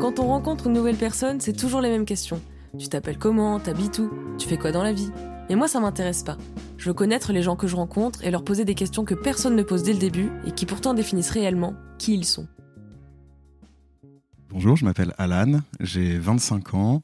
Quand 0.00 0.18
on 0.18 0.28
rencontre 0.28 0.68
une 0.68 0.72
nouvelle 0.72 0.96
personne, 0.96 1.40
c'est 1.40 1.52
toujours 1.52 1.80
les 1.80 1.90
mêmes 1.90 2.04
questions. 2.04 2.40
Tu 2.78 2.88
t'appelles 2.88 3.18
comment? 3.18 3.58
T'habites 3.58 3.98
où? 3.98 4.10
Tu 4.38 4.48
fais 4.48 4.56
quoi 4.56 4.72
dans 4.72 4.82
la 4.82 4.92
vie? 4.92 5.10
Mais 5.48 5.56
moi, 5.56 5.68
ça 5.68 5.80
m'intéresse 5.80 6.22
pas. 6.22 6.36
Je 6.76 6.88
veux 6.88 6.94
connaître 6.94 7.32
les 7.32 7.42
gens 7.42 7.56
que 7.56 7.66
je 7.66 7.76
rencontre 7.76 8.22
et 8.24 8.30
leur 8.30 8.44
poser 8.44 8.64
des 8.64 8.74
questions 8.74 9.04
que 9.04 9.14
personne 9.14 9.56
ne 9.56 9.62
pose 9.62 9.82
dès 9.82 9.92
le 9.92 9.98
début 9.98 10.30
et 10.46 10.52
qui 10.52 10.66
pourtant 10.66 10.94
définissent 10.94 11.30
réellement 11.30 11.74
qui 11.98 12.14
ils 12.14 12.24
sont. 12.24 12.46
Bonjour, 14.48 14.76
je 14.76 14.84
m'appelle 14.84 15.12
Alan, 15.18 15.60
j'ai 15.80 16.18
25 16.18 16.74
ans. 16.74 17.02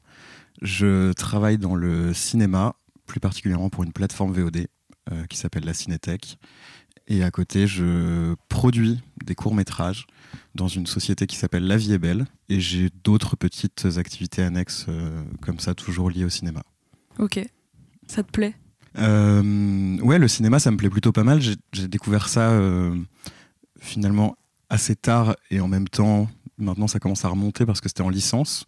Je 0.61 1.11
travaille 1.13 1.57
dans 1.57 1.75
le 1.75 2.13
cinéma, 2.13 2.75
plus 3.05 3.19
particulièrement 3.19 3.69
pour 3.69 3.83
une 3.83 3.91
plateforme 3.91 4.31
VOD 4.31 4.67
euh, 5.11 5.25
qui 5.25 5.37
s'appelle 5.37 5.65
la 5.65 5.73
Cinétech. 5.73 6.37
Et 7.07 7.23
à 7.23 7.31
côté, 7.31 7.67
je 7.67 8.35
produis 8.47 9.01
des 9.25 9.35
courts-métrages 9.35 10.07
dans 10.55 10.67
une 10.67 10.85
société 10.85 11.27
qui 11.27 11.35
s'appelle 11.35 11.67
La 11.67 11.77
Vie 11.77 11.93
est 11.93 11.97
Belle. 11.97 12.25
Et 12.49 12.59
j'ai 12.59 12.89
d'autres 13.03 13.35
petites 13.35 13.85
activités 13.97 14.41
annexes 14.41 14.85
euh, 14.87 15.23
comme 15.41 15.59
ça, 15.59 15.73
toujours 15.73 16.09
liées 16.09 16.25
au 16.25 16.29
cinéma. 16.29 16.63
Ok. 17.19 17.39
Ça 18.07 18.23
te 18.23 18.31
plaît? 18.31 18.55
Euh, 18.97 19.97
Ouais, 20.01 20.17
le 20.19 20.27
cinéma, 20.27 20.59
ça 20.59 20.71
me 20.71 20.77
plaît 20.77 20.89
plutôt 20.89 21.11
pas 21.11 21.23
mal. 21.23 21.41
J'ai 21.41 21.87
découvert 21.87 22.29
ça 22.29 22.51
euh, 22.51 22.95
finalement 23.79 24.37
assez 24.69 24.95
tard 24.95 25.35
et 25.51 25.59
en 25.59 25.67
même 25.67 25.87
temps, 25.87 26.29
maintenant 26.57 26.87
ça 26.87 26.99
commence 26.99 27.25
à 27.25 27.29
remonter 27.29 27.65
parce 27.65 27.81
que 27.81 27.89
c'était 27.89 28.01
en 28.01 28.09
licence. 28.09 28.65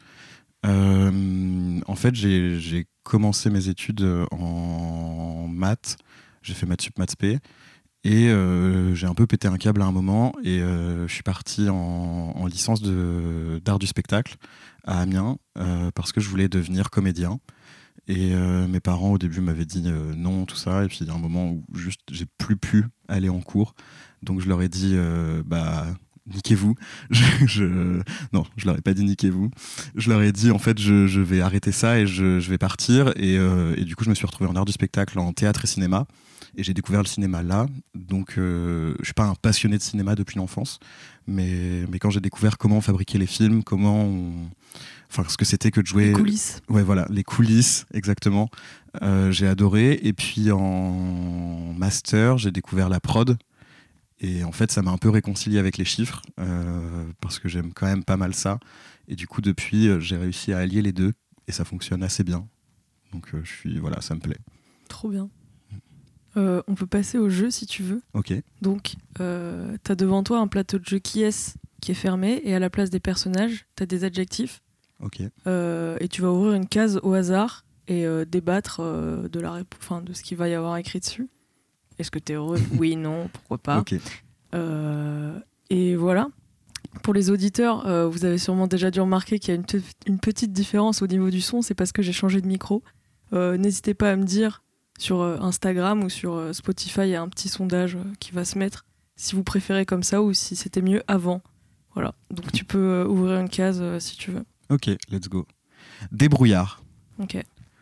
en 0.63 1.95
fait, 1.95 2.15
j'ai 2.15 2.87
commencé 3.03 3.49
mes 3.49 3.69
études 3.69 4.05
en 4.31 5.47
maths. 5.47 5.97
J'ai 6.41 6.53
fait 6.53 6.65
maths 6.65 6.81
sup, 6.81 6.97
maths 6.99 7.15
p. 7.15 7.39
Et 8.05 8.29
euh, 8.29 8.93
j'ai 8.93 9.07
un 9.07 9.15
peu 9.15 9.25
pété 9.25 9.47
un 9.47 9.57
câble 9.57 9.81
à 9.81 9.85
un 9.85 9.91
moment 9.91 10.31
et 10.43 10.61
euh, 10.61 11.07
je 11.07 11.13
suis 11.13 11.23
parti 11.23 11.69
en, 11.69 12.45
licence 12.45 12.83
d'art 12.83 13.79
du 13.79 13.87
spectacle 13.87 14.35
à 14.83 15.01
Amiens 15.01 15.37
euh, 15.57 15.89
parce 15.95 16.11
que 16.11 16.21
je 16.21 16.29
voulais 16.29 16.47
devenir 16.47 16.91
comédien. 16.91 17.39
Et 18.07 18.35
mes 18.35 18.79
parents 18.79 19.13
au 19.13 19.17
début 19.17 19.41
m'avaient 19.41 19.65
dit 19.65 19.81
non, 20.15 20.45
tout 20.45 20.55
ça. 20.55 20.83
Et 20.83 20.87
puis 20.87 20.99
il 21.01 21.07
y 21.07 21.09
a 21.09 21.15
un 21.15 21.17
moment 21.17 21.49
où 21.49 21.63
juste 21.73 22.01
j'ai 22.11 22.27
plus 22.37 22.55
pu 22.55 22.85
aller 23.07 23.29
en 23.29 23.41
cours. 23.41 23.73
Donc 24.21 24.41
je 24.41 24.47
leur 24.47 24.61
ai 24.61 24.69
dit 24.69 24.95
bah 25.43 25.87
niquez-vous. 26.31 26.75
Je, 27.47 27.99
non, 28.31 28.45
je 28.57 28.65
leur 28.67 28.77
ai 28.77 28.81
pas 28.81 28.93
dit 28.93 29.03
niquez-vous. 29.03 29.49
Je 29.95 30.09
leur 30.11 30.21
ai 30.21 30.31
dit 30.31 30.51
en 30.51 30.59
fait 30.59 30.79
je, 30.79 31.07
je 31.07 31.21
vais 31.21 31.41
arrêter 31.41 31.71
ça 31.71 31.99
et 31.99 32.05
je, 32.05 32.39
je 32.39 32.49
vais 32.51 32.59
partir. 32.59 33.11
Et, 33.15 33.33
et, 33.33 33.85
du 33.85 33.95
coup 33.95 34.03
je 34.03 34.11
me 34.11 34.15
suis 34.15 34.27
retrouvé 34.27 34.47
en 34.47 34.55
art 34.55 34.65
du 34.65 34.71
spectacle, 34.71 35.17
en 35.17 35.33
théâtre 35.33 35.63
et 35.63 35.67
cinéma. 35.67 36.05
Et 36.57 36.63
j'ai 36.63 36.73
découvert 36.73 37.01
le 37.01 37.07
cinéma 37.07 37.43
là. 37.43 37.67
Donc, 37.93 38.37
euh, 38.37 38.95
je 38.99 39.05
suis 39.05 39.13
pas 39.13 39.25
un 39.25 39.35
passionné 39.35 39.77
de 39.77 39.81
cinéma 39.81 40.15
depuis 40.15 40.37
l'enfance, 40.37 40.79
mais, 41.27 41.85
mais 41.91 41.99
quand 41.99 42.09
j'ai 42.09 42.21
découvert 42.21 42.57
comment 42.57 42.81
fabriquer 42.81 43.17
les 43.17 43.27
films, 43.27 43.63
comment 43.63 44.09
enfin 45.09 45.23
ce 45.29 45.37
que 45.37 45.45
c'était 45.45 45.71
que 45.71 45.81
de 45.81 45.85
jouer 45.85 46.07
les 46.07 46.13
coulisses. 46.13 46.61
Ouais 46.69 46.83
voilà 46.83 47.05
les 47.09 47.23
coulisses 47.23 47.85
exactement 47.93 48.49
euh, 49.01 49.31
j'ai 49.31 49.47
adoré. 49.47 49.99
Et 50.03 50.13
puis 50.13 50.51
en 50.51 51.73
master 51.73 52.37
j'ai 52.37 52.51
découvert 52.51 52.89
la 52.89 52.99
prod. 52.99 53.37
Et 54.19 54.43
en 54.43 54.51
fait 54.51 54.71
ça 54.71 54.81
m'a 54.81 54.91
un 54.91 54.97
peu 54.97 55.09
réconcilié 55.09 55.59
avec 55.59 55.77
les 55.77 55.85
chiffres 55.85 56.21
euh, 56.39 57.05
parce 57.21 57.39
que 57.39 57.49
j'aime 57.49 57.73
quand 57.73 57.85
même 57.85 58.03
pas 58.03 58.17
mal 58.17 58.33
ça. 58.33 58.59
Et 59.07 59.15
du 59.15 59.27
coup 59.27 59.41
depuis 59.41 59.89
j'ai 59.99 60.17
réussi 60.17 60.53
à 60.53 60.59
allier 60.59 60.81
les 60.81 60.93
deux. 60.93 61.13
Et 61.47 61.51
ça 61.51 61.65
fonctionne 61.65 62.01
assez 62.01 62.23
bien. 62.23 62.47
Donc 63.11 63.27
je 63.33 63.49
suis 63.49 63.79
voilà 63.79 64.01
ça 64.01 64.15
me 64.15 64.19
plaît. 64.19 64.39
Trop 64.87 65.09
bien 65.09 65.29
euh, 66.37 66.61
on 66.67 66.75
peut 66.75 66.87
passer 66.87 67.17
au 67.17 67.29
jeu 67.29 67.49
si 67.49 67.65
tu 67.65 67.83
veux. 67.83 68.01
Ok. 68.13 68.33
Donc, 68.61 68.95
euh, 69.19 69.77
tu 69.83 69.91
as 69.91 69.95
devant 69.95 70.23
toi 70.23 70.39
un 70.39 70.47
plateau 70.47 70.79
de 70.79 70.85
jeu 70.85 70.99
qui 70.99 71.23
est, 71.23 71.57
qui 71.81 71.91
est 71.91 71.95
fermé 71.95 72.41
et 72.43 72.53
à 72.53 72.59
la 72.59 72.69
place 72.69 72.89
des 72.89 72.99
personnages, 72.99 73.65
tu 73.75 73.83
as 73.83 73.85
des 73.85 74.03
adjectifs. 74.03 74.61
Ok. 75.01 75.21
Euh, 75.47 75.97
et 75.99 76.07
tu 76.07 76.21
vas 76.21 76.31
ouvrir 76.31 76.53
une 76.53 76.67
case 76.67 76.99
au 77.03 77.13
hasard 77.13 77.65
et 77.87 78.05
débattre 78.25 78.81
de, 78.81 79.39
la 79.39 79.61
enfin, 79.79 80.01
de 80.01 80.11
ce 80.13 80.23
qu'il 80.23 80.37
va 80.37 80.49
y 80.49 80.55
avoir 80.55 80.75
écrit 80.77 80.99
dessus. 80.99 81.29
Est-ce 81.99 82.09
que 82.09 82.17
tu 82.17 82.31
es 82.31 82.35
heureux? 82.35 82.59
Oui, 82.79 82.95
non, 82.95 83.29
pourquoi 83.31 83.59
pas. 83.59 83.79
Ok. 83.79 83.93
et 85.69 85.95
voilà. 85.95 86.29
Pour 87.03 87.13
les 87.13 87.29
auditeurs, 87.29 88.09
vous 88.09 88.25
avez 88.25 88.39
sûrement 88.39 88.65
déjà 88.65 88.89
dû 88.89 89.01
remarquer 89.01 89.37
qu'il 89.37 89.53
y 89.53 89.57
a 89.57 89.59
une, 89.59 89.81
une, 90.07 90.19
petite 90.19 90.51
différence 90.51 91.03
au 91.03 91.07
niveau 91.07 91.29
du 91.29 91.41
son, 91.41 91.61
c'est 91.61 91.75
parce 91.75 91.91
que 91.91 92.01
j'ai 92.01 92.13
changé 92.13 92.41
de 92.41 92.47
micro. 92.47 92.81
N'hésitez 93.31 93.93
pas 93.93 94.11
à 94.11 94.15
me 94.15 94.23
dire 94.23 94.63
sur 94.97 95.21
euh, 95.21 95.37
Instagram 95.39 96.03
ou 96.03 96.09
sur 96.09 96.33
euh, 96.33 96.53
Spotify, 96.53 97.01
il 97.01 97.09
y 97.09 97.15
a 97.15 97.21
un 97.21 97.29
petit 97.29 97.49
sondage 97.49 97.95
euh, 97.95 98.03
qui 98.19 98.31
va 98.31 98.45
se 98.45 98.57
mettre 98.57 98.85
si 99.15 99.35
vous 99.35 99.43
préférez 99.43 99.85
comme 99.85 100.03
ça 100.03 100.21
ou 100.21 100.33
si 100.33 100.55
c'était 100.55 100.81
mieux 100.81 101.03
avant. 101.07 101.41
Voilà. 101.93 102.13
Donc 102.31 102.51
tu 102.51 102.65
peux 102.65 103.05
ouvrir 103.07 103.39
une 103.39 103.49
case 103.49 103.81
si 103.99 104.17
tu 104.17 104.31
veux. 104.31 104.43
Ok, 104.69 104.87
let's 105.09 105.29
go. 105.29 105.47
Débrouillard. 106.11 106.83
Ok. 107.19 107.37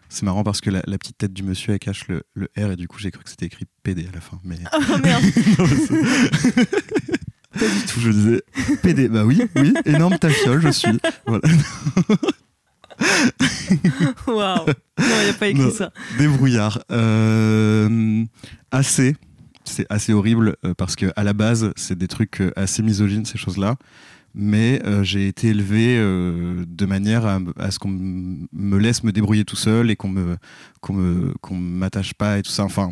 C'est 0.09 0.23
marrant 0.23 0.43
parce 0.43 0.61
que 0.61 0.69
la, 0.69 0.81
petite 0.83 1.17
tête 1.17 1.33
du 1.33 1.41
monsieur 1.41 1.73
elle 1.73 1.79
cache 1.79 2.07
le, 2.07 2.23
R 2.55 2.71
et 2.71 2.75
du 2.75 2.87
coup 2.87 2.99
j'ai 2.99 3.09
cru 3.09 3.23
que 3.23 3.31
c'était 3.31 3.47
écrit 3.47 3.65
PD 3.81 4.07
à 4.07 4.11
la 4.13 4.21
fin. 4.21 4.39
Mais... 4.43 4.59
Oh 4.73 4.97
merde 5.01 5.23
Pas 7.53 7.67
du 7.67 7.85
tout. 7.87 7.99
Je 7.99 8.09
disais 8.11 8.43
PD. 8.81 9.09
Bah 9.09 9.25
oui, 9.25 9.41
oui, 9.55 9.73
énorme 9.85 10.17
tafiole, 10.17 10.61
je 10.61 10.69
suis. 10.69 10.99
Voilà. 11.25 11.41
Waouh 14.27 14.65
Non, 14.65 14.73
il 14.97 15.23
n'y 15.23 15.29
a 15.29 15.33
pas 15.33 15.47
écrit 15.47 15.71
ça. 15.71 15.91
Débrouillard. 16.17 16.79
Euh, 16.91 18.23
assez. 18.71 19.15
C'est 19.65 19.85
assez 19.89 20.11
horrible 20.13 20.57
euh, 20.65 20.73
parce 20.73 20.95
que 20.95 21.07
à 21.15 21.23
la 21.23 21.33
base, 21.33 21.71
c'est 21.75 21.97
des 21.97 22.07
trucs 22.07 22.41
euh, 22.41 22.51
assez 22.55 22.83
misogynes, 22.83 23.25
ces 23.25 23.37
choses-là. 23.37 23.75
Mais 24.35 24.81
j'ai 25.03 25.27
été 25.27 25.49
élevé 25.49 25.95
de 25.95 26.85
manière 26.87 27.27
à, 27.27 27.69
ce 27.69 27.77
qu'on 27.77 27.89
me 27.91 28.77
laisse 28.79 29.03
me 29.03 29.11
débrouiller 29.11 29.45
tout 29.45 29.55
seul 29.55 29.91
et 29.91 29.95
qu'on 29.95 30.07
me 30.07 30.37
qu'on 30.81 30.93
me 30.93 31.33
qu'on 31.41 31.53
m'attache 31.53 32.15
pas 32.15 32.39
et 32.39 32.41
tout 32.41 32.49
ça. 32.49 32.63
Enfin, 32.63 32.89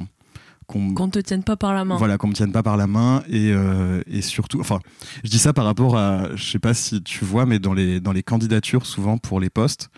qu'on 0.72 1.10
te 1.10 1.20
tienne 1.20 1.44
pas 1.44 1.56
par 1.56 1.74
la 1.74 1.86
main. 1.86 1.96
Voilà, 1.98 2.18
qu'on 2.18 2.28
me 2.28 2.34
tienne 2.34 2.52
pas 2.52 2.64
par 2.64 2.78
la 2.78 2.88
main 2.88 3.24
et, 3.28 3.52
euh, 3.52 4.02
et, 4.08 4.22
surtout, 4.22 4.60
enfin, 4.60 4.80
je 5.24 5.30
dis 5.30 5.40
ça 5.40 5.54
par 5.54 5.66
rapport 5.66 5.98
à, 5.98 6.36
je 6.36 6.44
sais 6.44 6.60
pas 6.60 6.74
si 6.74 7.02
tu 7.04 7.26
vois, 7.26 7.46
mais 7.46 7.60
dans 7.60 7.74
les 7.74 8.00
dans 8.00 8.12
les 8.12 8.24
candidatures 8.24 8.86
souvent 8.86 9.18
pour 9.18 9.40
les 9.40 9.50
postes, 9.50 9.90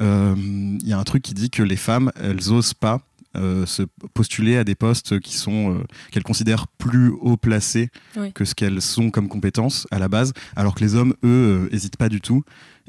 euh, 0.00 0.34
il 0.36 0.88
y 0.88 0.92
a 0.92 0.98
un 0.98 1.04
truc 1.04 1.22
qui 1.22 1.34
dit 1.34 1.50
que 1.50 1.62
les 1.62 1.76
femmes, 1.76 2.10
elles 2.20 2.52
osent 2.52 2.74
pas 2.74 3.00
euh, 3.36 3.66
se 3.66 3.82
postuler 4.14 4.56
à 4.56 4.64
des 4.64 4.76
postes 4.76 5.18
qui 5.20 5.36
sont 5.36 5.82
qu'elles 6.10 6.22
considèrent 6.22 6.68
plus 6.68 7.08
haut 7.08 7.36
placés 7.36 7.90
que 8.34 8.44
ce 8.44 8.54
qu'elles 8.54 8.80
sont 8.80 9.10
comme 9.10 9.28
compétences 9.28 9.86
à 9.90 9.98
la 9.98 10.08
base, 10.08 10.32
alors 10.56 10.74
que 10.74 10.80
les 10.80 10.94
hommes, 10.94 11.14
eux, 11.24 11.68
hésitent 11.72 11.96
pas 11.96 12.08
du 12.08 12.20
tout. 12.20 12.42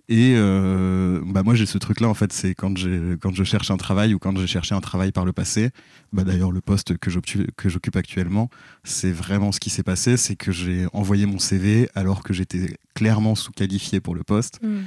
Et 0.08 0.36
euh, 0.36 1.20
bah 1.26 1.42
moi 1.42 1.56
j'ai 1.56 1.66
ce 1.66 1.80
truc 1.80 2.00
là 2.00 2.08
en 2.08 2.14
fait, 2.14 2.32
c'est 2.32 2.54
quand 2.54 2.76
quand 3.20 3.34
je 3.34 3.44
cherche 3.44 3.72
un 3.72 3.78
travail 3.78 4.14
ou 4.14 4.20
quand 4.20 4.38
j'ai 4.38 4.46
cherché 4.46 4.76
un 4.76 4.82
travail 4.82 5.12
par 5.12 5.26
le 5.26 5.34
passé. 5.34 5.72
Bah 6.14 6.24
d'ailleurs 6.24 6.52
le 6.52 6.62
poste 6.62 6.98
que 6.98 7.10
j'occupe 7.10 7.96
actuellement, 7.96 8.50
c'est 8.84 9.12
vraiment 9.12 9.52
ce 9.52 9.60
qui 9.60 9.72
s'est 9.72 9.84
passé, 9.84 10.16
c'est 10.18 10.36
que 10.36 10.52
j'ai 10.52 10.86
envoyé 10.94 11.26
mon 11.26 11.40
CV 11.40 11.90
alors 11.96 12.22
que 12.22 12.34
j'étais 12.34 12.78
clairement 12.94 13.34
sous-qualifié 13.34 14.00
pour 14.00 14.14
le 14.14 14.24
poste 14.24 14.60
mm. 14.62 14.78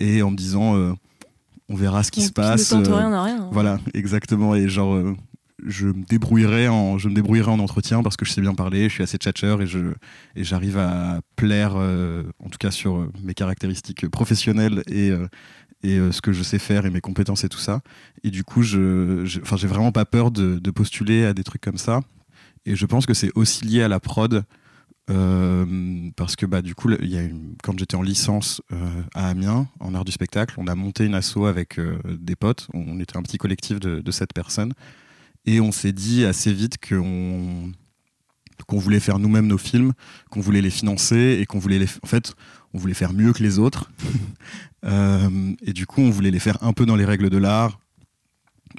et 0.00 0.22
en 0.22 0.30
me 0.30 0.36
disant 0.36 0.76
euh, 0.76 0.92
on 1.68 1.74
verra 1.74 2.02
ce 2.02 2.10
qui 2.10 2.22
se 2.22 2.32
passe. 2.32 2.72
Ne 2.72 2.84
tente 2.84 2.94
rien 2.94 3.22
rien. 3.22 3.42
Hein. 3.42 3.48
Voilà, 3.52 3.78
exactement. 3.94 4.54
Et 4.54 4.68
genre, 4.68 4.94
euh, 4.94 5.16
je 5.64 5.86
me 5.88 6.04
débrouillerai 6.04 6.68
en 6.68 6.98
je 6.98 7.08
me 7.08 7.14
débrouillerai 7.14 7.50
en 7.50 7.58
entretien 7.58 8.02
parce 8.02 8.16
que 8.16 8.24
je 8.24 8.32
sais 8.32 8.40
bien 8.40 8.54
parler, 8.54 8.88
je 8.88 8.94
suis 8.94 9.02
assez 9.02 9.16
tchatcheur 9.16 9.62
et 9.62 9.66
je 9.66 9.78
et 10.34 10.44
j'arrive 10.44 10.78
à 10.78 11.20
plaire 11.36 11.74
euh, 11.76 12.24
en 12.44 12.48
tout 12.48 12.58
cas 12.58 12.70
sur 12.70 12.96
euh, 12.96 13.12
mes 13.22 13.34
caractéristiques 13.34 14.08
professionnelles 14.08 14.82
et 14.86 15.10
euh, 15.10 15.26
et 15.82 15.98
ce 16.10 16.20
que 16.20 16.32
je 16.32 16.42
sais 16.42 16.58
faire 16.58 16.84
et 16.86 16.90
mes 16.90 17.02
compétences 17.02 17.44
et 17.44 17.48
tout 17.48 17.58
ça. 17.58 17.80
Et 18.24 18.30
du 18.30 18.42
coup, 18.42 18.62
je, 18.62 19.22
enfin, 19.42 19.56
j'ai 19.56 19.68
vraiment 19.68 19.92
pas 19.92 20.04
peur 20.04 20.32
de, 20.32 20.70
postuler 20.70 21.24
à 21.26 21.34
des 21.34 21.44
trucs 21.44 21.60
comme 21.60 21.76
ça. 21.76 22.00
Et 22.64 22.74
je 22.74 22.86
pense 22.86 23.06
que 23.06 23.14
c'est 23.14 23.30
aussi 23.36 23.64
lié 23.64 23.82
à 23.82 23.88
la 23.88 24.00
prod. 24.00 24.42
parce 25.06 26.34
que 26.34 26.46
bah, 26.46 26.62
du 26.62 26.74
coup, 26.74 26.90
y 26.90 27.18
a 27.18 27.22
quand 27.62 27.78
j'étais 27.78 27.94
en 27.94 28.02
licence 28.02 28.62
à 29.14 29.28
Amiens, 29.28 29.68
en 29.78 29.94
art 29.94 30.06
du 30.06 30.10
spectacle, 30.10 30.54
on 30.58 30.66
a 30.66 30.74
monté 30.74 31.04
une 31.04 31.14
asso 31.14 31.44
avec 31.44 31.78
des 32.04 32.36
potes. 32.36 32.66
On 32.74 32.98
était 32.98 33.16
un 33.16 33.22
petit 33.22 33.38
collectif 33.38 33.78
de, 33.78 34.00
de 34.00 34.10
7 34.10 34.32
personnes. 34.32 34.72
Et 35.46 35.60
on 35.60 35.72
s'est 35.72 35.92
dit 35.92 36.24
assez 36.24 36.52
vite 36.52 36.76
qu'on 36.84 37.72
voulait 38.68 39.00
faire 39.00 39.18
nous-mêmes 39.18 39.46
nos 39.46 39.58
films, 39.58 39.92
qu'on 40.30 40.40
voulait 40.40 40.60
les 40.60 40.70
financer 40.70 41.38
et 41.40 41.46
qu'on 41.46 41.60
voulait 41.60 41.78
les, 41.78 41.88
en 42.02 42.06
fait, 42.06 42.34
on 42.74 42.78
voulait 42.78 42.94
faire 42.94 43.12
mieux 43.12 43.32
que 43.32 43.42
les 43.42 43.58
autres. 43.58 43.90
euh, 44.84 45.54
et 45.62 45.72
du 45.72 45.86
coup, 45.86 46.00
on 46.00 46.10
voulait 46.10 46.32
les 46.32 46.40
faire 46.40 46.62
un 46.62 46.72
peu 46.72 46.84
dans 46.84 46.96
les 46.96 47.04
règles 47.04 47.30
de 47.30 47.38
l'art, 47.38 47.78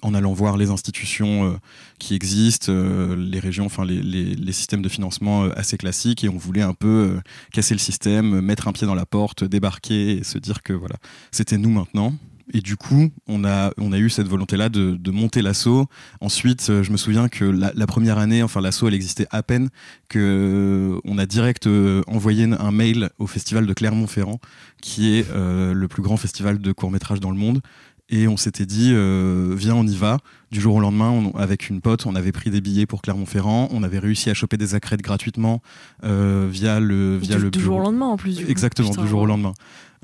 en 0.04 0.14
allant 0.14 0.34
voir 0.34 0.58
les 0.58 0.70
institutions 0.70 1.46
euh, 1.46 1.58
qui 2.00 2.14
existent, 2.14 2.72
euh, 2.72 3.16
les 3.16 3.40
régions, 3.40 3.66
enfin 3.66 3.86
les, 3.86 4.02
les, 4.02 4.52
systèmes 4.52 4.82
de 4.82 4.90
financement 4.90 5.44
assez 5.44 5.78
classiques, 5.78 6.26
et 6.26 6.30
on 6.30 6.38
voulait 6.38 6.62
un 6.62 6.74
peu 6.74 7.20
casser 7.54 7.74
le 7.74 7.80
système, 7.80 8.42
mettre 8.42 8.68
un 8.68 8.74
pied 8.74 8.86
dans 8.86 8.94
la 8.94 9.06
porte, 9.06 9.46
débarquer 9.46 10.18
et 10.18 10.24
se 10.24 10.38
dire 10.38 10.64
que 10.64 10.74
voilà, 10.74 10.98
c'était 11.32 11.58
nous 11.58 11.72
maintenant. 11.72 12.14
Et 12.54 12.62
du 12.62 12.78
coup, 12.78 13.10
on 13.28 13.44
a, 13.44 13.72
on 13.78 13.92
a 13.92 13.98
eu 13.98 14.10
cette 14.10 14.28
volonté-là 14.28 14.70
de, 14.70 14.96
de 14.96 15.12
monter 15.12 15.42
l'assaut. 15.42 15.88
Ensuite, 16.22 16.70
euh, 16.70 16.82
je 16.82 16.92
me 16.92 16.98
souviens 16.98 17.28
que 17.28 17.44
la, 17.44 17.88
première 17.88 18.18
année, 18.18 18.42
enfin 18.42 18.62
l'assaut, 18.62 18.88
elle 18.88 18.94
existait 18.94 19.28
à 19.32 19.44
peine, 19.44 19.70
que 20.08 20.20
euh, 20.20 21.00
on 21.04 21.18
a 21.18 21.26
direct 21.26 21.68
euh, 21.68 22.04
envoyé 22.08 22.46
un 22.46 22.72
mail 22.72 23.10
au 23.20 23.28
festival 23.28 23.68
de 23.68 23.74
Clermont-Ferrand, 23.74 24.40
qui 24.82 25.18
est 25.18 25.26
le 25.34 25.88
plus 25.88 26.02
grand 26.02 26.18
festival 26.18 26.60
de 26.60 26.72
court 26.72 26.92
métrage 26.92 27.20
dans 27.20 27.32
le 27.32 27.38
monde. 27.38 27.62
Et 28.10 28.28
on 28.28 28.38
s'était 28.38 28.66
dit, 28.66 28.92
viens, 28.92 29.76
on 29.76 29.86
y 29.86 29.96
va. 29.96 30.20
Du 30.52 30.62
jour 30.62 30.76
au 30.76 30.80
lendemain, 30.80 31.10
on- 31.10 31.38
avec 31.38 31.70
une 31.70 31.82
pote, 31.82 32.06
on 32.06 32.16
avait 32.16 32.32
pris 32.32 32.50
des 32.50 32.62
billets 32.62 32.86
pour 32.86 33.02
Clermont-Ferrand. 33.02 33.68
On 33.72 33.84
avait 33.84 34.00
réussi 34.00 34.30
à 34.30 34.34
choper 34.34 34.56
des 34.58 34.76
accrètes 34.76 35.02
gratuitement 35.02 35.62
euh, 36.04 36.48
via 36.50 36.80
le 36.80 37.18
via 37.18 37.36
du, 37.36 37.44
le 37.44 37.52
du 37.52 37.60
jour 37.60 37.78
au 37.78 37.82
lendemain 37.82 38.06
en 38.08 38.18
plus. 38.18 38.38
Du. 38.38 38.50
Exactement, 38.50 38.92
du 38.92 39.08
jour 39.08 39.22
au 39.22 39.26
lendemain. 39.26 39.54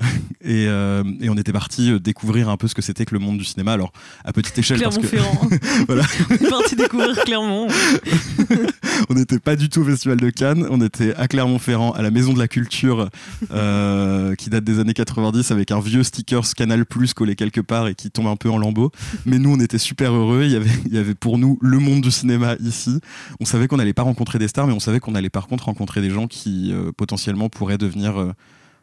et, 0.42 0.66
euh, 0.68 1.04
et 1.20 1.30
on 1.30 1.36
était 1.36 1.52
parti 1.52 1.92
euh, 1.92 2.00
découvrir 2.00 2.48
un 2.48 2.56
peu 2.56 2.66
ce 2.66 2.74
que 2.74 2.82
c'était 2.82 3.04
que 3.04 3.14
le 3.14 3.20
monde 3.20 3.38
du 3.38 3.44
cinéma. 3.44 3.72
Alors, 3.74 3.92
à 4.24 4.32
petite 4.32 4.58
échelle, 4.58 4.80
parce 4.82 4.98
que 4.98 5.06
Clermont-Ferrand. 5.06 5.48
Voilà. 5.86 6.02
on 6.30 6.34
est 6.34 6.50
parti 6.50 6.74
découvrir 6.76 7.14
Clermont. 7.24 7.68
on 9.08 9.14
n'était 9.14 9.38
pas 9.38 9.54
du 9.54 9.68
tout 9.68 9.80
au 9.82 9.84
Festival 9.84 10.16
de 10.18 10.30
Cannes. 10.30 10.66
On 10.68 10.80
était 10.80 11.14
à 11.14 11.28
Clermont-Ferrand, 11.28 11.92
à 11.92 12.02
la 12.02 12.10
Maison 12.10 12.32
de 12.32 12.40
la 12.40 12.48
Culture, 12.48 13.08
euh, 13.52 14.34
qui 14.34 14.50
date 14.50 14.64
des 14.64 14.80
années 14.80 14.94
90, 14.94 15.52
avec 15.52 15.70
un 15.70 15.78
vieux 15.80 16.02
stickers 16.02 16.54
Canal 16.56 16.84
Plus 16.86 17.14
collé 17.14 17.36
quelque 17.36 17.60
part 17.60 17.86
et 17.86 17.94
qui 17.94 18.10
tombe 18.10 18.26
un 18.26 18.36
peu 18.36 18.50
en 18.50 18.58
lambeaux. 18.58 18.90
Mais 19.26 19.38
nous, 19.38 19.52
on 19.54 19.60
était 19.60 19.78
super 19.78 20.12
heureux. 20.12 20.33
Il 20.42 20.50
y 20.50 20.56
avait, 20.56 20.70
il 20.86 20.94
y 20.94 20.98
avait 20.98 21.14
pour 21.14 21.38
nous 21.38 21.58
le 21.62 21.78
monde 21.78 22.00
du 22.00 22.10
cinéma 22.10 22.56
ici. 22.60 23.00
On 23.40 23.44
savait 23.44 23.68
qu'on 23.68 23.76
n'allait 23.76 23.92
pas 23.94 24.02
rencontrer 24.02 24.38
des 24.38 24.48
stars, 24.48 24.66
mais 24.66 24.72
on 24.72 24.80
savait 24.80 25.00
qu'on 25.00 25.14
allait 25.14 25.30
par 25.30 25.46
contre 25.46 25.64
rencontrer 25.66 26.00
des 26.00 26.10
gens 26.10 26.26
qui 26.26 26.72
euh, 26.72 26.90
potentiellement 26.96 27.48
pourraient 27.48 27.78
devenir 27.78 28.18
euh, 28.20 28.32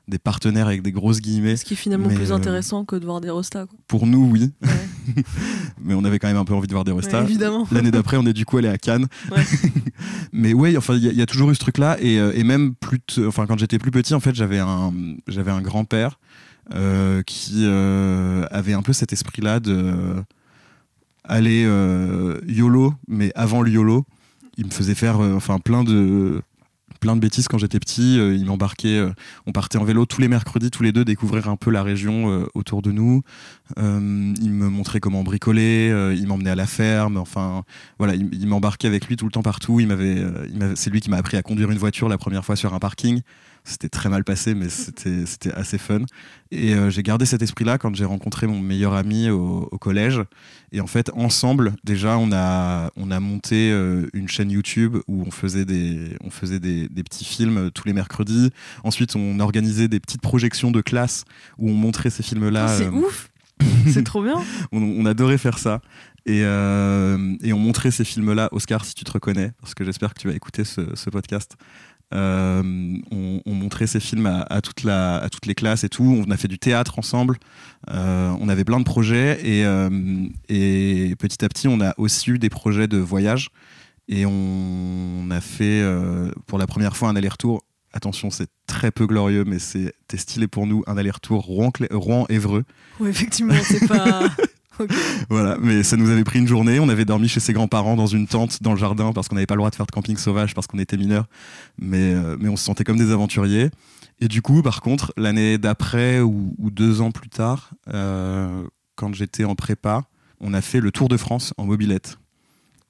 des 0.08 0.18
partenaires 0.20 0.68
avec 0.68 0.82
des 0.82 0.92
grosses 0.92 1.20
guillemets. 1.22 1.56
Ce 1.58 1.64
qui 1.66 1.74
est 1.74 1.78
finalement 1.78 2.08
Mais, 2.10 2.16
plus 2.16 2.32
euh, 2.32 2.36
intéressant 2.36 2.86
que 2.86 2.96
de 2.96 3.06
voir 3.06 3.22
des 3.22 3.30
rostas. 3.30 3.66
Quoi. 3.66 3.78
Pour 3.88 4.08
nous, 4.08 4.30
oui. 4.32 4.52
Ouais. 4.62 5.24
mais 5.84 5.94
on 5.94 6.04
avait 6.04 6.20
quand 6.20 6.28
même 6.28 6.38
un 6.38 6.46
peu 6.46 6.54
envie 6.54 6.68
de 6.68 6.74
voir 6.74 6.84
des 6.84 6.92
restas. 6.92 7.20
Ouais, 7.20 7.26
évidemment. 7.30 7.68
L'année 7.72 7.92
d'après, 7.92 8.18
on 8.18 8.26
est 8.26 8.34
du 8.34 8.46
coup 8.46 8.58
allé 8.58 8.68
à 8.68 8.78
Cannes. 8.78 9.08
Ouais. 9.32 9.44
Mais 10.34 10.54
ouais, 10.54 10.76
enfin, 10.78 10.96
il 10.96 11.04
y, 11.04 11.08
a- 11.08 11.12
il 11.12 11.18
y 11.18 11.22
a 11.22 11.26
toujours 11.26 11.52
eu 11.52 11.56
ce 11.56 11.60
truc-là. 11.60 11.98
Et, 12.02 12.16
et 12.16 12.44
même 12.44 12.74
plus, 12.76 13.00
enfin, 13.28 13.46
quand 13.46 13.58
j'étais 13.60 13.78
plus 13.80 13.92
petit, 13.92 14.14
en 14.14 14.20
fait, 14.20 14.34
j'avais 14.36 14.60
un, 14.60 14.92
j'avais 15.28 15.52
un 15.52 15.62
grand-père 15.62 16.20
euh, 16.74 17.22
qui 17.24 17.66
avait 17.66 18.74
un 18.74 18.82
peu 18.82 18.94
cet 18.94 19.14
esprit-là 19.14 19.60
de 19.60 20.16
aller 21.24 21.64
euh, 21.66 22.40
YOLO, 22.48 22.94
mais 23.08 23.32
avant 23.36 23.62
le 23.62 23.72
YOLO, 23.72 24.06
il 24.58 24.66
me 24.66 24.72
faisait 24.72 24.96
faire, 24.96 25.22
euh, 25.22 25.34
enfin, 25.34 25.60
plein 25.60 25.84
de 25.84 26.42
bêtises 27.16 27.48
quand 27.48 27.58
j'étais 27.58 27.80
petit. 27.80 28.20
Euh, 28.20 28.36
il 28.36 28.46
m'embarquait, 28.46 29.02
on 29.46 29.52
partait 29.52 29.78
en 29.78 29.84
vélo 29.84 30.06
tous 30.06 30.22
les 30.22 30.28
mercredis, 30.28 30.72
tous 30.72 30.84
les 30.84 30.92
deux, 30.92 31.06
découvrir 31.06 31.50
un 31.50 31.56
peu 31.56 31.72
la 31.72 31.84
région 31.84 32.46
autour 32.54 32.82
de 32.82 32.92
nous. 32.92 33.22
Il 33.78 34.52
me 34.52 34.70
montrait 34.70 35.00
comment 35.00 35.24
bricoler, 35.24 36.14
il 36.16 36.28
m'emmenait 36.28 36.52
à 36.52 36.56
la 36.56 36.68
ferme. 36.68 37.18
Enfin, 37.18 37.64
voilà, 37.98 38.16
il, 38.16 38.48
m'embarquait 38.48 38.88
avec 38.88 39.08
lui 39.08 39.16
tout 39.16 39.26
le 39.26 39.32
temps 39.32 39.44
partout. 39.44 39.80
C'est 40.76 40.90
lui 40.90 41.02
qui 41.02 41.10
m'a 41.10 41.18
appris 41.18 41.38
à 41.38 41.44
conduire 41.44 41.72
une 41.72 41.78
voiture 41.78 42.10
la 42.10 42.18
première 42.18 42.46
fois 42.46 42.56
sur 42.56 42.74
un 42.74 42.80
parking. 42.80 43.22
C'était 43.64 43.90
très 43.90 44.10
mal 44.10 44.24
passé, 44.24 44.56
mais 44.56 44.70
c'était, 44.70 45.52
assez 45.54 45.78
fun. 45.78 46.02
Et 46.50 46.74
euh, 46.74 46.90
j'ai 46.90 47.04
gardé 47.04 47.26
cet 47.26 47.42
esprit-là 47.42 47.78
quand 47.78 47.96
j'ai 47.96 48.06
rencontré 48.06 48.48
mon 48.48 48.60
meilleur 48.60 48.94
ami 48.94 49.30
au, 49.30 49.70
au 49.72 49.78
collège. 49.78 50.22
Et 50.72 50.82
en 50.82 50.88
fait, 50.88 51.12
ensemble, 51.14 51.74
déjà, 51.84 52.18
on 52.18 52.32
a, 52.32 52.90
on 52.96 53.12
a 53.12 53.20
monté 53.20 53.72
euh, 53.72 54.08
une 54.14 54.28
chaîne 54.28 54.50
YouTube 54.50 54.98
où 55.08 55.24
on 55.26 55.32
faisait 55.32 55.66
des, 55.66 56.18
on 56.24 56.32
faisait 56.32 56.60
des, 56.60 56.90
des 56.90 57.04
petits 57.04 57.26
films 57.26 57.58
euh, 57.58 57.70
tous 57.70 57.88
les 57.88 57.94
mercredis. 57.94 58.50
Ensuite, 58.84 59.16
on 59.16 59.40
organisait 59.40 59.88
des 59.88 60.00
petites 60.00 60.22
projections 60.22 60.72
de 60.72 60.82
classe 60.82 61.26
où 61.60 61.70
on 61.70 61.74
montrait 61.74 62.10
ces 62.10 62.24
films-là. 62.24 62.68
Oh, 62.68 62.74
c'est 62.78 62.88
euh, 62.88 62.92
ouf. 62.92 63.30
c'est 63.94 64.04
trop 64.04 64.24
bien. 64.24 64.42
on, 64.72 64.82
on 64.82 65.06
adorait 65.06 65.38
faire 65.38 65.60
ça. 65.60 65.82
Et, 66.26 66.42
euh, 66.44 67.36
et 67.42 67.52
on 67.52 67.60
montrait 67.60 67.92
ces 67.92 68.04
films-là, 68.04 68.50
Oscar, 68.52 68.86
si 68.86 68.94
tu 68.94 69.04
te 69.04 69.12
reconnais, 69.12 69.54
parce 69.60 69.74
que 69.74 69.84
j'espère 69.84 70.14
que 70.14 70.20
tu 70.20 70.28
vas 70.28 70.36
écouter 70.36 70.64
ce, 70.64 70.96
ce 70.96 71.10
podcast. 71.10 71.56
Euh, 72.14 72.62
on, 73.12 73.42
on 73.46 73.54
montrait 73.54 73.88
ces 73.88 74.00
films 74.00 74.26
à, 74.26 74.42
à 74.50 74.62
toute 74.62 74.84
la, 74.84 75.18
à 75.18 75.30
toutes 75.30 75.46
les 75.46 75.56
classes 75.56 75.84
et 75.84 75.90
tout. 75.90 76.24
On 76.28 76.30
a 76.32 76.38
fait 76.38 76.48
du 76.48 76.60
théâtre 76.60 77.00
ensemble. 77.00 77.38
Euh, 77.90 78.34
on 78.40 78.50
avait 78.50 78.64
plein 78.64 78.80
de 78.80 78.86
projets. 78.86 79.40
Et, 79.46 79.66
euh, 79.66 79.90
et 80.50 81.16
petit 81.18 81.44
à 81.46 81.50
petit, 81.50 81.68
on 81.68 81.80
a 81.82 81.94
aussi 81.98 82.32
eu 82.32 82.40
des 82.40 82.50
projets 82.50 82.88
de 82.88 82.98
voyage. 82.98 83.50
Et 84.08 84.26
on 84.26 85.30
a 85.32 85.40
fait 85.40 85.82
pour 86.46 86.58
la 86.58 86.68
première 86.68 86.98
fois 86.98 87.10
un 87.10 87.16
aller-retour. 87.16 87.64
Attention, 87.94 88.30
c'est 88.30 88.48
très 88.68 88.92
peu 88.92 89.06
glorieux, 89.06 89.44
mais 89.46 89.60
c'était 89.60 90.18
stylé 90.18 90.48
pour 90.48 90.68
nous. 90.68 90.84
Un 90.88 90.98
aller-retour 90.98 91.44
Rouen-Évreux. 91.46 92.64
Ouais, 93.00 93.10
effectivement, 93.10 93.56
c'est 93.64 93.88
pas. 93.88 94.30
Voilà, 95.30 95.58
mais 95.60 95.84
ça 95.84 95.98
nous 95.98 96.10
avait 96.10 96.24
pris 96.24 96.40
une 96.40 96.48
journée. 96.48 96.80
On 96.80 96.90
avait 96.90 97.06
dormi 97.06 97.28
chez 97.28 97.40
ses 97.40 97.54
grands-parents 97.54 97.96
dans 97.96 98.08
une 98.08 98.28
tente 98.28 98.62
dans 98.64 98.72
le 98.72 98.78
jardin 98.78 99.14
parce 99.14 99.28
qu'on 99.28 99.36
n'avait 99.36 99.48
pas 99.48 99.56
le 99.56 99.60
droit 99.60 99.70
de 99.70 99.76
faire 99.76 99.86
de 99.86 99.92
camping 99.92 100.18
sauvage 100.18 100.54
parce 100.54 100.68
qu'on 100.68 100.80
était 100.80 100.98
mineurs. 100.98 101.28
Mais, 101.80 102.14
euh, 102.14 102.38
mais 102.40 102.50
on 102.50 102.56
se 102.56 102.64
sentait 102.64 102.84
comme 102.84 102.98
des 102.98 103.12
aventuriers. 103.12 103.70
Et 104.20 104.28
du 104.28 104.42
coup, 104.42 104.62
par 104.62 104.82
contre, 104.82 105.14
l'année 105.18 105.58
d'après 105.58 106.22
ou, 106.22 106.54
deux 106.60 107.02
ans 107.02 107.12
plus 107.12 107.30
tard, 107.30 107.72
euh, 107.94 108.64
quand 108.96 109.14
j'étais 109.14 109.44
en 109.44 109.56
prépa, 109.56 110.04
on 110.40 110.54
a 110.54 110.62
fait 110.62 110.80
le 110.80 110.92
Tour 110.92 111.10
de 111.10 111.18
France 111.18 111.54
en 111.58 111.66
mobilette. 111.66 112.18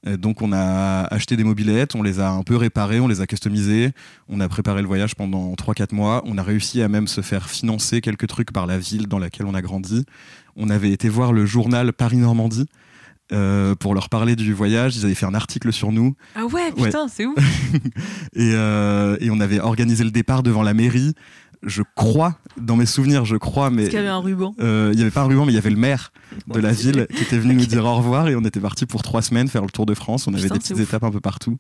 Et 0.04 0.18
donc 0.18 0.42
on 0.42 0.52
a 0.52 1.04
acheté 1.14 1.38
des 1.38 1.44
mobilettes, 1.44 1.94
on 1.94 2.02
les 2.02 2.20
a 2.20 2.32
un 2.32 2.42
peu 2.42 2.56
réparées, 2.56 3.00
on 3.00 3.08
les 3.08 3.22
a 3.22 3.28
customisées, 3.28 3.92
on 4.28 4.40
a 4.40 4.50
préparé 4.50 4.82
le 4.82 4.88
voyage 4.88 5.16
pendant 5.16 5.54
3-4 5.54 5.94
mois, 5.94 6.24
on 6.26 6.40
a 6.40 6.44
réussi 6.44 6.82
à 6.82 6.88
même 6.88 7.08
se 7.08 7.22
faire 7.22 7.48
financer 7.50 8.02
quelques 8.02 8.26
trucs 8.26 8.52
par 8.52 8.66
la 8.66 8.80
ville 8.80 9.08
dans 9.08 9.20
laquelle 9.20 9.46
on 9.46 9.54
a 9.54 9.62
grandi. 9.62 10.06
On 10.56 10.70
avait 10.70 10.92
été 10.92 11.10
voir 11.10 11.34
le 11.34 11.46
journal 11.46 11.94
Paris-Normandie 11.94 12.66
euh, 13.34 13.76
pour 13.76 13.94
leur 13.94 14.10
parler 14.10 14.36
du 14.36 14.52
voyage, 14.54 14.98
ils 14.98 15.06
avaient 15.06 15.16
fait 15.16 15.26
un 15.26 15.34
article 15.34 15.72
sur 15.72 15.94
nous 15.94 16.16
Ah 16.36 16.46
ouais, 16.48 16.72
putain, 16.74 17.08
c'est 17.08 17.26
ouf. 17.26 17.38
et, 18.36 18.52
euh, 18.54 19.16
et 19.22 19.30
on 19.30 19.40
avait 19.40 19.60
organisé 19.62 20.04
le 20.04 20.12
départ 20.12 20.44
devant 20.44 20.64
la 20.64 20.74
mairie. 20.74 21.14
Je 21.64 21.84
crois, 21.96 22.38
dans 22.58 22.76
mes 22.76 22.86
souvenirs, 22.88 23.24
je 23.24 23.38
crois, 23.38 23.70
mais 23.70 23.84
Parce 23.84 23.90
qu'il 23.90 24.00
y 24.00 24.02
avait 24.02 24.08
un 24.10 24.18
ruban. 24.18 24.54
euh, 24.60 24.90
il 24.92 24.96
n'y 24.98 25.04
avait 25.04 25.12
pas 25.12 25.22
un 25.22 25.26
ruban, 25.28 25.46
mais 25.46 25.52
il 25.54 25.56
y 25.56 25.60
avait 25.60 25.70
le 25.70 25.78
maire 25.78 26.12
de 26.48 26.60
la 26.60 26.72
ville 26.74 27.08
qui 27.16 27.22
était 27.22 27.38
venu 27.38 27.54
nous 27.54 27.68
dire 27.68 27.86
au 27.86 27.96
revoir 27.96 28.28
et 28.28 28.36
on 28.36 28.42
était 28.44 28.60
parti 28.60 28.86
pour 28.88 29.04
trois 29.04 29.22
semaines 29.22 29.48
faire 29.48 29.62
le 29.62 29.70
tour 29.70 29.86
de 29.86 29.94
France. 29.94 30.28
On 30.28 30.34
avait 30.34 30.42
Putain, 30.42 30.56
des 30.56 30.60
petites 30.60 30.76
ouf. 30.78 30.82
étapes 30.82 31.04
un 31.04 31.12
peu 31.12 31.22
partout 31.22 31.58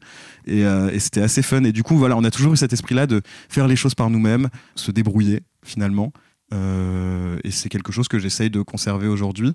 et, 0.48 0.62
et 0.62 1.00
c'était 1.00 1.22
assez 1.22 1.42
fun. 1.44 1.64
Et 1.64 1.72
du 1.72 1.84
coup, 1.84 1.98
voilà, 1.98 2.18
on 2.18 2.24
a 2.24 2.32
toujours 2.32 2.52
eu 2.54 2.58
cet 2.58 2.74
esprit-là 2.74 3.06
de 3.08 3.22
faire 3.48 3.68
les 3.68 3.76
choses 3.76 3.94
par 3.96 4.10
nous-mêmes, 4.10 4.50
se 4.76 4.92
débrouiller 4.92 5.42
finalement. 5.64 6.12
Euh, 6.54 7.38
et 7.44 7.52
c'est 7.52 7.70
quelque 7.70 7.92
chose 7.92 8.08
que 8.08 8.20
j'essaye 8.20 8.50
de 8.50 8.62
conserver 8.62 9.08
aujourd'hui. 9.08 9.54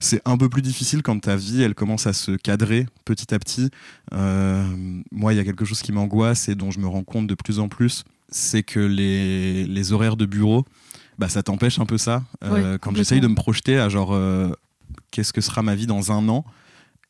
C'est 0.00 0.22
un 0.24 0.36
peu 0.36 0.48
plus 0.48 0.62
difficile 0.62 1.02
quand 1.02 1.18
ta 1.20 1.36
vie 1.36 1.62
elle 1.62 1.74
commence 1.74 2.06
à 2.06 2.12
se 2.12 2.32
cadrer 2.32 2.86
petit 3.04 3.34
à 3.34 3.38
petit. 3.38 3.70
Euh, 4.12 4.64
moi, 5.12 5.32
il 5.32 5.36
y 5.36 5.40
a 5.40 5.44
quelque 5.44 5.64
chose 5.64 5.82
qui 5.82 5.92
m'angoisse 5.92 6.48
et 6.48 6.54
dont 6.54 6.70
je 6.70 6.80
me 6.80 6.86
rends 6.86 7.04
compte 7.04 7.26
de 7.26 7.34
plus 7.34 7.58
en 7.58 7.68
plus, 7.68 8.04
c'est 8.30 8.62
que 8.62 8.80
les, 8.80 9.66
les 9.66 9.92
horaires 9.92 10.16
de 10.16 10.26
bureau, 10.26 10.64
bah, 11.18 11.28
ça 11.28 11.42
t'empêche 11.42 11.78
un 11.78 11.86
peu 11.86 11.98
ça. 11.98 12.24
Euh, 12.44 12.78
quand 12.78 12.94
j'essaye 12.96 13.20
de 13.20 13.28
me 13.28 13.34
projeter 13.34 13.78
à 13.78 13.88
genre 13.88 14.18
qu'est-ce 15.10 15.32
que 15.32 15.40
sera 15.40 15.62
ma 15.62 15.74
vie 15.74 15.86
dans 15.86 16.12
un 16.12 16.28
an, 16.28 16.44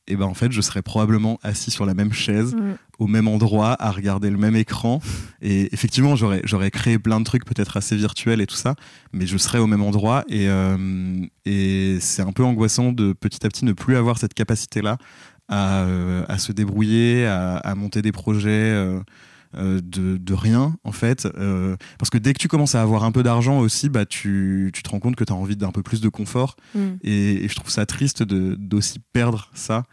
et 0.07 0.17
ben 0.17 0.25
en 0.25 0.35
fait 0.35 0.51
je 0.51 0.61
serai 0.61 0.83
probablement 0.83 1.39
assis 1.43 1.71
sur 1.71 1.85
la 1.85 1.95
même 1.95 2.12
chaise. 2.12 2.57
Au 2.99 3.07
même 3.07 3.28
endroit 3.28 3.76
à 3.81 3.90
regarder 3.90 4.28
le 4.31 4.37
même 4.38 4.57
écran 4.57 5.00
et 5.40 5.73
effectivement 5.73 6.17
j'aurais 6.17 6.40
j'aurais 6.45 6.71
créé 6.71 6.99
plein 6.99 7.21
de 7.21 7.25
trucs 7.25 7.45
peut-être 7.45 7.76
assez 7.76 7.95
virtuels 7.97 8.40
et 8.40 8.47
tout 8.47 8.57
ça 8.57 8.75
mais 9.12 9.26
je 9.26 9.38
serais 9.38 9.59
au 9.59 9.67
même 9.69 9.83
endroit 9.83 10.25
et 10.28 10.49
euh, 10.49 11.25
et 11.45 11.99
c'est 12.00 12.23
un 12.23 12.33
peu 12.33 12.43
angoissant 12.45 12.93
de 12.93 13.12
petit 13.12 13.47
à 13.47 13.49
petit 13.49 13.64
ne 13.64 13.73
plus 13.73 13.97
avoir 13.97 14.19
cette 14.19 14.35
capacité 14.35 14.83
là 14.83 14.99
à, 15.49 15.83
euh, 15.85 16.25
à 16.28 16.38
se 16.38 16.52
débrouiller 16.52 17.25
à, 17.26 17.57
à 17.59 17.75
monter 17.75 18.02
des 18.02 18.12
projets 18.12 18.49
euh, 18.50 19.00
de, 19.57 20.19
de 20.19 20.35
rien 20.35 20.76
en 20.85 20.93
fait 20.93 21.26
parce 21.99 22.11
que 22.11 22.19
dès 22.19 22.35
que 22.35 22.38
tu 22.38 22.49
commences 22.49 22.75
à 22.75 22.83
avoir 22.83 23.05
un 23.05 23.12
peu 23.12 23.23
d'argent 23.23 23.59
aussi 23.61 23.88
bah 23.88 24.05
tu, 24.05 24.71
tu 24.75 24.83
te 24.83 24.90
rends 24.90 24.99
compte 25.00 25.17
que 25.17 25.25
tu 25.25 25.33
as 25.33 25.37
envie 25.37 25.57
d'un 25.57 25.71
peu 25.71 25.83
plus 25.83 26.00
de 26.02 26.09
confort 26.11 26.57
Mm. 26.75 26.81
et, 27.02 27.45
et 27.45 27.49
je 27.49 27.55
trouve 27.55 27.71
ça 27.71 27.87
triste 27.87 28.23
de- 28.23 28.57
d'aussi 28.59 28.99
perdre 29.14 29.50
ça. 29.55 29.85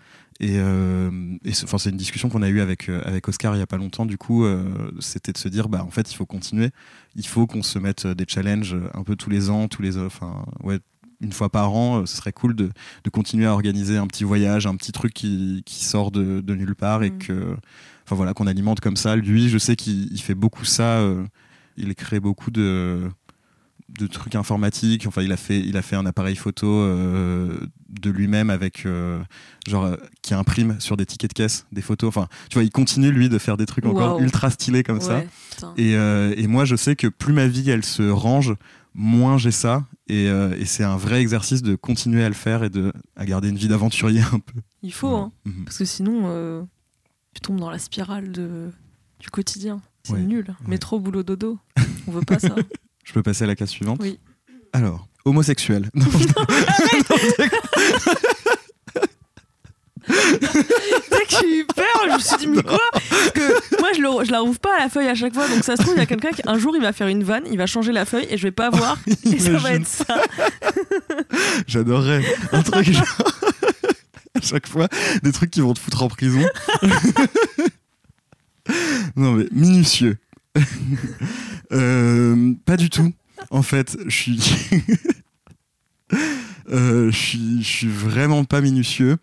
Et, 0.41 0.57
euh, 0.59 1.09
et 1.45 1.53
c'est 1.53 1.63
enfin, 1.63 1.77
c'est 1.77 1.91
une 1.91 1.97
discussion 1.97 2.27
qu'on 2.29 2.41
a 2.41 2.49
eue 2.49 2.59
avec, 2.59 2.89
euh, 2.89 3.01
avec 3.05 3.27
Oscar 3.29 3.55
il 3.55 3.59
y 3.59 3.61
a 3.61 3.67
pas 3.67 3.77
longtemps. 3.77 4.05
Du 4.05 4.17
coup, 4.17 4.43
euh, 4.43 4.91
c'était 4.99 5.31
de 5.31 5.37
se 5.37 5.47
dire, 5.47 5.69
bah, 5.69 5.83
en 5.83 5.91
fait, 5.91 6.11
il 6.11 6.15
faut 6.15 6.25
continuer. 6.25 6.71
Il 7.15 7.25
faut 7.25 7.47
qu'on 7.47 7.63
se 7.63 7.79
mette 7.79 8.05
des 8.05 8.25
challenges 8.27 8.75
un 8.93 9.03
peu 9.03 9.15
tous 9.15 9.29
les 9.29 9.49
ans, 9.49 9.67
tous 9.69 9.81
les, 9.81 9.97
enfin, 9.97 10.45
ouais, 10.61 10.79
une 11.21 11.31
fois 11.31 11.49
par 11.49 11.73
an. 11.73 12.05
Ce 12.05 12.17
serait 12.17 12.33
cool 12.33 12.53
de, 12.55 12.69
de 13.05 13.09
continuer 13.09 13.45
à 13.45 13.53
organiser 13.53 13.95
un 13.97 14.07
petit 14.07 14.25
voyage, 14.25 14.67
un 14.67 14.75
petit 14.75 14.91
truc 14.91 15.13
qui, 15.13 15.63
qui 15.65 15.85
sort 15.85 16.11
de, 16.11 16.41
de 16.41 16.55
nulle 16.55 16.75
part 16.75 17.03
et 17.03 17.11
Mm. 17.11 17.17
que, 17.19 17.55
enfin 18.05 18.15
voilà, 18.17 18.33
qu'on 18.33 18.47
alimente 18.47 18.81
comme 18.81 18.97
ça. 18.97 19.15
Lui, 19.15 19.47
je 19.47 19.57
sais 19.57 19.77
qu'il 19.77 20.11
il 20.11 20.21
fait 20.21 20.35
beaucoup 20.35 20.65
ça. 20.65 20.97
euh, 20.99 21.23
il 21.77 21.93
crée 21.95 22.19
beaucoup 22.19 22.51
de 22.51 23.09
de 23.89 24.07
trucs 24.07 24.35
informatiques. 24.35 25.05
Enfin, 25.07 25.21
il 25.21 25.31
a 25.31 25.37
fait, 25.37 25.59
il 25.59 25.77
a 25.77 25.81
fait 25.81 25.95
un 25.95 26.05
appareil 26.05 26.35
photo 26.35 26.67
euh, 26.67 27.57
de 27.89 28.09
lui-même 28.09 28.49
avec 28.49 28.85
genre 29.67 29.85
euh, 29.85 29.95
qui 30.21 30.33
imprime 30.33 30.79
sur 30.79 30.97
des 30.97 31.05
tickets 31.05 31.29
de 31.29 31.33
caisse 31.33 31.65
des 31.71 31.81
photos. 31.81 32.07
Enfin, 32.09 32.27
tu 32.49 32.55
vois, 32.55 32.63
il 32.63 32.71
continue 32.71 33.11
lui 33.11 33.29
de 33.29 33.37
faire 33.37 33.57
des 33.57 33.65
trucs 33.65 33.85
encore 33.85 34.19
ultra 34.19 34.49
stylés 34.49 34.83
comme 34.83 35.01
ça. 35.01 35.17
Ouais. 35.17 35.27
Et, 35.77 35.95
euh, 35.95 36.33
et 36.37 36.47
moi, 36.47 36.65
je 36.65 36.75
sais 36.75 36.95
que 36.95 37.07
plus 37.07 37.33
ma 37.33 37.47
vie 37.47 37.69
elle 37.69 37.85
se 37.85 38.03
range, 38.09 38.53
moins 38.93 39.37
j'ai 39.37 39.51
ça. 39.51 39.85
Et, 40.07 40.29
euh, 40.29 40.55
et 40.57 40.65
c'est 40.65 40.83
un 40.83 40.97
vrai 40.97 41.21
exercice 41.21 41.61
de 41.63 41.75
continuer 41.75 42.23
à 42.23 42.27
le 42.29 42.35
faire 42.35 42.63
et 42.63 42.69
de 42.69 42.91
à 43.15 43.25
garder 43.25 43.49
une 43.49 43.55
vie 43.57 43.67
d'aventurier 43.67 44.21
un 44.33 44.39
peu. 44.39 44.59
Il 44.83 44.93
faut, 44.93 45.15
hein, 45.15 45.31
Mhm. 45.45 45.65
parce 45.65 45.77
que 45.79 45.85
sinon, 45.85 46.23
euh, 46.25 46.63
tu 47.33 47.41
tombes 47.41 47.59
dans 47.59 47.71
la 47.71 47.79
spirale 47.79 48.31
de, 48.31 48.69
du 49.19 49.29
quotidien. 49.29 49.81
C'est 50.03 50.13
Ouais. 50.13 50.21
nul. 50.21 50.55
Métro, 50.67 50.99
boulot, 50.99 51.23
dodo. 51.23 51.57
On 52.07 52.11
veut 52.11 52.21
pas 52.21 52.37
ça. 52.39 52.55
Je 53.05 53.13
peux 53.13 53.23
passer 53.23 53.45
à 53.45 53.47
la 53.47 53.55
case 53.55 53.69
suivante 53.69 53.99
Oui. 54.01 54.19
Alors, 54.73 55.07
homosexuel. 55.23 55.89
Non, 60.07 61.17
j'ai 61.29 61.59
eu 61.59 61.65
peur, 61.65 61.85
je 62.07 62.13
me 62.13 62.19
suis 62.19 62.37
dit, 62.37 62.47
mais 62.47 62.61
quoi 62.61 62.77
Parce 62.91 63.31
que 63.31 63.79
moi, 63.81 63.89
je, 63.95 64.01
le- 64.01 64.23
je 64.25 64.31
la 64.31 64.39
rouvre 64.41 64.59
pas 64.59 64.75
à 64.77 64.83
la 64.83 64.89
feuille 64.89 65.07
à 65.07 65.15
chaque 65.15 65.33
fois. 65.33 65.47
Donc 65.47 65.63
ça 65.63 65.75
se 65.75 65.81
trouve, 65.81 65.95
il 65.95 65.99
y 65.99 66.01
a 66.01 66.05
quelqu'un 66.05 66.31
qui, 66.31 66.41
un 66.45 66.57
jour, 66.59 66.75
il 66.75 66.81
va 66.81 66.93
faire 66.93 67.07
une 67.07 67.23
vanne, 67.23 67.43
il 67.49 67.57
va 67.57 67.65
changer 67.65 67.91
la 67.91 68.05
feuille 68.05 68.27
et 68.29 68.37
je 68.37 68.43
vais 68.43 68.51
pas 68.51 68.69
voir. 68.69 68.97
Et 69.25 69.39
ça 69.39 69.57
va 69.57 69.73
être 69.73 69.87
ça. 69.87 70.21
J'adorerais 71.67 72.23
un 72.51 72.61
truc 72.61 72.91
genre 72.91 73.03
à 74.35 74.41
chaque 74.41 74.67
fois 74.67 74.87
des 75.23 75.31
trucs 75.31 75.49
qui 75.49 75.61
vont 75.61 75.73
te 75.73 75.79
foutre 75.79 76.03
en 76.03 76.07
prison. 76.09 76.45
non 79.15 79.31
mais 79.33 79.45
minutieux. 79.51 80.17
Euh, 81.71 82.53
pas 82.65 82.77
du 82.77 82.89
tout. 82.89 83.13
En 83.49 83.61
fait, 83.61 83.97
je 84.07 84.15
suis 84.15 84.39
Euh, 86.71 87.11
je 87.11 87.17
suis 87.17 87.63
je 87.63 87.67
suis 87.67 87.87
vraiment 87.87 88.43
pas 88.43 88.61
minutieux. 88.61 89.17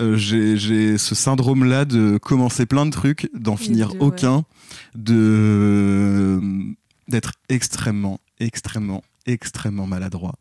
Euh, 0.00 0.16
j'ai 0.16 0.98
ce 0.98 1.14
syndrome 1.14 1.64
là 1.64 1.84
de 1.84 2.18
commencer 2.18 2.66
plein 2.66 2.86
de 2.86 2.90
trucs, 2.90 3.30
d'en 3.34 3.56
finir 3.56 3.92
ouais. 3.92 4.00
aucun, 4.00 4.44
de 4.94 6.40
d'être 7.08 7.32
extrêmement 7.48 8.20
extrêmement 8.40 9.02
extrêmement 9.26 9.86
maladroit. 9.86 10.34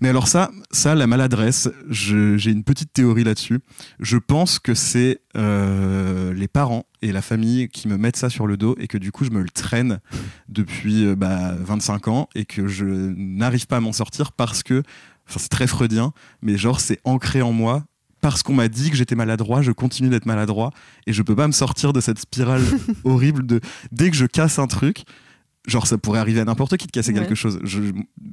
Mais 0.00 0.08
alors 0.08 0.28
ça, 0.28 0.50
ça, 0.70 0.94
la 0.94 1.06
maladresse, 1.06 1.68
j'ai 1.88 2.50
une 2.50 2.64
petite 2.64 2.92
théorie 2.92 3.24
là-dessus. 3.24 3.60
Je 4.00 4.16
pense 4.16 4.58
que 4.58 4.74
c'est 4.74 5.20
euh, 5.36 6.32
les 6.34 6.48
parents 6.48 6.86
et 7.02 7.12
la 7.12 7.22
famille 7.22 7.68
qui 7.68 7.88
me 7.88 7.96
mettent 7.96 8.16
ça 8.16 8.30
sur 8.30 8.46
le 8.46 8.56
dos 8.56 8.74
et 8.78 8.88
que 8.88 8.98
du 8.98 9.12
coup 9.12 9.24
je 9.24 9.30
me 9.30 9.42
le 9.42 9.48
traîne 9.48 10.00
depuis 10.48 11.06
euh, 11.06 11.14
bah, 11.14 11.54
25 11.58 12.08
ans 12.08 12.28
et 12.34 12.44
que 12.44 12.66
je 12.66 12.84
n'arrive 12.84 13.66
pas 13.66 13.76
à 13.76 13.80
m'en 13.80 13.92
sortir 13.92 14.32
parce 14.32 14.62
que, 14.62 14.82
enfin 15.28 15.38
c'est 15.38 15.48
très 15.48 15.66
freudien, 15.66 16.12
mais 16.42 16.56
genre 16.56 16.80
c'est 16.80 17.00
ancré 17.04 17.42
en 17.42 17.52
moi. 17.52 17.84
Parce 18.20 18.42
qu'on 18.42 18.54
m'a 18.54 18.66
dit 18.66 18.90
que 18.90 18.96
j'étais 18.96 19.14
maladroit, 19.14 19.62
je 19.62 19.70
continue 19.70 20.08
d'être 20.08 20.26
maladroit 20.26 20.72
et 21.06 21.12
je 21.12 21.22
peux 21.22 21.36
pas 21.36 21.46
me 21.46 21.52
sortir 21.52 21.92
de 21.92 22.00
cette 22.00 22.18
spirale 22.18 22.64
horrible 23.04 23.46
de 23.46 23.60
dès 23.92 24.10
que 24.10 24.16
je 24.16 24.26
casse 24.26 24.58
un 24.58 24.66
truc, 24.66 25.04
genre 25.68 25.86
ça 25.86 25.96
pourrait 25.98 26.18
arriver 26.18 26.40
à 26.40 26.44
n'importe 26.44 26.76
qui 26.76 26.86
de 26.88 26.90
casser 26.90 27.12
Ouais. 27.12 27.20
quelque 27.20 27.34
chose. 27.36 27.60
Je, 27.62 27.80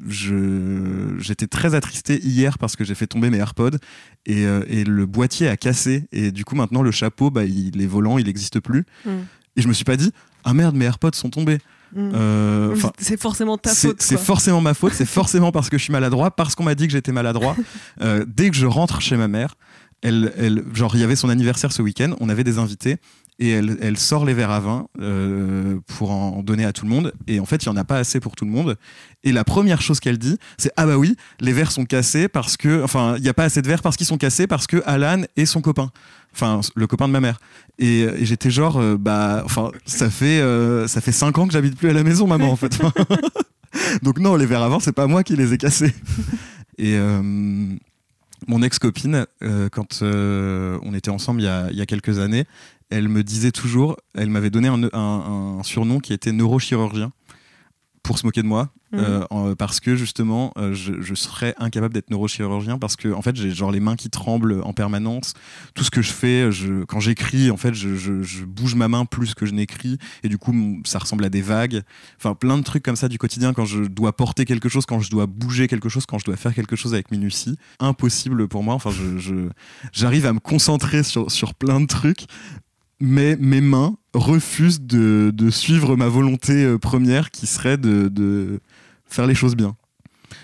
je- 0.07 1.15
j'étais 1.19 1.47
très 1.47 1.75
attristé 1.75 2.19
hier 2.25 2.57
parce 2.57 2.75
que 2.75 2.83
j'ai 2.83 2.95
fait 2.95 3.07
tomber 3.07 3.29
mes 3.29 3.37
AirPods 3.37 3.77
et, 4.25 4.45
euh, 4.45 4.63
et 4.67 4.83
le 4.83 5.05
boîtier 5.05 5.47
a 5.47 5.57
cassé 5.57 6.07
et 6.11 6.31
du 6.31 6.45
coup 6.45 6.55
maintenant 6.55 6.81
le 6.81 6.91
chapeau, 6.91 7.29
bah, 7.31 7.43
il 7.43 7.81
est 7.81 7.85
volant, 7.87 8.17
il 8.17 8.25
n'existe 8.25 8.59
plus. 8.59 8.85
Mm. 9.05 9.09
Et 9.57 9.61
je 9.61 9.67
me 9.67 9.73
suis 9.73 9.85
pas 9.85 9.97
dit 9.97 10.11
ah 10.43 10.53
merde 10.53 10.75
mes 10.75 10.85
AirPods 10.85 11.11
sont 11.13 11.29
tombés. 11.29 11.59
Mm. 11.93 12.11
Euh, 12.15 12.75
c'est 12.97 13.19
forcément 13.19 13.57
ta 13.57 13.73
faute. 13.73 14.01
c'est 14.01 14.17
forcément 14.19 14.61
ma 14.61 14.73
faute, 14.73 14.93
c'est 14.93 15.05
forcément 15.19 15.51
parce 15.51 15.69
que 15.69 15.77
je 15.77 15.83
suis 15.83 15.93
maladroit, 15.93 16.31
parce 16.35 16.55
qu'on 16.55 16.63
m'a 16.63 16.75
dit 16.75 16.87
que 16.87 16.93
j'étais 16.93 17.11
maladroit. 17.11 17.55
Euh, 18.01 18.25
dès 18.27 18.49
que 18.49 18.55
je 18.57 18.65
rentre 18.65 18.99
chez 19.01 19.15
ma 19.15 19.29
mère, 19.29 19.55
elle, 20.01 20.33
elle, 20.37 20.63
genre 20.73 20.95
il 20.95 20.99
y 20.99 21.03
avait 21.03 21.15
son 21.15 21.29
anniversaire 21.29 21.71
ce 21.71 21.81
week-end, 21.81 22.13
on 22.19 22.27
avait 22.27 22.43
des 22.43 22.57
invités 22.57 22.97
et 23.39 23.49
elle, 23.49 23.97
sort 23.97 24.25
les 24.25 24.33
verres 24.33 24.51
à 24.51 24.59
vin 24.59 24.87
euh, 25.01 25.77
pour 25.87 26.11
en 26.11 26.41
donner 26.41 26.63
à 26.63 26.71
tout 26.71 26.85
le 26.85 26.91
monde. 26.91 27.13
Et 27.27 27.39
en 27.39 27.45
fait, 27.45 27.63
il 27.63 27.65
y 27.65 27.69
en 27.69 27.75
a 27.75 27.83
pas 27.83 27.97
assez 27.97 28.19
pour 28.19 28.35
tout 28.35 28.45
le 28.45 28.51
monde. 28.51 28.77
Et 29.23 29.31
la 29.31 29.43
première 29.43 29.81
chose 29.81 29.99
qu'elle 29.99 30.17
dit, 30.17 30.37
c'est 30.57 30.71
ah 30.77 30.85
bah 30.85 30.97
oui, 30.97 31.15
les 31.39 31.51
verres 31.51 31.71
sont 31.71 31.85
cassés 31.85 32.27
parce 32.27 32.55
que, 32.55 32.83
enfin, 32.83 33.15
il 33.17 33.23
y 33.23 33.29
a 33.29 33.33
pas 33.33 33.43
assez 33.43 33.61
de 33.61 33.67
verres 33.67 33.81
parce 33.81 33.97
qu'ils 33.97 34.05
sont 34.05 34.17
cassés 34.17 34.47
parce 34.47 34.67
que 34.67 34.81
Alan 34.85 35.23
et 35.35 35.45
son 35.45 35.61
copain, 35.61 35.91
enfin 36.33 36.61
le 36.75 36.87
copain 36.87 37.07
de 37.07 37.13
ma 37.13 37.19
mère. 37.19 37.39
Et, 37.77 38.01
et 38.01 38.25
j'étais 38.25 38.51
genre 38.51 38.77
euh, 38.77 38.97
bah, 38.97 39.41
enfin 39.43 39.71
ça 39.85 40.09
fait 40.09 40.39
euh, 40.39 40.87
ça 40.87 41.01
fait 41.01 41.11
cinq 41.11 41.37
ans 41.37 41.47
que 41.47 41.53
j'habite 41.53 41.77
plus 41.77 41.89
à 41.89 41.93
la 41.93 42.03
maison, 42.03 42.27
maman 42.27 42.51
en 42.51 42.55
fait. 42.55 42.79
Donc 44.03 44.19
non, 44.19 44.35
les 44.35 44.45
verres 44.45 44.63
à 44.63 44.69
vin, 44.69 44.79
c'est 44.79 44.93
pas 44.93 45.07
moi 45.07 45.23
qui 45.23 45.35
les 45.35 45.53
ai 45.53 45.57
cassés. 45.57 45.93
Et 46.77 46.95
euh, 46.95 47.21
mon 48.47 48.61
ex-copine, 48.61 49.25
euh, 49.43 49.69
quand 49.69 50.01
euh, 50.01 50.77
on 50.83 50.93
était 50.93 51.09
ensemble 51.09 51.41
il 51.41 51.75
y 51.77 51.81
a 51.81 51.85
quelques 51.85 52.19
années, 52.19 52.45
elle 52.89 53.07
me 53.09 53.23
disait 53.23 53.51
toujours, 53.51 53.97
elle 54.13 54.29
m'avait 54.29 54.49
donné 54.49 54.67
un, 54.67 54.83
un- 54.93 55.57
un 55.59 55.63
surnom 55.63 55.99
qui 55.99 56.13
était 56.13 56.31
neurochirurgien 56.31 57.11
pour 58.03 58.19
se 58.19 58.25
moquer 58.25 58.43
de 58.43 58.47
moi. 58.47 58.69
Mhm. 58.91 59.25
euh, 59.33 59.55
parce 59.55 59.81
que 59.81 59.95
justement, 59.95 60.53
euh, 60.57 60.71
je, 60.73 61.01
je 61.01 61.15
serais 61.15 61.53
incapable 61.57 61.93
d'être 61.93 62.11
neurochirurgien 62.11 62.77
parce 62.77 62.95
que 62.95 63.11
en 63.11 63.21
fait, 63.21 63.35
j'ai 63.35 63.51
genre 63.51 63.71
les 63.71 63.81
mains 63.81 63.95
qui 63.97 64.09
tremblent 64.09 64.61
en 64.63 64.71
permanence. 64.71 65.33
Tout 65.73 65.83
ce 65.83 65.89
que 65.91 66.01
je 66.01 66.13
fais, 66.13 66.49
je, 66.51 66.85
quand 66.85 67.01
j'écris, 67.01 67.49
en 67.51 67.57
fait, 67.57 67.73
je, 67.73 68.45
bouge 68.45 68.75
ma 68.75 68.87
main 68.87 69.03
plus 69.03 69.33
que 69.33 69.45
je 69.45 69.53
n'écris 69.53 69.97
et 70.23 70.29
du 70.29 70.37
coup, 70.37 70.53
ça 70.85 70.99
ressemble 70.99 71.25
à 71.25 71.29
des 71.29 71.41
vagues. 71.41 71.81
Enfin, 72.17 72.35
plein 72.35 72.57
de 72.57 72.63
trucs 72.63 72.83
comme 72.83 72.95
ça 72.95 73.09
du 73.09 73.17
quotidien 73.17 73.53
quand 73.53 73.65
je 73.65 73.83
dois 73.83 74.15
porter 74.15 74.45
quelque 74.45 74.69
chose, 74.69 74.85
quand 74.85 74.99
je 75.01 75.09
dois 75.09 75.25
bouger 75.25 75.67
quelque 75.67 75.89
chose, 75.89 76.05
quand 76.05 76.19
je 76.19 76.25
dois 76.25 76.37
faire 76.37 76.53
quelque 76.53 76.77
chose 76.77 76.93
avec 76.93 77.11
minutie. 77.11 77.57
Impossible 77.79 78.47
pour 78.47 78.63
moi. 78.63 78.75
Enfin, 78.75 78.91
j'arrive 79.91 80.25
à 80.25 80.31
me 80.31 80.39
concentrer 80.39 81.03
sur, 81.03 81.29
sur 81.31 81.53
plein 81.55 81.81
de 81.81 81.87
trucs. 81.87 82.27
Mais 82.99 83.35
mes 83.39 83.61
mains 83.61 83.97
refusent 84.13 84.81
de, 84.81 85.31
de 85.33 85.49
suivre 85.49 85.95
ma 85.95 86.07
volonté 86.07 86.63
euh, 86.63 86.77
première 86.77 87.29
qui 87.31 87.45
serait 87.47 87.77
de, 87.77 88.07
de 88.07 88.59
faire 89.05 89.27
les 89.27 89.35
choses 89.35 89.55
bien. 89.55 89.75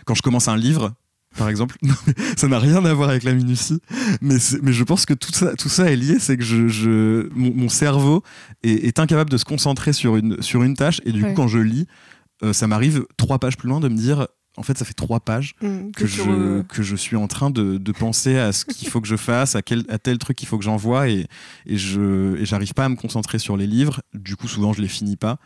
Quand 0.05 0.15
je 0.15 0.21
commence 0.21 0.47
un 0.49 0.57
livre, 0.57 0.93
par 1.37 1.47
exemple, 1.47 1.77
ça 2.37 2.47
n'a 2.49 2.59
rien 2.59 2.83
à 2.83 2.93
voir 2.93 3.09
avec 3.09 3.23
la 3.23 3.33
minutie, 3.33 3.79
mais, 4.21 4.35
mais 4.61 4.73
je 4.73 4.83
pense 4.83 5.05
que 5.05 5.13
tout 5.13 5.31
ça, 5.31 5.55
tout 5.55 5.69
ça 5.69 5.89
est 5.91 5.95
lié, 5.95 6.17
c'est 6.19 6.35
que 6.35 6.43
je, 6.43 6.67
je- 6.67 7.29
mon, 7.33 7.53
mon 7.55 7.69
cerveau 7.69 8.21
est, 8.63 8.85
est 8.85 8.99
incapable 8.99 9.29
de 9.29 9.37
se 9.37 9.45
concentrer 9.45 9.93
sur 9.93 10.17
une, 10.17 10.41
sur 10.41 10.61
une 10.63 10.75
tâche, 10.75 10.99
et 11.05 11.11
du 11.13 11.23
Ouais. 11.23 11.29
coup, 11.29 11.35
quand 11.43 11.47
je 11.47 11.59
lis, 11.59 11.87
euh, 12.43 12.51
ça 12.51 12.67
m'arrive 12.67 13.05
trois 13.15 13.39
pages 13.39 13.55
plus 13.55 13.69
loin 13.69 13.79
de 13.79 13.87
me 13.87 13.95
dire, 13.95 14.27
en 14.57 14.63
fait, 14.63 14.77
ça 14.77 14.83
fait 14.85 14.93
trois 14.93 15.19
pages 15.21 15.55
Mm, 15.61 15.91
que, 15.91 16.05
je, 16.05 16.21
re- 16.21 16.63
que 16.67 16.83
je 16.83 16.95
suis 16.95 17.15
en 17.15 17.27
train 17.27 17.49
de, 17.49 17.77
de 17.77 17.91
penser 17.91 18.37
à 18.37 18.51
ce 18.51 18.65
qu'il 18.65 18.87
faut 18.89 18.99
que 19.01 19.07
je 19.07 19.15
fasse, 19.15 19.55
à, 19.55 19.61
quel, 19.61 19.85
à 19.89 19.97
tel 19.97 20.17
truc 20.17 20.37
qu'il 20.37 20.47
faut 20.47 20.57
que 20.57 20.63
j'envoie, 20.65 21.07
et, 21.09 21.25
et 21.65 21.77
je 21.77 22.35
et 22.37 22.45
j'arrive 22.45 22.73
pas 22.73 22.85
à 22.85 22.89
me 22.89 22.95
concentrer 22.95 23.39
sur 23.39 23.55
les 23.57 23.67
livres. 23.67 24.01
Du 24.13 24.35
coup, 24.35 24.47
souvent, 24.47 24.73
je 24.73 24.81
les 24.81 24.87
finis 24.89 25.15
pas. 25.17 25.37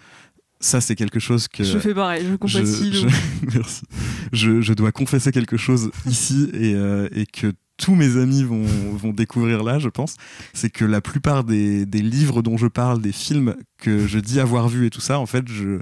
Ça, 0.62 0.82
c'est 0.82 0.96
quelque 0.96 1.20
chose 1.20 1.48
que 1.48 1.64
Je 1.64 1.78
fais 1.78 1.94
pareil, 1.94 2.26
je 2.28 2.36
compatis. 2.36 2.94
je, 2.94 3.08
je- 3.08 3.16
merci. 3.56 3.84
Je, 4.34 4.62
je 4.62 4.74
dois 4.74 4.92
confesser 4.92 5.32
quelque 5.32 5.58
chose 5.58 5.92
ici 6.08 6.50
et, 6.54 6.74
euh, 6.74 7.08
et 7.12 7.26
que 7.26 7.52
tous 7.78 7.96
mes 7.96 8.18
amis 8.18 8.44
vont, 8.44 8.64
vont 8.96 9.12
découvrir 9.12 9.64
là, 9.64 9.80
je 9.80 9.90
pense. 9.90 10.16
C'est 10.54 10.70
que 10.70 10.86
la 10.86 11.02
plupart 11.02 11.44
des, 11.44 11.86
des 11.86 12.02
livres 12.02 12.42
dont 12.42 12.58
je 12.58 12.68
parle, 12.68 13.02
des 13.02 13.12
films 13.12 13.56
que 13.78 14.08
je 14.08 14.20
dis 14.20 14.40
avoir 14.40 14.70
vus 14.70 14.86
et 14.86 14.90
tout 14.90 15.02
ça, 15.02 15.20
en 15.20 15.26
fait, 15.26 15.48
je, 15.48 15.80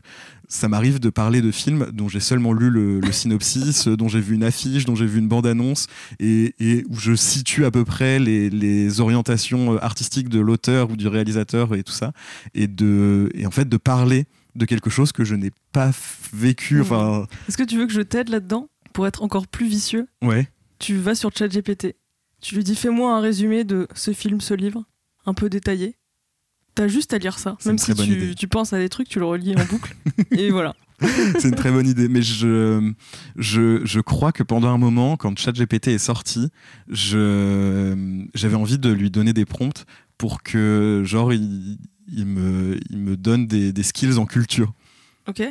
ça 0.48 0.68
m'arrive 0.68 1.00
de 1.00 1.10
parler 1.10 1.42
de 1.42 1.52
films 1.52 1.88
dont 1.94 2.10
j'ai 2.10 2.20
seulement 2.20 2.54
lu 2.54 2.70
le, 2.70 3.00
le 3.00 3.12
synopsis, 3.12 3.88
dont 3.88 4.08
j'ai 4.08 4.20
vu 4.22 4.36
une 4.36 4.44
affiche, 4.44 4.86
dont 4.86 4.96
j'ai 4.96 5.06
vu 5.06 5.20
une 5.20 5.28
bande-annonce 5.28 5.88
et, 6.20 6.56
et 6.60 6.84
où 6.90 6.98
je 6.98 7.14
situe 7.16 7.66
à 7.66 7.72
peu 7.72 7.86
près 7.86 8.20
les, 8.20 8.50
les 8.50 9.00
orientations 9.00 9.78
artistiques 9.78 10.30
de 10.30 10.40
l'auteur 10.40 10.90
ou 10.92 10.96
du 10.96 11.08
réalisateur 11.08 11.76
et 11.76 11.84
tout 11.84 11.94
ça. 11.94 12.12
Et, 12.54 12.68
de, 12.68 13.30
et 13.36 13.46
en 13.46 13.52
fait, 13.52 13.70
de 13.70 13.78
parler 13.78 14.26
de 14.56 14.66
quelque 14.66 14.90
chose 14.90 15.12
que 15.12 15.24
je 15.24 15.36
n'ai 15.36 15.52
pas 15.72 15.92
vécu. 16.34 16.82
Enfin, 16.82 17.26
Est-ce 17.48 17.58
que 17.58 17.64
tu 17.64 17.78
veux 17.78 17.88
que 17.88 17.94
je 17.94 18.02
t'aide 18.02 18.30
là-dedans 18.30 18.68
pour 18.94 19.08
être 19.08 19.24
encore 19.24 19.48
plus 19.48 19.68
vicieux? 19.68 20.08
Ouais. 20.22 20.48
Tu 20.84 20.98
vas 20.98 21.16
sur 21.16 21.32
ChatGPT. 21.34 21.96
Tu 22.42 22.56
lui 22.56 22.64
dis 22.66 22.76
fais-moi 22.76 23.16
un 23.16 23.22
résumé 23.22 23.64
de 23.64 23.88
ce 23.96 24.12
film, 24.12 24.42
ce 24.42 24.54
livre, 24.54 24.84
un 25.26 25.34
peu 25.34 25.50
détaillé. 25.50 25.96
T'as 26.76 26.90
juste 26.90 27.14
à 27.14 27.20
lire 27.20 27.40
ça. 27.40 27.58
Même 27.66 27.78
si 27.78 27.94
tu, 27.96 28.36
tu 28.36 28.48
penses 28.50 28.74
à 28.74 28.80
des 28.80 28.90
trucs, 28.90 29.08
tu 29.08 29.20
le 29.20 29.24
relis 29.26 29.56
en 29.56 29.64
boucle. 29.64 29.96
et 30.32 30.52
voilà. 30.52 30.76
C'est 31.40 31.48
une 31.48 31.56
très 31.56 31.72
bonne 31.72 31.88
idée. 31.88 32.10
Mais 32.10 32.22
je, 32.22 32.92
je, 33.38 33.80
je 33.86 34.00
crois 34.02 34.34
que 34.34 34.44
pendant 34.44 34.74
un 34.74 34.78
moment, 34.78 35.16
quand 35.16 35.40
ChatGPT 35.40 35.88
est 35.88 36.00
sorti, 36.00 36.50
j'avais 36.90 38.56
envie 38.56 38.78
de 38.78 38.92
lui 38.92 39.10
donner 39.10 39.32
des 39.32 39.46
prompts 39.46 39.86
pour 40.18 40.44
que, 40.44 41.02
genre, 41.06 41.32
il, 41.32 41.78
il, 42.12 42.26
me, 42.26 42.78
il 42.90 42.98
me 42.98 43.16
donne 43.16 43.48
des, 43.48 43.72
des 43.72 43.84
skills 43.84 44.18
en 44.18 44.26
culture. 44.26 44.74
Ok 45.28 45.42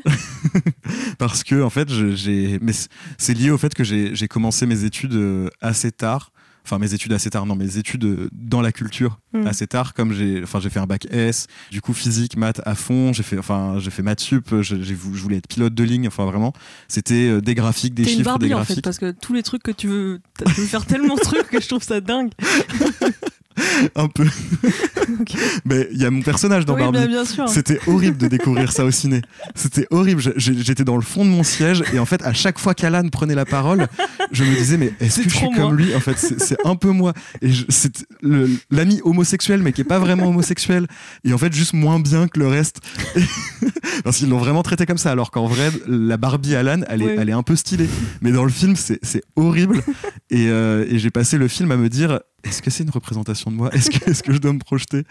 Parce 1.19 1.45
que, 1.45 1.63
en 1.63 1.71
fait, 1.71 1.89
j'ai. 1.89 2.59
Mais 2.61 2.73
c'est 3.19 3.35
lié 3.35 3.51
au 3.51 3.59
fait 3.59 3.75
que 3.75 3.85
j'ai 3.85 4.29
commencé 4.29 4.67
mes 4.67 4.85
études 4.85 5.15
euh, 5.15 5.49
assez 5.61 5.93
tard. 5.93 6.31
Enfin, 6.65 6.79
mes 6.79 6.95
études 6.95 7.13
assez 7.13 7.29
tard, 7.29 7.45
non, 7.45 7.57
mes 7.57 7.77
études 7.77 8.05
euh, 8.05 8.29
dans 8.33 8.61
la 8.61 8.71
culture 8.71 9.19
Hmm. 9.35 9.47
assez 9.47 9.67
tard, 9.67 9.95
comme 9.95 10.13
j'ai, 10.13 10.43
enfin, 10.45 10.61
j'ai 10.61 10.69
fait 10.71 10.79
un 10.79 10.87
bac 10.87 11.07
S, 11.11 11.47
du 11.71 11.81
coup 11.81 11.95
physique, 11.95 12.37
maths 12.37 12.61
à 12.67 12.75
fond, 12.75 13.13
j'ai 13.15 13.23
fait, 13.23 13.39
enfin, 13.39 13.77
j'ai 13.79 13.91
fait 13.91 14.03
maths 14.03 14.21
sup, 14.21 14.51
vou- 14.53 14.63
je 14.63 15.23
voulais 15.23 15.39
être 15.39 15.49
pilote 15.49 15.75
de 15.75 15.83
ligne, 15.85 16.07
enfin 16.07 16.27
vraiment, 16.27 16.53
c'était 16.87 17.29
euh, 17.31 17.41
des 17.41 17.55
graphiques, 17.55 17.95
des 17.95 18.03
T'es 18.05 18.11
une 18.13 18.19
chiffres, 18.19 18.39
des 18.39 18.51
Barbie 18.51 18.55
en 18.55 18.65
fait, 18.65 18.83
parce 18.83 18.99
que 18.99 19.11
tous 19.11 19.33
les 19.33 19.43
trucs 19.43 19.63
que 19.63 19.71
tu 19.71 19.89
veux, 19.89 20.21
tu 20.55 20.61
veux 20.61 20.67
faire 20.67 20.85
tellement 20.85 21.15
de 21.15 21.21
trucs 21.21 21.49
que 21.49 21.61
je 21.63 21.67
trouve 21.67 21.83
ça 21.83 22.01
dingue. 22.03 22.31
un 23.97 24.09
peu. 24.09 24.27
Mais 25.65 25.89
il 25.93 25.99
y 26.01 26.05
a 26.05 26.11
mon 26.11 26.23
personnage 26.23 26.65
dans 26.65 26.75
oui, 26.75 26.81
Barbie. 26.83 26.99
bien, 26.99 27.07
bien 27.09 27.25
sûr. 27.25 27.49
C'était 27.49 27.79
horrible 27.87 28.17
de 28.17 28.29
découvrir 28.29 28.73
ça 28.73 28.85
au 28.85 28.91
ciné. 28.91 29.23
C'était 29.55 29.87
horrible. 29.91 30.23
J'étais 30.37 30.85
dans 30.85 30.97
le 30.97 31.03
fond 31.03 31.25
de 31.25 31.31
mon 31.31 31.43
siège 31.43 31.83
et 31.93 31.99
en 31.99 32.07
fait, 32.07 32.23
à 32.23 32.33
chaque 32.33 32.59
fois 32.59 32.75
qu'Alan 32.75 33.09
prenait 33.09 33.35
la 33.35 33.45
parole, 33.45 33.87
je 34.33 34.45
me 34.45 34.55
disais, 34.55 34.77
mais 34.79 34.93
est-ce 35.01 35.21
que 35.23 35.29
je 35.31 35.37
suis 35.37 35.51
comme 35.51 35.77
lui 35.77 35.95
En 35.95 36.01
fait, 36.01 36.17
c'est 36.19 36.57
un 36.67 36.77
peu 36.77 36.91
moi. 36.91 37.13
Et 37.41 37.51
c'est 37.69 38.05
l'ami 38.71 39.01
homosexuel, 39.05 39.63
mais 39.63 39.73
qui 39.73 39.81
est 39.83 39.85
pas 39.85 39.99
vraiment 39.99 40.29
homosexuel. 40.29 40.87
Et 41.25 41.33
en 41.33 41.39
fait, 41.39 41.53
juste 41.53 41.73
moins 41.75 42.01
bien 42.01 42.29
que 42.29 42.39
le 42.39 42.49
reste. 42.49 42.81
Parce 44.05 44.17
qu'ils 44.19 44.29
l'ont 44.29 44.39
vraiment 44.39 44.63
traité 44.63 44.87
comme 44.87 44.99
ça. 44.99 45.11
Alors 45.11 45.31
qu'en 45.31 45.47
vrai, 45.47 45.71
la 45.87 46.17
Barbie 46.17 46.55
Alan, 46.57 46.81
elle 46.89 47.03
est, 47.03 47.05
Oui. 47.07 47.13
elle 47.19 47.29
est 47.29 47.33
un 47.33 47.43
peu 47.43 47.57
stylée. 47.57 47.89
Mais 48.21 48.33
dans 48.33 48.45
le 48.45 48.51
film, 48.51 48.77
c'est 48.77 48.99
c'est 49.03 49.23
horrible. 49.37 49.83
Et, 50.31 50.49
euh, 50.49 50.87
et 50.89 50.99
j'ai 50.99 51.11
passé 51.11 51.39
le 51.39 51.49
film 51.49 51.71
à 51.73 51.77
me 51.77 51.89
dire. 51.89 52.21
Est-ce 52.45 52.61
que 52.63 52.71
c'est 52.71 52.83
une 52.83 52.91
représentation 52.91 53.51
de 53.51 53.57
moi? 53.57 53.73
Est-ce 53.73 54.23
que, 54.23 54.33
je 54.33 54.39
dois 54.39 54.53
me 54.53 54.59
projeter? 54.59 55.05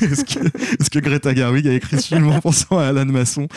Est-ce 0.00 0.90
que, 0.90 0.98
Greta 0.98 1.34
Garwig 1.34 1.66
a 1.68 1.74
écrit 1.74 2.00
ce 2.00 2.08
film 2.08 2.28
en 2.28 2.40
pensant 2.40 2.78
à 2.78 2.86
Alan 2.86 3.06
Masson? 3.06 3.48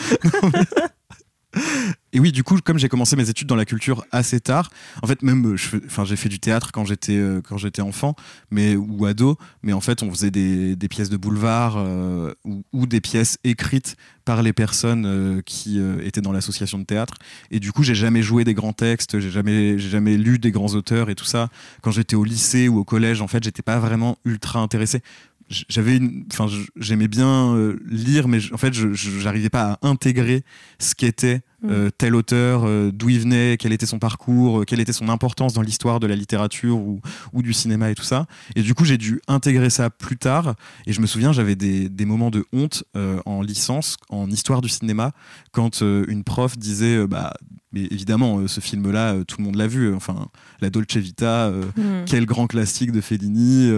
Et 2.12 2.20
oui, 2.20 2.32
du 2.32 2.42
coup, 2.44 2.58
comme 2.64 2.78
j'ai 2.78 2.88
commencé 2.88 3.14
mes 3.14 3.28
études 3.28 3.46
dans 3.46 3.56
la 3.56 3.66
culture 3.66 4.04
assez 4.10 4.40
tard, 4.40 4.70
en 5.02 5.06
fait, 5.06 5.22
même, 5.22 5.54
euh, 5.54 5.80
enfin, 5.84 6.04
j'ai 6.04 6.16
fait 6.16 6.28
du 6.28 6.38
théâtre 6.38 6.72
quand 6.72 6.84
j'étais 6.84 7.16
euh, 7.16 7.42
quand 7.46 7.58
j'étais 7.58 7.82
enfant, 7.82 8.14
mais 8.50 8.74
ou 8.74 9.04
ado, 9.04 9.36
mais 9.62 9.74
en 9.74 9.82
fait, 9.82 10.02
on 10.02 10.10
faisait 10.10 10.30
des, 10.30 10.76
des 10.76 10.88
pièces 10.88 11.10
de 11.10 11.16
boulevard 11.18 11.74
euh, 11.76 12.32
ou, 12.72 12.86
des 12.86 13.02
pièces 13.02 13.38
écrites 13.44 13.96
par 14.24 14.42
les 14.42 14.52
personnes 14.52 15.42
qui 15.44 15.78
étaient 16.02 16.20
dans 16.20 16.32
l'association 16.32 16.78
de 16.78 16.84
théâtre. 16.84 17.14
Et 17.52 17.60
du 17.60 17.70
coup, 17.70 17.84
j'ai 17.84 17.94
jamais 17.94 18.22
joué 18.22 18.42
des 18.42 18.54
grands 18.54 18.72
textes, 18.72 19.20
j'ai 19.20 19.30
jamais 19.30 19.78
j'ai 19.78 19.88
jamais 19.88 20.16
lu 20.16 20.40
des 20.40 20.50
grands 20.50 20.74
auteurs 20.74 21.10
et 21.10 21.14
tout 21.14 21.24
ça. 21.24 21.48
Quand 21.80 21.92
j'étais 21.92 22.16
au 22.16 22.24
lycée 22.24 22.66
ou 22.66 22.78
au 22.78 22.84
collège, 22.84 23.20
en 23.20 23.28
fait, 23.28 23.44
j'étais 23.44 23.62
pas 23.62 23.78
vraiment 23.78 24.18
ultra 24.24 24.58
intéressé 24.58 25.00
j'avais 25.48 25.96
une 25.96 26.24
enfin 26.32 26.46
j'aimais 26.76 27.08
bien 27.08 27.54
euh, 27.54 27.78
lire 27.86 28.28
mais 28.28 28.38
en 28.52 28.56
fait 28.56 28.72
j'arrivais 28.74 29.48
pas 29.48 29.78
à 29.80 29.86
intégrer 29.86 30.42
ce 30.78 30.94
qu'était 30.94 31.42
euh, 31.64 31.90
tel 31.96 32.14
auteur 32.14 32.64
euh, 32.64 32.90
d'où 32.92 33.08
il 33.08 33.20
venait 33.20 33.56
quel 33.58 33.72
était 33.72 33.86
son 33.86 33.98
parcours 33.98 34.60
euh, 34.60 34.64
quelle 34.64 34.80
était 34.80 34.92
son 34.92 35.08
importance 35.08 35.54
dans 35.54 35.62
l'histoire 35.62 36.00
de 36.00 36.06
la 36.06 36.14
littérature 36.14 36.76
ou, 36.76 37.00
ou 37.32 37.42
du 37.42 37.54
cinéma 37.54 37.90
et 37.90 37.94
tout 37.94 38.02
ça. 38.02 38.26
Et 38.56 38.62
du 38.62 38.74
coup 38.74 38.84
j'ai 38.84 38.98
dû 38.98 39.20
intégrer 39.26 39.70
ça 39.70 39.88
plus 39.88 40.18
tard. 40.18 40.54
Et 40.86 40.92
je 40.92 41.00
me 41.00 41.06
souviens 41.06 41.32
j'avais 41.32 41.56
des, 41.56 41.88
des 41.88 42.04
moments 42.04 42.30
de 42.30 42.44
honte 42.52 42.84
en 43.24 43.42
licence 43.42 43.96
en 44.10 44.30
histoire 44.30 44.60
du 44.60 44.68
cinéma 44.68 45.12
quand 45.52 45.80
une 45.80 46.24
prof 46.24 46.58
disait 46.58 47.06
bah 47.06 47.32
mais 47.72 47.84
évidemment 47.90 48.46
ce 48.46 48.60
film 48.60 48.90
là 48.90 49.14
tout 49.26 49.36
le 49.38 49.44
monde 49.44 49.56
l'a 49.56 49.66
vu 49.66 49.94
enfin 49.94 50.28
la 50.60 50.70
Dolce 50.70 50.96
Vita 50.96 51.52
Hmm. 51.76 52.04
quel 52.06 52.26
grand 52.26 52.46
classique 52.46 52.92
de 52.92 53.00
Fellini, 53.00 53.70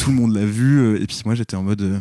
tout 0.00 0.10
le 0.10 0.16
monde 0.16 0.34
l'a 0.34 0.44
vu, 0.44 1.00
et 1.00 1.06
puis 1.06 1.20
moi 1.24 1.34
j'étais 1.34 1.56
en 1.56 1.62
mode 1.62 2.00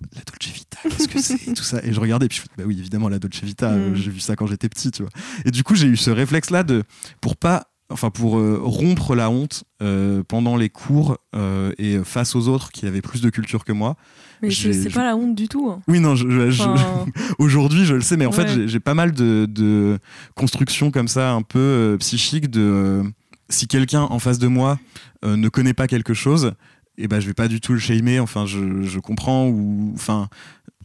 la 0.00 0.22
Dolce 0.22 0.52
Vita, 0.52 0.65
qu'est-ce 0.88 1.08
que 1.08 1.20
c'est 1.20 1.52
tout 1.54 1.62
ça, 1.62 1.80
et 1.84 1.92
je 1.92 2.00
regardais, 2.00 2.26
et 2.26 2.28
puis 2.28 2.38
je 2.38 2.42
fais, 2.42 2.48
bah 2.58 2.64
oui 2.66 2.76
évidemment 2.78 3.08
la 3.08 3.18
Dolce 3.18 3.42
Vita, 3.42 3.70
Mm. 3.72 3.94
j'ai 3.94 4.10
vu 4.10 4.20
ça 4.20 4.36
quand 4.36 4.46
j'étais 4.46 4.68
petit, 4.68 4.90
tu 4.90 5.02
vois. 5.02 5.10
Et 5.44 5.50
du 5.50 5.62
coup 5.64 5.74
j'ai 5.74 5.86
eu 5.86 5.96
ce 5.96 6.10
réflexe 6.10 6.50
là 6.50 6.62
de 6.62 6.82
pour 7.20 7.36
pas, 7.36 7.68
enfin 7.90 8.10
pour 8.10 8.38
euh, 8.38 8.58
rompre 8.62 9.14
la 9.14 9.30
honte 9.30 9.64
euh, 9.82 10.22
pendant 10.26 10.56
les 10.56 10.68
cours 10.70 11.18
euh, 11.34 11.72
et 11.78 11.98
face 12.04 12.34
aux 12.34 12.48
autres 12.48 12.70
qui 12.72 12.86
avaient 12.86 13.02
plus 13.02 13.20
de 13.20 13.30
culture 13.30 13.64
que 13.64 13.72
moi. 13.72 13.96
Mais 14.42 14.50
c'est 14.50 14.90
pas 14.90 15.04
la 15.04 15.16
honte 15.16 15.34
du 15.34 15.48
tout. 15.48 15.70
hein. 15.70 15.80
Oui 15.88 15.98
non, 16.00 16.14
Enfin, 16.14 17.04
aujourd'hui 17.38 17.84
je 17.84 17.94
le 17.94 18.00
sais, 18.02 18.16
mais 18.16 18.26
en 18.26 18.32
fait 18.32 18.42
Ouais. 18.42 18.54
j'ai- 18.54 18.68
j'ai 18.68 18.80
pas 18.80 18.94
mal 18.94 19.12
de, 19.12 19.46
de 19.48 19.98
constructions 20.34 20.90
comme 20.90 21.08
ça 21.08 21.32
un 21.32 21.42
peu 21.42 21.96
psychiques 22.00 22.50
de 22.50 23.02
si 23.48 23.66
quelqu'un 23.66 24.02
en 24.02 24.18
face 24.18 24.38
de 24.38 24.46
moi 24.48 24.78
ne 25.24 25.48
connaît 25.48 25.74
pas 25.74 25.86
quelque 25.86 26.14
chose, 26.14 26.52
et 26.98 27.08
ben 27.08 27.20
je 27.20 27.26
vais 27.26 27.34
pas 27.34 27.48
du 27.48 27.60
tout 27.60 27.72
le 27.72 27.78
shamer. 27.78 28.20
Enfin 28.20 28.46
je, 28.46 28.82
je 28.82 28.98
comprends 29.00 29.46
ou 29.48 29.92
enfin 29.94 30.28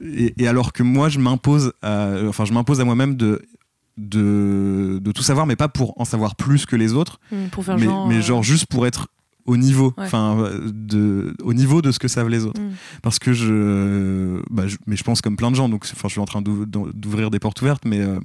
et, 0.04 0.34
et 0.38 0.48
alors 0.48 0.74
que 0.74 0.84
moi 0.84 1.10
je 1.10 1.20
m'impose 1.20 1.74
à 1.82 2.10
enfin 2.28 2.46
je 2.46 2.54
m'impose 2.54 2.80
à 2.82 2.86
moi-même 2.86 3.16
de 3.16 3.42
de, 3.98 5.00
de 5.02 5.12
tout 5.12 5.22
savoir 5.24 5.46
mais 5.46 5.56
pas 5.56 5.68
pour 5.68 6.00
en 6.00 6.06
savoir 6.06 6.36
plus 6.36 6.66
que 6.66 6.76
les 6.76 6.94
autres 6.94 7.20
pour 7.52 7.64
faire 7.64 7.78
mais, 7.78 7.86
genre. 7.86 8.08
mais 8.08 8.18
euh, 8.18 8.22
genre 8.22 8.44
juste 8.44 8.66
pour 8.68 8.88
être 8.88 9.08
au 9.46 9.58
niveau 9.58 9.94
enfin 9.98 10.50
de 10.74 11.36
au 11.44 11.54
niveau 11.54 11.82
de 11.82 11.92
ce 11.92 12.00
que 12.00 12.08
savent 12.08 12.30
les 12.30 12.46
autres. 12.46 12.62
Hmm. 12.62 12.72
parce 13.02 13.18
que 13.20 13.34
je, 13.34 14.42
bah, 14.50 14.68
je- 14.68 14.78
mais 14.88 14.96
je 14.96 15.04
pense 15.04 15.22
comme 15.22 15.36
plein 15.36 15.52
de 15.52 15.56
gens 15.56 15.70
donc 15.70 15.86
enfin 15.94 16.08
je 16.08 16.14
suis 16.14 16.20
en 16.22 16.26
train 16.26 16.42
d'ou- 16.42 16.66
d'ouvrir 16.66 17.32
des 17.32 17.40
portes 17.40 17.62
ouvertes 17.62 17.86
mais 17.86 18.00
euh, 18.02 18.20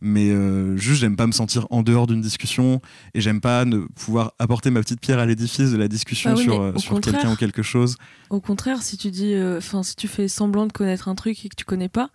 mais 0.00 0.30
euh, 0.30 0.76
juste 0.76 1.00
j'aime 1.00 1.16
pas 1.16 1.26
me 1.26 1.32
sentir 1.32 1.66
en 1.70 1.82
dehors 1.82 2.06
d'une 2.06 2.20
discussion 2.20 2.80
et 3.14 3.20
j'aime 3.20 3.40
pas 3.40 3.64
ne 3.64 3.80
pouvoir 3.94 4.32
apporter 4.38 4.70
ma 4.70 4.80
petite 4.80 5.00
pierre 5.00 5.18
à 5.18 5.26
l'édifice 5.26 5.70
de 5.70 5.76
la 5.76 5.88
discussion 5.88 6.30
Ah 6.30 6.34
oui, 6.36 6.42
sur 6.44 6.60
euh, 6.60 6.72
sur 6.78 7.00
quelqu'un 7.00 7.32
ou 7.32 7.36
quelque 7.36 7.62
chose. 7.62 7.96
Au 8.30 8.40
contraire, 8.40 8.82
si 8.82 8.96
tu 8.96 9.10
dis, 9.10 9.34
enfin, 9.58 9.82
si 9.82 9.96
tu 9.96 10.08
fais 10.08 10.28
semblant 10.28 10.66
de 10.66 10.72
connaître 10.72 11.08
un 11.08 11.14
truc 11.14 11.44
et 11.44 11.48
que 11.48 11.54
tu 11.56 11.64
connais 11.64 11.88
pas, 11.88 12.10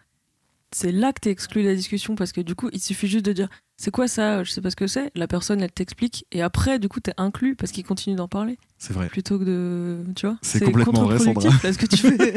c'est 0.71 0.91
là 0.91 1.13
que 1.13 1.19
t'es 1.21 1.31
exclu 1.31 1.63
de 1.63 1.67
la 1.69 1.75
discussion 1.75 2.15
parce 2.15 2.31
que 2.31 2.41
du 2.41 2.55
coup, 2.55 2.69
il 2.73 2.79
suffit 2.79 3.07
juste 3.07 3.25
de 3.25 3.33
dire, 3.33 3.47
c'est 3.81 3.91
quoi 3.91 4.09
ça? 4.09 4.43
Je 4.43 4.51
sais 4.51 4.59
pas 4.59 4.69
ce 4.69 4.75
que 4.75 4.87
c'est. 4.87 5.09
La 5.15 5.25
personne, 5.25 5.61
elle 5.61 5.71
t'explique 5.71 6.25
et 6.33 6.41
après, 6.41 6.79
du 6.79 6.89
coup, 6.89 6.99
t'es 6.99 7.13
inclus 7.15 7.55
parce 7.55 7.71
qu'il 7.71 7.85
continue 7.85 8.17
d'en 8.17 8.27
parler 8.27 8.57
c'est 8.77 8.91
vrai 8.91 9.07
plutôt 9.07 9.39
que 9.39 9.45
de, 9.45 10.03
tu 10.17 10.27
vois? 10.27 10.37
C'est 10.41 10.59
complètement 10.59 11.05
vrai, 11.05 11.17
Sandra. 11.17 11.49
là, 11.63 11.71
ce 11.73 11.77
que 11.77 11.85
tu 11.85 11.95
fais. 11.95 12.33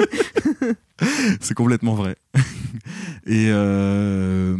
c'est 1.41 1.55
complètement 1.55 1.95
vrai 1.95 2.15
et 3.27 3.47
euh, 3.49 4.57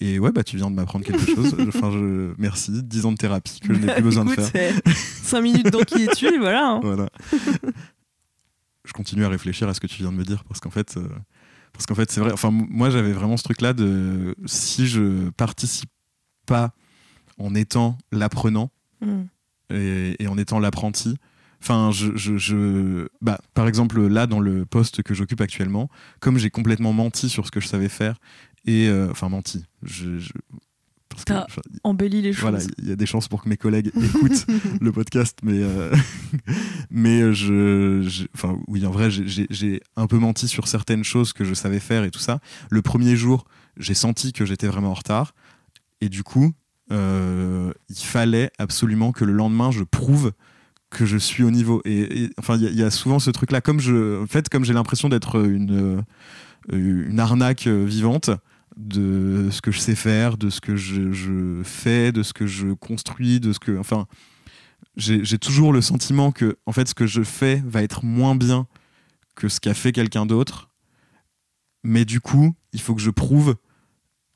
et 0.00 0.18
ouais 0.18 0.32
bah 0.32 0.44
tu 0.44 0.56
viens 0.56 0.70
de 0.70 0.76
m'apprendre 0.76 1.04
quelque 1.04 1.26
chose 1.26 1.54
enfin 1.68 1.90
je 1.90 2.32
merci 2.38 2.82
10 2.82 3.04
ans 3.04 3.12
de 3.12 3.16
thérapie 3.18 3.60
que 3.60 3.74
je 3.74 3.78
n'ai 3.78 3.92
plus 3.92 4.02
besoin 4.02 4.24
de 4.24 4.30
faire 4.30 4.48
c'est 4.50 4.72
5 5.24 5.40
minutes 5.42 5.70
dans 5.70 5.80
qui 5.80 6.04
es-tu 6.04 6.26
et 6.26 6.38
voilà. 6.38 6.66
hein. 6.70 6.80
voilà. 6.82 7.08
je 8.84 8.92
continue 8.94 9.24
à 9.24 9.28
réfléchir 9.28 9.68
à 9.68 9.74
ce 9.74 9.80
que 9.80 9.86
tu 9.86 10.02
viens 10.02 10.12
de 10.12 10.16
me 10.16 10.24
dire 10.24 10.44
parce 10.44 10.60
qu'en 10.60 10.70
fait, 10.70 10.96
euh, 10.96 11.06
parce 11.72 11.86
qu'en 11.86 11.94
fait, 11.94 12.10
c'est 12.10 12.20
vrai. 12.20 12.32
Enfin, 12.32 12.50
moi, 12.50 12.90
j'avais 12.90 13.12
vraiment 13.12 13.36
ce 13.36 13.44
truc-là 13.44 13.72
de 13.72 14.34
si 14.46 14.86
je 14.88 15.28
participe 15.30 15.90
pas 16.48 16.72
en 17.38 17.54
étant 17.54 17.96
l'apprenant 18.10 18.70
Hmm. 19.00 19.26
et, 19.72 20.16
et 20.18 20.26
en 20.26 20.36
étant 20.36 20.58
l'apprenti. 20.58 21.16
Enfin, 21.62 21.90
je, 21.92 22.16
je, 22.16 22.36
je- 22.36 23.08
bah, 23.20 23.38
par 23.54 23.68
exemple, 23.68 24.04
là, 24.08 24.26
dans 24.26 24.40
le 24.40 24.64
poste 24.66 25.02
que 25.04 25.14
j'occupe 25.14 25.40
actuellement, 25.40 25.88
comme 26.18 26.36
j'ai 26.38 26.50
complètement 26.50 26.92
menti 26.92 27.28
sur 27.28 27.46
ce 27.46 27.52
que 27.52 27.60
je 27.60 27.68
savais 27.68 27.88
faire, 27.88 28.16
et 28.64 28.88
euh, 28.88 29.08
enfin 29.12 29.28
menti, 29.28 29.64
je, 29.84 30.18
je- 30.18 30.32
parce 31.08 31.24
que, 31.24 31.32
T'as 31.32 31.44
enfin, 31.44 31.62
Embellis 31.84 32.22
les 32.22 32.32
choses. 32.32 32.42
voilà, 32.42 32.58
il 32.78 32.88
y 32.88 32.92
a 32.92 32.96
des 32.96 33.06
chances 33.06 33.28
pour 33.28 33.42
que 33.44 33.48
mes 33.48 33.56
collègues 33.56 33.90
écoutent 34.02 34.46
le 34.80 34.90
podcast, 34.92 35.38
mais 35.44 35.60
euh, 35.62 35.94
mais 36.90 37.20
euh, 37.22 37.32
je, 37.32 38.02
je- 38.08 38.26
enfin 38.34 38.58
oui, 38.68 38.84
en 38.86 38.90
vrai, 38.90 39.10
j'ai 39.10 39.80
un 39.96 40.06
peu 40.06 40.18
menti 40.18 40.48
sur 40.48 40.68
certaines 40.68 41.04
choses 41.04 41.32
que 41.32 41.44
je 41.44 41.54
savais 41.54 41.80
faire 41.80 42.04
et 42.04 42.10
tout 42.10 42.18
ça. 42.20 42.40
Le 42.70 42.82
premier 42.82 43.16
jour, 43.16 43.44
j'ai 43.76 43.94
senti 43.94 44.32
que 44.32 44.44
j'étais 44.44 44.66
vraiment 44.66 44.90
en 44.90 44.94
retard, 44.94 45.34
et 46.00 46.08
du 46.08 46.22
coup, 46.22 46.52
euh, 46.90 47.72
il 47.88 47.96
fallait 47.96 48.50
absolument 48.58 49.12
que 49.12 49.24
le 49.24 49.32
lendemain, 49.32 49.70
je 49.70 49.82
prouve 49.84 50.32
que 50.90 51.04
je 51.04 51.18
suis 51.18 51.42
au 51.42 51.50
niveau. 51.50 51.82
Et, 51.84 52.30
enfin, 52.38 52.56
il 52.56 52.74
y, 52.74 52.82
a- 52.82 52.90
souvent 52.90 53.18
ce 53.18 53.30
truc-là, 53.30 53.60
comme 53.60 53.78
je, 53.80 54.22
en 54.22 54.26
fait, 54.26 54.48
comme 54.48 54.64
j'ai 54.64 54.72
l'impression 54.72 55.08
d'être 55.08 55.44
une 55.44 56.02
euh, 56.72 57.06
une 57.08 57.20
arnaque 57.20 57.66
euh, 57.66 57.84
vivante 57.84 58.30
de 58.76 59.48
ce 59.50 59.60
que 59.60 59.70
je 59.70 59.78
sais 59.78 59.94
faire, 59.94 60.36
de 60.36 60.50
ce 60.50 60.60
que 60.60 60.76
je, 60.76 61.12
je 61.12 61.62
fais, 61.64 62.12
de 62.12 62.22
ce 62.22 62.32
que 62.32 62.46
je 62.46 62.68
construis, 62.68 63.40
de 63.40 63.52
ce 63.52 63.58
que, 63.58 63.76
enfin, 63.78 64.06
j'ai 64.96 65.38
toujours 65.38 65.72
le 65.72 65.80
sentiment 65.80 66.32
que, 66.32 66.56
en 66.66 66.72
fait, 66.72 66.88
ce 66.88 66.94
que 66.94 67.06
je 67.06 67.22
fais 67.22 67.62
va 67.66 67.82
être 67.82 68.04
moins 68.04 68.34
bien 68.34 68.66
que 69.34 69.48
ce 69.48 69.60
qu'a 69.60 69.74
fait 69.74 69.92
quelqu'un 69.92 70.26
d'autre. 70.26 70.70
Mais 71.84 72.04
du 72.04 72.20
coup, 72.20 72.54
il 72.72 72.80
faut 72.80 72.94
que 72.94 73.00
je 73.00 73.10
prouve 73.10 73.56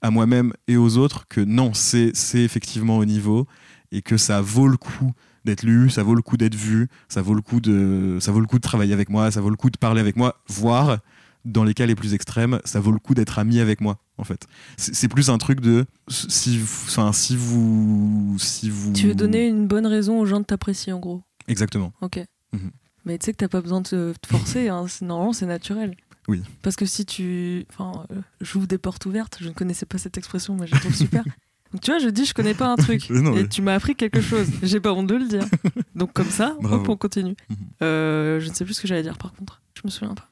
à 0.02 0.10
moi-même 0.10 0.52
et 0.68 0.76
aux 0.76 0.96
autres 0.98 1.26
que 1.28 1.40
non, 1.40 1.72
c'est 1.74 2.12
effectivement 2.34 2.98
au 2.98 3.04
niveau 3.04 3.46
et 3.92 4.02
que 4.02 4.16
ça 4.16 4.40
vaut 4.40 4.68
le 4.68 4.76
coup 4.76 5.12
d'être 5.44 5.62
lu, 5.62 5.90
ça 5.90 6.02
vaut 6.02 6.14
le 6.14 6.22
coup 6.22 6.36
d'être 6.36 6.54
vu, 6.54 6.88
ça 7.08 7.22
vaut 7.22 7.34
le 7.34 7.40
coup 7.42 7.60
de 7.60 8.18
ça 8.20 8.30
vaut 8.32 8.40
le 8.40 8.46
coup 8.46 8.56
de 8.58 8.62
travailler 8.62 8.92
avec 8.92 9.08
moi, 9.08 9.30
ça 9.30 9.40
vaut 9.40 9.50
le 9.50 9.56
coup 9.56 9.70
de 9.70 9.76
parler 9.78 10.00
avec 10.00 10.16
moi, 10.16 10.36
voire 10.48 10.98
dans 11.44 11.64
les 11.64 11.74
cas 11.74 11.86
les 11.86 11.96
plus 11.96 12.14
extrêmes, 12.14 12.60
ça 12.64 12.78
vaut 12.78 12.92
le 12.92 12.98
coup 13.00 13.14
d'être 13.14 13.38
ami 13.40 13.58
avec 13.58 13.80
moi 13.80 13.98
en 14.18 14.24
fait. 14.24 14.46
C'est 14.76 15.08
plus 15.08 15.30
un 15.30 15.38
truc 15.38 15.60
de 15.60 15.84
si 16.08 16.58
vous- 16.58 16.84
enfin 16.88 17.12
si 17.12 17.36
vous 17.36 18.36
si 18.38 18.70
vous 18.70 18.92
Tu 18.92 19.08
veux 19.08 19.14
donner 19.14 19.48
une 19.48 19.66
bonne 19.66 19.86
raison 19.86 20.20
aux 20.20 20.26
gens 20.26 20.38
de 20.40 20.44
t'apprécier 20.44 20.92
en 20.92 21.00
gros? 21.00 21.22
Exactement. 21.48 21.92
Ok. 22.00 22.20
Mhm. 22.52 22.70
Mais 23.04 23.18
tu 23.18 23.26
sais 23.26 23.32
que 23.32 23.38
t'as 23.38 23.48
pas 23.48 23.60
besoin 23.60 23.80
de 23.80 23.84
te 23.88 24.26
forcer, 24.28 24.68
hein. 24.68 24.86
c'est- 24.88 25.04
normalement 25.04 25.32
c'est 25.32 25.46
naturel. 25.46 25.96
Oui. 26.28 26.42
Parce 26.62 26.76
que 26.76 26.87
si 26.87 27.04
tu. 27.04 27.64
Enfin, 27.70 28.04
euh, 28.12 28.20
j'ouvre 28.40 28.66
des 28.66 28.78
portes 28.78 29.04
ouvertes, 29.06 29.38
je 29.40 29.48
ne 29.48 29.52
connaissais 29.54 29.87
pas 29.87 29.98
cette 29.98 30.16
expression, 30.18 30.56
mais 30.58 30.66
je 30.66 30.72
la 30.74 30.80
trouve 30.80 30.94
super. 30.94 31.24
Donc 31.72 31.80
tu 31.80 31.90
vois, 31.90 31.98
je 31.98 32.08
dis 32.08 32.26
je 32.26 32.35
connais 32.35 32.52
pas 32.54 32.68
un 32.68 32.76
truc. 32.76 33.08
Non, 33.11 33.35
et 33.37 33.48
tu 33.48 33.62
m'as 33.62 33.74
appris 33.74 33.96
quelque 33.96 34.20
chose. 34.20 34.46
J'ai 34.62 34.78
pas 34.78 34.92
honte 34.92 35.06
de 35.06 35.14
le 35.16 35.26
dire. 35.26 35.44
Donc 35.94 36.12
comme 36.12 36.28
ça, 36.28 36.54
hop, 36.62 36.88
on 36.88 36.96
continue. 36.96 37.35
Mhm. 37.48 37.56
Euh, 37.82 38.40
je 38.40 38.48
ne 38.50 38.54
sais 38.54 38.64
plus 38.66 38.74
ce 38.74 38.82
que 38.82 38.88
j'allais 38.88 39.02
dire 39.02 39.16
par 39.18 39.32
contre. 39.32 39.62
Je 39.74 39.80
me 39.85 39.90
souviens 39.90 40.14
pas. 40.14 40.28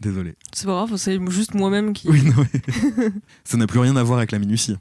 Désolé. 0.00 0.34
C'est 0.52 0.66
pas 0.66 0.72
grave, 0.84 0.96
c'est 0.96 1.18
juste 1.30 1.54
moi-même 1.54 1.92
qui. 1.94 2.08
Oui, 2.08 2.22
non, 2.22 2.34
mais- 2.52 3.10
ça 3.44 3.56
n'a 3.56 3.66
plus 3.66 3.80
rien 3.80 3.96
à 3.96 4.02
voir 4.04 4.18
avec 4.18 4.30
la 4.32 4.38
minutie. 4.38 4.76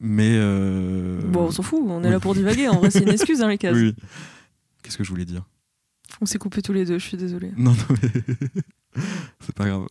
Mais 0.00 0.32
euh, 0.38 1.20
Bon, 1.28 1.42
on 1.44 1.50
s'en 1.50 1.62
fout, 1.62 1.80
on 1.84 2.02
est 2.02 2.06
oui. 2.06 2.12
là 2.12 2.20
pour 2.20 2.34
divaguer. 2.34 2.68
En 2.68 2.78
vrai, 2.78 2.90
c'est 2.90 3.02
une 3.02 3.08
excuse, 3.10 3.42
hein, 3.42 3.48
les 3.48 3.58
cases. 3.58 3.74
oui. 3.76 3.94
oui. 3.96 4.04
Qu'est-ce 4.82 4.96
que 4.96 5.04
je 5.04 5.10
voulais 5.10 5.26
dire? 5.26 5.44
On 6.22 6.26
s'est 6.26 6.38
coupé 6.38 6.62
tous 6.62 6.72
les 6.72 6.86
deux, 6.86 6.98
je 6.98 7.04
suis 7.06 7.18
désolée. 7.18 7.52
Non, 7.56 7.72
non, 7.72 7.96
mais 8.02 8.08
c'est 9.40 9.54
pas 9.54 9.66
grave. 9.66 9.86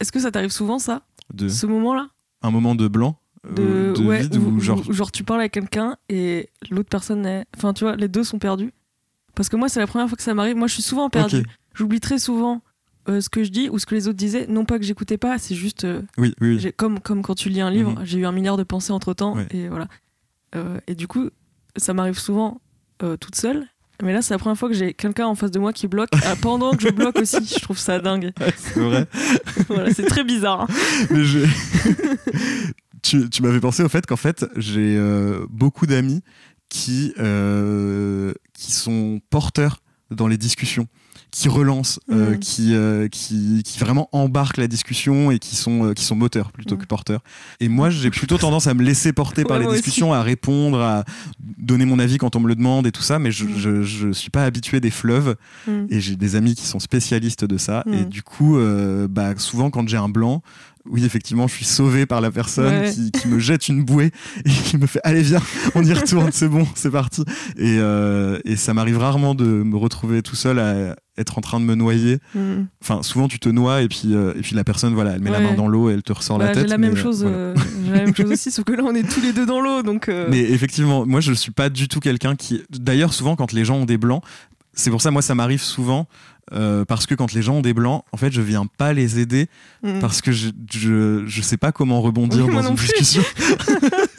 Est-ce 0.00 0.12
que 0.12 0.20
ça 0.20 0.30
t'arrive 0.30 0.50
souvent, 0.50 0.78
ça? 0.78 1.02
De... 1.32 1.48
Ce 1.48 1.66
moment-là? 1.66 2.08
Un 2.42 2.50
moment 2.50 2.74
de 2.74 2.88
blanc 2.88 3.18
de, 3.44 3.62
euh, 3.62 3.92
de 3.94 4.02
ouais, 4.02 4.22
vide 4.22 4.36
ou 4.36 4.58
genre. 4.60 5.12
tu 5.12 5.22
parles 5.24 5.40
à 5.42 5.48
quelqu'un 5.48 5.96
et 6.08 6.48
l'autre 6.70 6.88
personne 6.88 7.26
est. 7.26 7.44
Enfin, 7.56 7.72
tu 7.74 7.84
vois, 7.84 7.96
les 7.96 8.08
deux 8.08 8.24
sont 8.24 8.38
perdus. 8.38 8.72
Parce 9.34 9.48
que 9.48 9.56
moi, 9.56 9.68
c'est 9.68 9.80
la 9.80 9.86
première 9.86 10.08
fois 10.08 10.16
que 10.16 10.22
ça 10.22 10.32
m'arrive. 10.34 10.56
Moi, 10.56 10.66
je 10.68 10.74
suis 10.74 10.82
souvent 10.82 11.10
perdue. 11.10 11.38
Ok. 11.40 11.44
J'oublie 11.74 12.00
très 12.00 12.18
souvent 12.18 12.62
euh, 13.08 13.20
ce 13.20 13.28
que 13.28 13.42
je 13.44 13.50
dis 13.50 13.68
ou 13.68 13.78
ce 13.78 13.86
que 13.86 13.94
les 13.94 14.08
autres 14.08 14.16
disaient. 14.16 14.46
Non 14.48 14.64
pas 14.64 14.78
que 14.78 14.84
j'écoutais 14.84 15.18
pas, 15.18 15.38
c'est 15.38 15.54
juste. 15.54 15.84
euh, 15.84 16.02
Oui, 16.18 16.34
oui, 16.40 16.72
comme, 16.76 17.00
comme 17.00 17.22
quand 17.22 17.34
tu 17.34 17.48
lis 17.48 17.60
un 17.60 17.70
livre, 17.70 17.90
Mhm. 17.98 18.04
j'ai 18.04 18.18
eu 18.20 18.26
un 18.26 18.32
milliard 18.32 18.56
de 18.56 18.62
pensées 18.62 18.92
entre 18.92 19.12
temps. 19.12 19.34
Ouais. 19.36 19.46
Et 19.50 19.68
voilà. 19.68 19.88
Euh, 20.54 20.78
et 20.86 20.94
du 20.94 21.06
coup, 21.08 21.28
ça 21.76 21.92
m'arrive 21.94 22.18
souvent 22.18 22.60
toute 23.20 23.34
seule. 23.34 23.66
Mais 24.02 24.12
là, 24.12 24.22
c'est 24.22 24.34
la 24.34 24.38
première 24.38 24.58
fois 24.58 24.68
que 24.68 24.74
j'ai 24.74 24.92
quelqu'un 24.92 25.26
en 25.26 25.34
face 25.34 25.50
de 25.50 25.58
moi 25.58 25.72
qui 25.72 25.86
bloque 25.86 26.10
euh, 26.14 26.34
pendant 26.40 26.72
que 26.72 26.82
je 26.82 26.88
bloque 26.88 27.16
aussi. 27.18 27.36
Je 27.46 27.60
trouve 27.60 27.78
ça 27.78 28.00
dingue. 28.00 28.32
C'est 28.56 28.80
vrai. 28.80 29.06
voilà, 29.68 29.94
c'est 29.94 30.04
très 30.06 30.24
bizarre. 30.24 30.62
hein. 30.62 30.66
Mais 31.10 31.24
je- 31.24 31.38
tu 33.02 33.28
tu 33.30 33.42
m'avais 33.42 33.60
pensé 33.60 33.82
au 33.82 33.88
fait 33.88 34.06
qu'en 34.06 34.16
fait, 34.16 34.44
j'ai 34.56 34.96
euh, 34.96 35.46
beaucoup 35.50 35.86
d'amis 35.86 36.22
qui, 36.68 37.12
euh, 37.18 38.32
qui 38.52 38.72
sont 38.72 39.20
porteurs 39.30 39.80
dans 40.10 40.26
les 40.28 40.36
discussions, 40.38 40.86
qui 41.30 41.48
relancent, 41.48 41.98
euh, 42.10 42.32
Mhm. 42.32 42.38
qui, 42.38 42.74
euh, 42.74 43.08
qui, 43.08 43.62
qui 43.64 43.78
vraiment 43.78 44.08
embarquent 44.12 44.58
la 44.58 44.68
discussion 44.68 45.30
et 45.30 45.38
qui 45.38 45.56
sont, 45.56 45.86
euh, 45.86 45.92
qui 45.92 46.04
sont 46.04 46.14
moteurs 46.14 46.52
plutôt 46.52 46.74
Mhm. 46.76 46.80
que 46.82 46.86
porteurs. 46.86 47.20
Et 47.60 47.68
moi, 47.68 47.90
j'ai 47.90 48.10
plutôt 48.10 48.38
tendance 48.38 48.66
à 48.66 48.74
me 48.74 48.82
laisser 48.82 49.12
porter 49.12 49.44
par 49.44 49.58
les 49.58 49.66
discussions, 49.66 50.12
à 50.12 50.22
répondre, 50.22 50.80
à 50.80 51.04
donner 51.58 51.84
mon 51.84 51.98
avis 51.98 52.18
quand 52.18 52.36
on 52.36 52.40
me 52.40 52.48
le 52.48 52.54
demande 52.54 52.86
et 52.86 52.92
tout 52.92 53.02
ça, 53.02 53.18
mais 53.18 53.30
je, 53.30 53.44
Mhm. 53.44 53.56
je, 53.56 53.82
je 53.82 54.12
suis 54.12 54.30
pas 54.30 54.44
habitué 54.44 54.80
des 54.80 54.90
fleuves 54.90 55.36
Mm. 55.66 55.86
et 55.90 56.00
j'ai 56.00 56.16
des 56.16 56.36
amis 56.36 56.54
qui 56.54 56.66
sont 56.66 56.80
spécialistes 56.80 57.44
de 57.44 57.58
ça. 57.58 57.84
Et 57.92 58.02
Mm. 58.02 58.08
du 58.08 58.22
coup, 58.22 58.56
euh, 58.58 59.06
bah, 59.08 59.34
souvent 59.36 59.70
quand 59.70 59.86
j'ai 59.88 59.96
un 59.96 60.08
blanc, 60.08 60.42
oui, 60.86 61.04
effectivement, 61.06 61.46
je 61.48 61.54
suis 61.54 61.64
sauvé 61.64 62.04
par 62.04 62.20
la 62.20 62.30
personne 62.30 62.66
Ouais. 62.82 62.90
qui, 62.92 63.10
qui 63.10 63.26
me 63.28 63.38
jette 63.38 63.68
une 63.68 63.84
bouée 63.84 64.10
et 64.44 64.50
qui 64.50 64.76
me 64.76 64.86
fait 64.86 65.00
Allez, 65.02 65.22
viens, 65.22 65.40
on 65.74 65.82
y 65.82 65.92
retourne, 65.94 66.28
c'est 66.32 66.48
bon, 66.48 66.66
c'est 66.74 66.90
parti. 66.90 67.22
Et, 67.56 67.78
euh, 67.78 68.38
et 68.44 68.56
ça 68.56 68.74
m'arrive 68.74 68.98
rarement 68.98 69.34
de 69.34 69.44
me 69.46 69.76
retrouver 69.76 70.20
tout 70.22 70.36
seul 70.36 70.58
à 70.58 70.94
être 71.16 71.38
en 71.38 71.40
train 71.40 71.60
de 71.60 71.64
me 71.64 71.74
noyer. 71.76 72.18
Mm. 72.34 72.64
Enfin, 72.82 73.02
souvent 73.02 73.28
tu 73.28 73.38
te 73.38 73.48
noies 73.48 73.80
et 73.82 73.88
puis, 73.88 74.14
euh, 74.14 74.34
et 74.36 74.40
puis 74.42 74.54
la 74.56 74.64
personne, 74.64 74.92
voilà, 74.94 75.12
elle 75.12 75.20
met 75.22 75.30
la 75.30 75.40
main 75.40 75.54
dans 75.54 75.68
l'eau 75.68 75.88
et 75.88 75.94
elle 75.94 76.02
te 76.02 76.12
ressort 76.12 76.38
Bah, 76.38 76.46
la 76.46 76.52
tête. 76.52 76.64
j'ai 76.64 76.68
la 76.68 76.76
mais, 76.78 76.88
même 76.88 76.96
chose, 76.96 77.22
voilà. 77.22 77.36
euh, 77.36 77.54
j'ai 77.86 77.92
la 77.92 78.04
même 78.04 78.14
chose 78.16 78.30
aussi, 78.32 78.50
sauf 78.50 78.64
que 78.64 78.72
là 78.72 78.82
on 78.84 78.94
est 78.94 79.08
tous 79.08 79.20
les 79.22 79.32
deux 79.32 79.46
dans 79.46 79.60
l'eau, 79.60 79.82
donc. 79.82 80.10
Mais 80.28 80.40
effectivement, 80.50 81.06
moi 81.06 81.20
je 81.20 81.32
suis 81.34 81.52
pas 81.52 81.68
du 81.68 81.88
tout 81.88 82.00
quelqu'un 82.00 82.36
qui. 82.36 82.62
D'ailleurs, 82.70 83.12
souvent 83.12 83.36
quand 83.36 83.52
les 83.52 83.64
gens 83.64 83.76
ont 83.76 83.84
des 83.84 83.98
blancs, 83.98 84.22
c'est 84.72 84.90
pour 84.90 85.00
ça 85.00 85.10
moi 85.10 85.22
ça 85.22 85.34
m'arrive 85.34 85.62
souvent 85.62 86.06
euh, 86.52 86.84
parce 86.84 87.06
que 87.06 87.14
quand 87.14 87.32
les 87.32 87.42
gens 87.42 87.56
ont 87.56 87.62
des 87.62 87.74
blancs, 87.74 88.04
en 88.12 88.16
fait 88.16 88.32
je 88.32 88.40
viens 88.40 88.66
pas 88.66 88.92
les 88.92 89.18
aider 89.18 89.48
mm. 89.82 90.00
parce 90.00 90.20
que 90.20 90.32
je 90.32 90.50
je, 90.70 91.24
je 91.26 91.42
sais 91.42 91.56
pas 91.56 91.72
comment 91.72 92.00
rebondir 92.00 92.46
dans 92.48 92.68
une 92.68 92.74
discussion. 92.74 93.22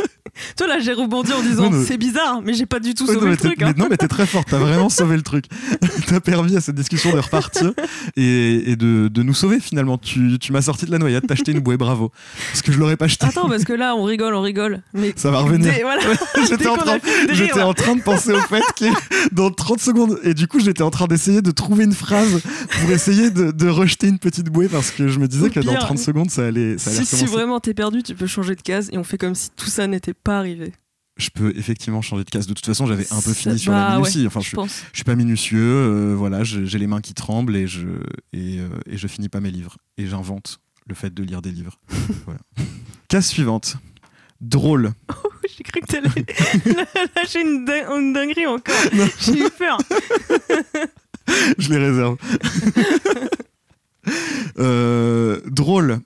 Toi 0.58 0.68
là 0.68 0.80
j'ai 0.80 0.94
rebondi 0.94 1.32
en 1.34 1.42
disant 1.42 1.72
c'est 1.86 1.98
bizarre, 1.98 2.42
mais 2.44 2.54
j'ai 2.54 2.66
pas 2.66 2.80
du 2.80 2.94
tout 2.94 3.06
Ouais, 3.06 3.14
sauvé 3.14 3.26
non, 3.26 3.32
le 3.32 3.38
truc. 3.38 3.62
hein. 3.62 3.74
mais- 3.76 3.82
non 3.84 3.88
mais 3.90 3.98
t'es 3.98 4.08
très 4.08 4.26
forte, 4.26 4.48
t'as 4.50 4.58
vraiment 4.58 4.90
sauvé 4.90 5.16
le 5.16 5.22
truc. 5.22 5.46
t'as 6.08 6.20
permis 6.20 6.56
à 6.58 6.62
cette 6.62 6.76
discussion 6.76 7.12
de 7.14 7.20
repartir 7.20 7.72
et, 8.16 8.72
et 8.72 8.76
de, 8.76 9.08
de 9.08 9.24
nous 9.24 9.34
sauver 9.34 9.60
finalement. 9.60 9.98
Tu, 9.98 10.38
tu 10.40 10.52
m'as 10.52 10.62
sorti 10.62 10.86
de 10.86 10.92
la 10.92 10.98
noyade, 11.00 11.24
t'as 11.28 11.34
acheté 11.34 11.52
une 11.52 11.60
bouée, 11.60 11.78
bravo. 11.78 12.12
Parce 12.52 12.62
que 12.62 12.72
je 12.72 12.80
l'aurais 12.80 12.98
pas 12.98 13.06
acheté. 13.06 13.26
Attends, 13.26 13.48
parce 13.50 13.64
que 13.64 13.74
là 13.74 13.96
on 13.96 14.04
rigole, 14.04 14.34
on 14.36 14.42
rigole. 14.42 14.82
Mais 14.94 15.14
Ça 15.16 15.32
va 15.32 15.40
revenir. 15.40 15.74
Voilà. 15.82 16.02
J'étais 16.50 16.68
en 16.68 16.76
train- 16.78 16.98
de 16.98 17.02
rire, 17.02 17.36
J'étais 17.36 17.60
là. 17.60 17.68
en 17.68 17.74
train 17.74 17.96
de 17.96 18.02
penser 18.02 18.32
au 18.34 18.40
fait 18.42 18.64
que 18.78 18.86
dans 19.34 19.52
30 19.52 19.80
secondes, 19.80 20.20
et 20.24 20.34
du 20.34 20.48
coup 20.48 20.60
j'étais 20.60 20.84
en 20.84 20.90
train 20.92 21.08
d'essayer 21.08 21.42
de 21.42 21.52
trouver 21.52 21.84
une 21.86 21.94
phrase 21.94 22.42
pour 22.82 22.90
essayer 22.92 23.30
de, 23.32 23.52
de 23.52 23.68
rejeter 23.70 24.08
une 24.08 24.20
petite 24.20 24.50
bouée 24.50 24.68
parce 24.68 24.92
que 24.92 25.08
je 25.08 25.20
me 25.20 25.28
disais 25.28 25.50
que 25.50 25.60
dans 25.60 25.72
pire, 25.72 25.80
30 25.80 26.00
secondes 26.00 26.30
ça 26.32 26.46
allait, 26.46 26.78
ça 26.78 26.92
allait 26.92 27.00
Si, 27.06 27.18
si 27.18 27.26
vraiment 27.26 27.60
t'es 27.60 27.74
perdu, 27.74 28.04
tu 28.04 28.16
peux 28.16 28.28
changer 28.28 28.56
de 28.56 28.62
case 28.62 28.90
et 28.92 28.98
on 28.98 29.04
fait 29.04 29.18
comme 29.18 29.36
si 29.36 29.50
tout 29.56 29.68
ça 29.70 29.88
n'était 29.88 30.14
pas 30.26 30.40
arrivé. 30.40 30.74
Je 31.18 31.30
peux 31.30 31.54
effectivement 31.56 32.02
changer 32.02 32.26
de 32.26 32.30
case. 32.30 32.46
De 32.48 32.54
toute 32.54 32.66
façon, 32.66 32.86
j'avais 32.88 33.06
un 33.14 33.22
peu 33.22 33.32
fini 33.34 33.58
sur 33.58 33.72
bah 33.72 33.78
la 33.92 33.96
ouais, 34.02 34.10
minutie. 34.10 34.28
Enfin, 34.28 34.42
je, 34.42 34.54
pense. 34.54 34.84
je 34.92 34.98
suis 34.98 35.06
pas 35.06 35.16
minutieux, 35.16 35.62
euh, 35.62 36.14
voilà, 36.14 36.44
j'ai 36.44 36.78
les 36.78 36.88
mains 36.88 37.00
qui 37.00 37.14
tremblent 37.14 37.56
et 37.56 37.68
je, 37.68 37.88
et, 38.34 38.60
euh, 38.60 38.68
et 38.86 38.98
je 38.98 39.08
finis 39.08 39.30
pas 39.30 39.40
mes 39.40 39.52
livres. 39.52 39.78
Et 39.98 40.08
j'invente 40.08 40.60
le 40.88 40.94
fait 40.94 41.14
de 41.14 41.24
lire 41.24 41.42
des 41.42 41.52
livres. 41.52 41.80
voilà. 42.26 42.42
Case 43.08 43.28
suivante. 43.28 43.78
Drôle. 44.42 44.92
J'ai 45.58 45.64
cru 45.64 45.80
que 45.80 45.86
t'allais 45.86 46.10
lâcher 47.16 47.40
une, 47.42 47.64
din- 47.64 47.88
une 47.98 48.12
dinguerie 48.12 48.48
encore. 48.48 48.76
J'ai 49.22 49.46
eu 49.46 49.50
peur. 49.58 49.78
je 51.58 51.70
les 51.70 51.78
réserve. 51.78 52.18
Euh, 54.60 55.40
drôle. 55.46 56.00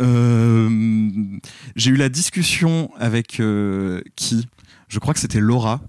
Euh, 0.00 1.38
J'ai 1.76 1.90
eu 1.90 1.96
la 1.96 2.08
discussion 2.08 2.90
avec 2.98 3.40
euh, 3.40 4.02
qui 4.16 4.46
Je 4.88 4.98
crois 4.98 5.14
que 5.14 5.20
c'était 5.20 5.40
Laura. 5.40 5.80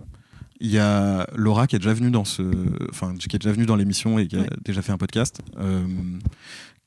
Il 0.59 0.71
y 0.71 0.79
a 0.79 1.27
Laura 1.35 1.67
qui 1.67 1.75
est 1.75 1.79
déjà 1.79 1.93
venue 1.93 2.09
dans 2.09 2.25
ce, 2.25 2.41
enfin 2.89 3.13
qui 3.15 3.35
est 3.35 3.39
déjà 3.39 3.51
venue 3.53 3.67
dans 3.67 3.75
l'émission 3.75 4.17
et 4.17 4.27
qui 4.27 4.37
a 4.37 4.39
Ouais. 4.41 4.49
déjà 4.65 4.81
fait 4.81 4.91
un 4.91 4.97
podcast, 4.97 5.39
euh, 5.59 5.85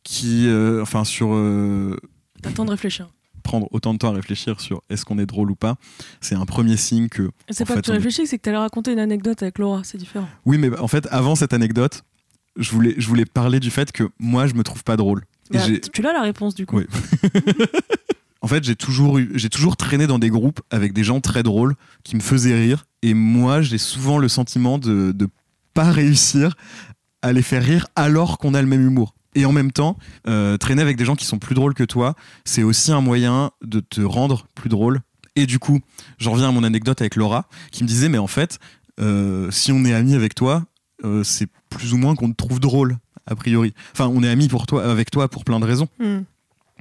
qui, 0.03 0.49
euh, 0.49 0.83
enfin 0.83 1.05
sur 1.05 1.29
euh, 1.35 1.97
T'as 2.43 2.49
le 2.49 2.55
temps 2.57 2.65
de 2.65 2.71
réfléchir. 2.71 3.09
prendre 3.45 3.69
autant 3.71 3.93
de 3.95 3.99
temps 3.99 4.09
à 4.11 4.15
réfléchir 4.15 4.61
sur 4.61 4.83
est-ce 4.91 5.05
qu'on 5.05 5.19
est 5.19 5.27
drôle 5.27 5.53
ou 5.53 5.55
pas, 5.57 5.77
c'est 6.21 6.35
un 6.35 6.47
premier 6.47 6.77
signe 6.77 7.09
que. 7.09 7.31
C'est 7.49 7.65
pas 7.65 7.75
fait, 7.75 7.81
que 7.83 7.85
tu 7.87 7.91
réfléchis, 7.93 8.27
c'est 8.27 8.39
que 8.39 8.43
t'allais 8.43 8.57
raconter 8.57 8.93
une 8.93 8.99
anecdote 8.99 9.41
avec 9.43 9.59
Laura, 9.61 9.83
c'est 9.85 9.99
différent. 9.99 10.29
Oui, 10.47 10.59
mais 10.59 10.77
en 10.77 10.89
fait, 10.89 11.07
avant 11.13 11.37
cette 11.37 11.53
anecdote, 11.53 12.03
je 12.57 12.73
voulais, 12.73 12.95
je 12.99 13.07
voulais 13.07 13.25
parler 13.25 13.61
du 13.61 13.71
fait 13.71 13.93
que 13.93 14.03
moi, 14.19 14.49
je 14.49 14.55
me 14.55 14.65
trouve 14.65 14.83
pas 14.83 14.97
drôle. 14.97 15.23
Bah, 15.51 15.61
tu 15.93 16.03
l'as 16.03 16.13
la 16.13 16.23
réponse 16.23 16.55
du 16.55 16.67
coup. 16.67 16.79
Oui. 16.79 16.87
En 18.43 18.49
fait, 18.49 18.65
j'ai 18.65 18.75
toujours, 18.75 19.19
eu- 19.19 19.31
j'ai 19.35 19.51
toujours 19.51 19.77
traîné 19.77 20.07
dans 20.07 20.19
des 20.19 20.31
groupes 20.31 20.61
avec 20.71 20.95
des 20.95 21.05
gens 21.05 21.21
très 21.21 21.43
drôles 21.43 21.75
qui 22.05 22.17
me 22.17 22.23
faisaient 22.23 22.55
rire. 22.59 22.87
Et 23.03 23.13
moi, 23.13 23.61
j'ai 23.61 23.77
souvent 23.77 24.17
le 24.17 24.29
sentiment 24.29 24.79
de 24.79 25.15
ne 25.19 25.27
pas 25.75 25.91
réussir 25.93 26.55
à 27.21 27.33
les 27.35 27.43
faire 27.43 27.63
rire 27.63 27.87
alors 27.97 28.39
qu'on 28.39 28.55
a 28.55 28.63
le 28.63 28.67
même 28.67 28.81
humour. 28.81 29.15
Et 29.35 29.45
en 29.45 29.53
même 29.53 29.73
temps, 29.73 29.99
euh, 30.27 30.57
traîner 30.57 30.81
avec 30.81 30.97
des 30.97 31.05
gens 31.05 31.17
qui 31.17 31.27
sont 31.27 31.39
plus 31.39 31.55
drôles 31.55 31.75
que 31.75 31.85
toi, 31.85 32.15
c'est 32.47 32.63
aussi 32.63 32.93
un 32.93 33.03
moyen 33.03 33.51
de 33.63 33.81
te 33.81 34.01
rendre 34.01 34.47
plus 34.55 34.71
drôle. 34.71 35.01
Et 35.37 35.45
du 35.45 35.59
coup, 35.59 35.81
j'en 36.19 36.33
reviens 36.33 36.49
à 36.49 36.53
mon 36.53 36.65
anecdote 36.65 37.03
avec 37.03 37.17
Laura, 37.17 37.47
qui 37.73 37.83
me 37.85 37.89
disait, 37.89 38.09
mais 38.09 38.19
en 38.19 38.27
fait, 38.27 38.59
euh, 39.01 39.51
si 39.51 39.71
on 39.71 39.85
est 39.85 39.93
amis 39.93 40.15
avec 40.15 40.35
toi, 40.35 40.65
euh, 41.05 41.23
c'est 41.25 41.47
plus 41.69 41.93
ou 41.93 41.99
moins 41.99 42.15
qu'on 42.17 42.31
te 42.31 42.37
trouve 42.37 42.59
drôle, 42.59 42.97
a 43.27 43.35
priori. 43.35 43.75
Enfin, 43.93 44.09
on 44.09 44.23
est 44.23 44.29
amis 44.29 44.49
pour 44.49 44.67
toi, 44.67 44.85
avec 44.85 45.11
toi 45.11 45.29
pour 45.29 45.45
plein 45.45 45.61
de 45.61 45.65
raisons. 45.65 45.89
Hmm. 45.99 46.21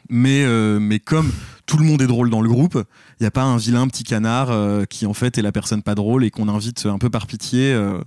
Mais, 0.09 0.43
euh, 0.43 0.79
mais 0.79 0.99
comme 0.99 1.31
tout 1.65 1.77
le 1.77 1.85
monde 1.85 2.01
est 2.01 2.07
drôle 2.07 2.29
dans 2.31 2.41
le 2.41 2.49
groupe, 2.49 2.75
il 3.19 3.23
n'y 3.23 3.27
a 3.27 3.31
pas 3.31 3.43
un 3.43 3.57
vilain 3.57 3.87
petit 3.87 4.03
canard 4.03 4.49
euh, 4.49 4.85
qui 4.85 5.05
en 5.05 5.13
fait 5.13 5.37
est 5.37 5.41
la 5.43 5.51
personne 5.51 5.83
pas 5.83 5.93
drôle 5.93 6.23
et 6.23 6.31
qu'on 6.31 6.47
invite 6.47 6.87
un 6.87 6.97
peu 6.97 7.09
par 7.11 7.27
pitié. 7.27 7.73
euh. 7.73 7.99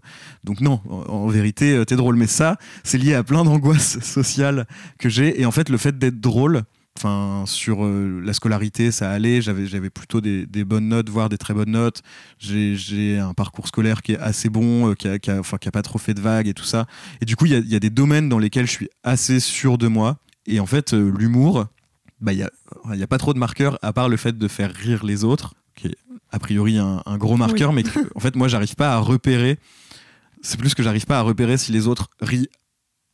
donc 0.43 0.61
non, 0.61 0.81
en, 0.89 1.13
en 1.13 1.27
vérité, 1.29 1.81
t'es 1.87 1.95
drôle. 1.95 2.17
Mais 2.17 2.27
ça, 2.27 2.57
c'est 2.83 2.99
lié 2.99 3.15
à 3.15 3.23
plein 3.23 3.45
d'angoisses 3.45 4.01
sociales 4.03 4.67
que 4.99 5.09
j'ai. 5.09 5.41
Et 5.41 5.47
en 5.47 5.53
fait, 5.53 5.69
le 5.69 5.79
fait 5.79 5.97
d'être 5.99 6.21
drôle, 6.21 6.63
enfin 6.99 7.45
sur 7.47 7.85
euh, 7.85 8.21
la 8.25 8.33
scolarité, 8.33 8.91
ça 8.91 9.11
allait. 9.11 9.41
J'avais, 9.41 9.67
j'avais 9.67 9.91
plutôt 9.91 10.21
des, 10.21 10.47
des 10.47 10.65
bonnes 10.65 10.89
notes, 10.89 11.09
voire 11.09 11.29
des 11.29 11.39
très 11.39 11.55
bonnes 11.55 11.71
notes. 11.71 12.03
J'ai, 12.39 12.77
j'ai 12.77 13.19
un 13.19 13.35
parcours 13.35 13.69
scolaire 13.69 14.03
qui 14.03 14.13
est 14.13 14.19
assez 14.19 14.49
bon, 14.49 14.91
euh, 14.91 14.95
qui, 14.95 15.09
a, 15.09 15.19
qui, 15.19 15.31
a, 15.31 15.39
enfin, 15.39 15.59
qui 15.59 15.69
a 15.69 15.73
pas 15.73 15.83
trop 15.83 15.99
fait 15.99 16.15
de 16.15 16.21
vagues 16.21 16.49
et 16.49 16.55
tout 16.55 16.65
ça. 16.65 16.87
Et 17.21 17.25
du 17.25 17.37
coup, 17.37 17.47
il 17.47 17.53
y 17.53 17.55
a, 17.55 17.59
y 17.59 17.75
a 17.75 17.81
des 17.81 17.91
domaines 17.91 18.29
dans 18.29 18.39
lesquels 18.39 18.67
je 18.67 18.73
suis 18.73 18.91
assez 19.03 19.41
sûr 19.41 19.79
de 19.79 19.89
moi. 19.89 20.19
Et 20.47 20.61
en 20.61 20.67
fait, 20.67 20.93
euh, 20.93 21.13
l'humour, 21.17 21.67
bah, 22.21 22.33
il 22.33 22.37
n'y 22.37 22.43
a, 22.43 22.51
il 22.93 22.99
y 22.99 23.03
a 23.03 23.07
pas 23.07 23.19
trop 23.19 23.35
de 23.35 23.39
marqueurs 23.39 23.79
à 23.83 23.93
part 23.93 24.09
le 24.09 24.17
fait 24.17 24.37
de 24.37 24.49
faire 24.49 24.73
rire 24.73 25.05
les 25.05 25.25
autres, 25.25 25.55
qui 25.75 25.89
est 25.89 25.97
a 26.31 26.39
priori 26.39 26.79
un, 26.79 27.03
un 27.05 27.19
gros 27.19 27.37
marqueur, 27.37 27.73
mais 27.73 27.83
que, 27.83 27.91
en 28.15 28.21
fait, 28.21 28.37
moi, 28.37 28.49
j'arrive 28.49 28.75
pas 28.75 28.95
à 28.95 28.99
repérer. 28.99 29.59
C'est 30.43 30.59
plus 30.59 30.75
que 30.75 30.83
j'arrive 30.83 31.07
pas 31.07 31.19
à 31.19 31.23
repérer 31.23 31.57
si 31.57 31.73
les 31.73 31.87
autres 31.87 32.11
rient 32.21 32.49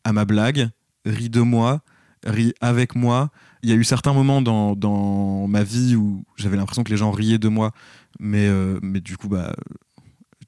à 0.05 0.13
ma 0.13 0.25
blague, 0.25 0.71
rient 1.05 1.29
de 1.29 1.41
moi, 1.41 1.83
rient 2.25 2.55
avec 2.61 2.95
moi. 2.95 3.31
Il 3.63 3.71
y 3.71 3.73
a 3.73 3.77
eu 3.77 3.85
certains 3.85 4.13
moments 4.13 4.41
dans, 4.43 4.77
dans 4.77 5.47
ma 5.49 5.63
vie 5.65 5.97
où 5.97 6.25
j'avais 6.37 6.57
l'impression 6.57 6.85
que 6.85 6.91
les 6.91 6.97
gens 6.97 7.11
riaient 7.11 7.39
de 7.39 7.49
moi, 7.49 7.73
mais, 8.21 8.47
euh, 8.47 8.79
mais 8.83 9.01
du 9.01 9.17
coup, 9.17 9.29
bah. 9.29 9.55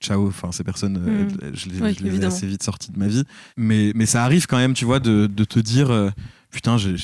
Ciao, 0.00 0.28
enfin 0.28 0.50
ces 0.50 0.64
personnes, 0.64 0.96
euh, 0.96 1.24
Mm. 1.24 1.54
je 1.54 1.68
les, 1.68 1.80
Oui, 1.82 1.94
je 1.98 2.02
les 2.04 2.10
ai 2.22 2.24
assez 2.24 2.46
vite 2.46 2.62
sorties 2.62 2.90
de 2.90 2.98
ma 2.98 3.06
vie. 3.06 3.24
Mais, 3.58 3.92
mais 3.94 4.06
ça 4.06 4.24
arrive 4.24 4.46
quand 4.46 4.56
même, 4.56 4.72
tu 4.72 4.86
vois, 4.86 4.98
de, 4.98 5.26
de 5.26 5.44
te 5.44 5.58
dire, 5.60 5.90
euh, 5.90 6.08
putain, 6.50 6.78
j'ai- 6.78 6.96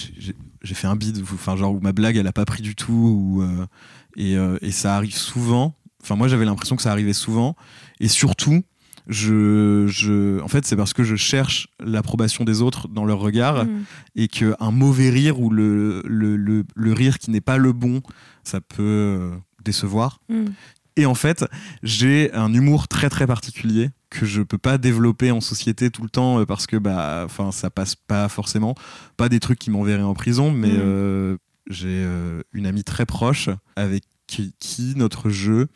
fait 0.65 0.87
un 0.87 0.97
bide, 0.97 1.23
enfin 1.35 1.57
genre 1.57 1.75
où 1.75 1.81
ma 1.81 1.93
blague 1.93 2.17
elle 2.17 2.27
a 2.27 2.33
pas 2.33 2.47
pris 2.47 2.63
du 2.63 2.75
tout, 2.75 2.93
ou, 2.93 3.45
et, 4.17 4.35
et 4.63 4.71
ça 4.71 4.97
arrive 4.97 5.15
souvent. 5.15 5.77
Enfin 6.03 6.17
moi 6.17 6.27
j'avais 6.29 6.45
l'impression 6.47 6.75
que 6.75 6.83
ça 6.83 6.91
arrivait 6.91 7.13
souvent, 7.13 7.55
et 8.01 8.09
surtout, 8.09 8.63
je, 9.07 9.87
je, 9.87 10.41
en 10.43 10.49
fait 10.49 10.67
c'est 10.67 10.77
parce 10.77 10.93
que 10.93 11.05
je 11.05 11.17
cherche 11.17 11.69
l'approbation 11.81 12.45
des 12.45 12.63
autres 12.63 12.89
dans 12.89 13.05
leur 13.05 13.19
regard, 13.19 13.65
Hmm. 13.65 13.85
et 14.17 14.29
qu'un 14.29 14.71
mauvais 14.71 15.11
rire 15.11 15.41
ou 15.41 15.51
le, 15.51 16.03
le, 16.05 16.37
le, 16.37 16.65
le 16.75 16.93
rire 16.93 17.19
qui 17.19 17.31
n'est 17.31 17.41
pas 17.41 17.57
le 17.59 17.73
bon, 17.73 18.03
ça 18.45 18.61
peut 18.61 18.83
euh, 18.83 19.31
décevoir. 19.65 20.21
Hmm. 20.29 20.47
Et 20.99 21.05
en 21.07 21.15
fait, 21.15 21.45
j'ai 21.83 22.33
un 22.33 22.53
humour 22.55 22.89
très 22.89 23.11
très 23.11 23.27
particulier 23.27 23.91
que 24.09 24.25
je 24.25 24.41
peux 24.43 24.57
pas 24.59 24.79
développer 24.79 25.31
en 25.31 25.41
société 25.43 25.91
tout 25.91 26.03
le 26.03 26.09
temps 26.09 26.41
euh, 26.41 26.47
parce 26.47 26.67
que 26.67 26.77
bah 26.77 27.23
enfin 27.27 27.53
ça 27.53 27.69
passe 27.71 27.95
pas 27.97 28.29
forcément 28.29 28.75
pas 29.17 29.29
des 29.29 29.41
trucs 29.41 29.59
qui 29.59 29.71
m'enverraient 29.71 30.03
en 30.03 30.15
prison 30.15 30.51
mais 30.53 30.69
Mhm. 30.69 30.79
euh, 30.79 31.37
j'ai 31.69 31.89
euh, 32.05 32.41
une 32.53 32.67
amie 32.67 32.85
très 32.85 33.05
proche 33.05 33.51
avec 33.75 34.05
qui, 34.27 34.55
qui 34.59 34.95
notre 34.97 35.31
jeu 35.31 35.69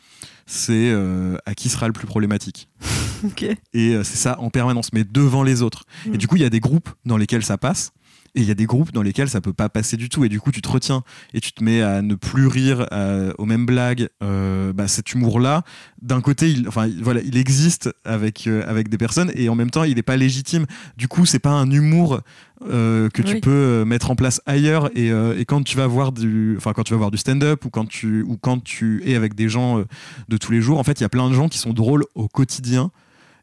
c'est 0.45 0.91
euh, 0.91 1.37
à 1.45 1.55
qui 1.55 1.69
sera 1.69 1.87
le 1.87 1.93
plus 1.93 2.07
problématique. 2.07 2.67
Et 3.73 3.95
euh, 3.95 4.03
c'est 4.03 4.17
ça 4.17 4.39
en 4.39 4.49
permanence 4.49 4.91
mais 4.93 5.03
devant 5.03 5.43
les 5.43 5.61
autres. 5.61 5.85
Et 6.11 6.17
du 6.17 6.27
coup 6.27 6.35
il 6.35 6.41
y 6.41 6.45
a 6.45 6.49
des 6.49 6.59
groupes 6.59 6.89
dans 7.05 7.17
lesquels 7.17 7.43
ça 7.43 7.57
passe 7.57 7.91
et 8.35 8.41
il 8.41 8.47
y 8.47 8.51
a 8.51 8.55
des 8.55 8.65
groupes 8.65 8.91
dans 8.93 9.01
lesquels 9.01 9.29
ça 9.29 9.41
peut 9.41 9.53
pas 9.53 9.69
passer 9.69 9.97
du 9.97 10.09
tout. 10.09 10.23
Et 10.25 10.29
du 10.29 10.39
coup 10.39 10.51
tu 10.51 10.61
te 10.61 10.69
retiens 10.69 11.03
et 11.33 11.39
tu 11.41 11.51
te 11.51 11.63
mets 11.63 11.81
à 11.81 12.01
ne 12.01 12.15
plus 12.15 12.47
rire 12.47 12.87
euh, 12.91 13.33
aux 13.37 13.45
mêmes 13.45 13.65
blagues 13.65 14.07
euh, 14.23 14.73
bah, 14.73 14.87
cet 14.87 15.13
humour 15.13 15.39
là 15.39 15.63
d'un 16.01 16.21
côté 16.21 16.49
il 16.49 16.67
enfin 16.67 16.87
il- 16.87 17.03
voilà 17.03 17.21
il 17.21 17.37
existe 17.37 17.89
avec 18.05 18.47
euh, 18.47 18.63
avec 18.67 18.89
des 18.89 18.97
personnes 18.97 19.31
et 19.35 19.49
en 19.49 19.55
même 19.55 19.69
temps 19.69 19.83
il 19.83 19.95
n'est 19.95 20.01
pas 20.03 20.17
légitime. 20.17 20.65
Du 20.97 21.07
coup 21.07 21.25
c'est 21.25 21.39
pas 21.39 21.51
un 21.51 21.69
humour 21.69 22.21
euh, 22.69 23.09
que 23.09 23.21
tu 23.21 23.35
Oui. 23.35 23.39
peux 23.41 23.83
mettre 23.85 24.11
en 24.11 24.15
place 24.15 24.39
ailleurs. 24.45 24.89
Et, 24.95 25.11
euh, 25.11 25.37
et 25.37 25.45
quand 25.45 25.63
tu 25.63 25.75
vas 25.77 25.87
voir 25.87 26.11
du 26.11 26.55
enfin 26.57 26.73
quand 26.73 26.83
tu 26.83 26.93
vas 26.93 26.97
voir 26.97 27.11
du 27.11 27.17
stand-up 27.17 27.65
ou 27.65 27.69
quand 27.69 27.85
tu 27.87 28.21
ou 28.23 28.37
quand 28.37 28.63
tu 28.63 29.01
es 29.05 29.15
avec 29.15 29.33
des 29.35 29.49
gens 29.49 29.79
euh, 29.79 29.85
de 30.29 30.37
tous 30.37 30.51
les 30.51 30.61
jours 30.61 30.79
en 30.79 30.83
fait 30.83 30.99
il 30.99 31.03
y 31.03 31.05
a 31.05 31.09
plein 31.09 31.27
de 31.29 31.33
gens 31.33 31.49
qui 31.49 31.57
sont 31.57 31.73
drôles 31.73 32.05
au 32.15 32.27
quotidien 32.27 32.91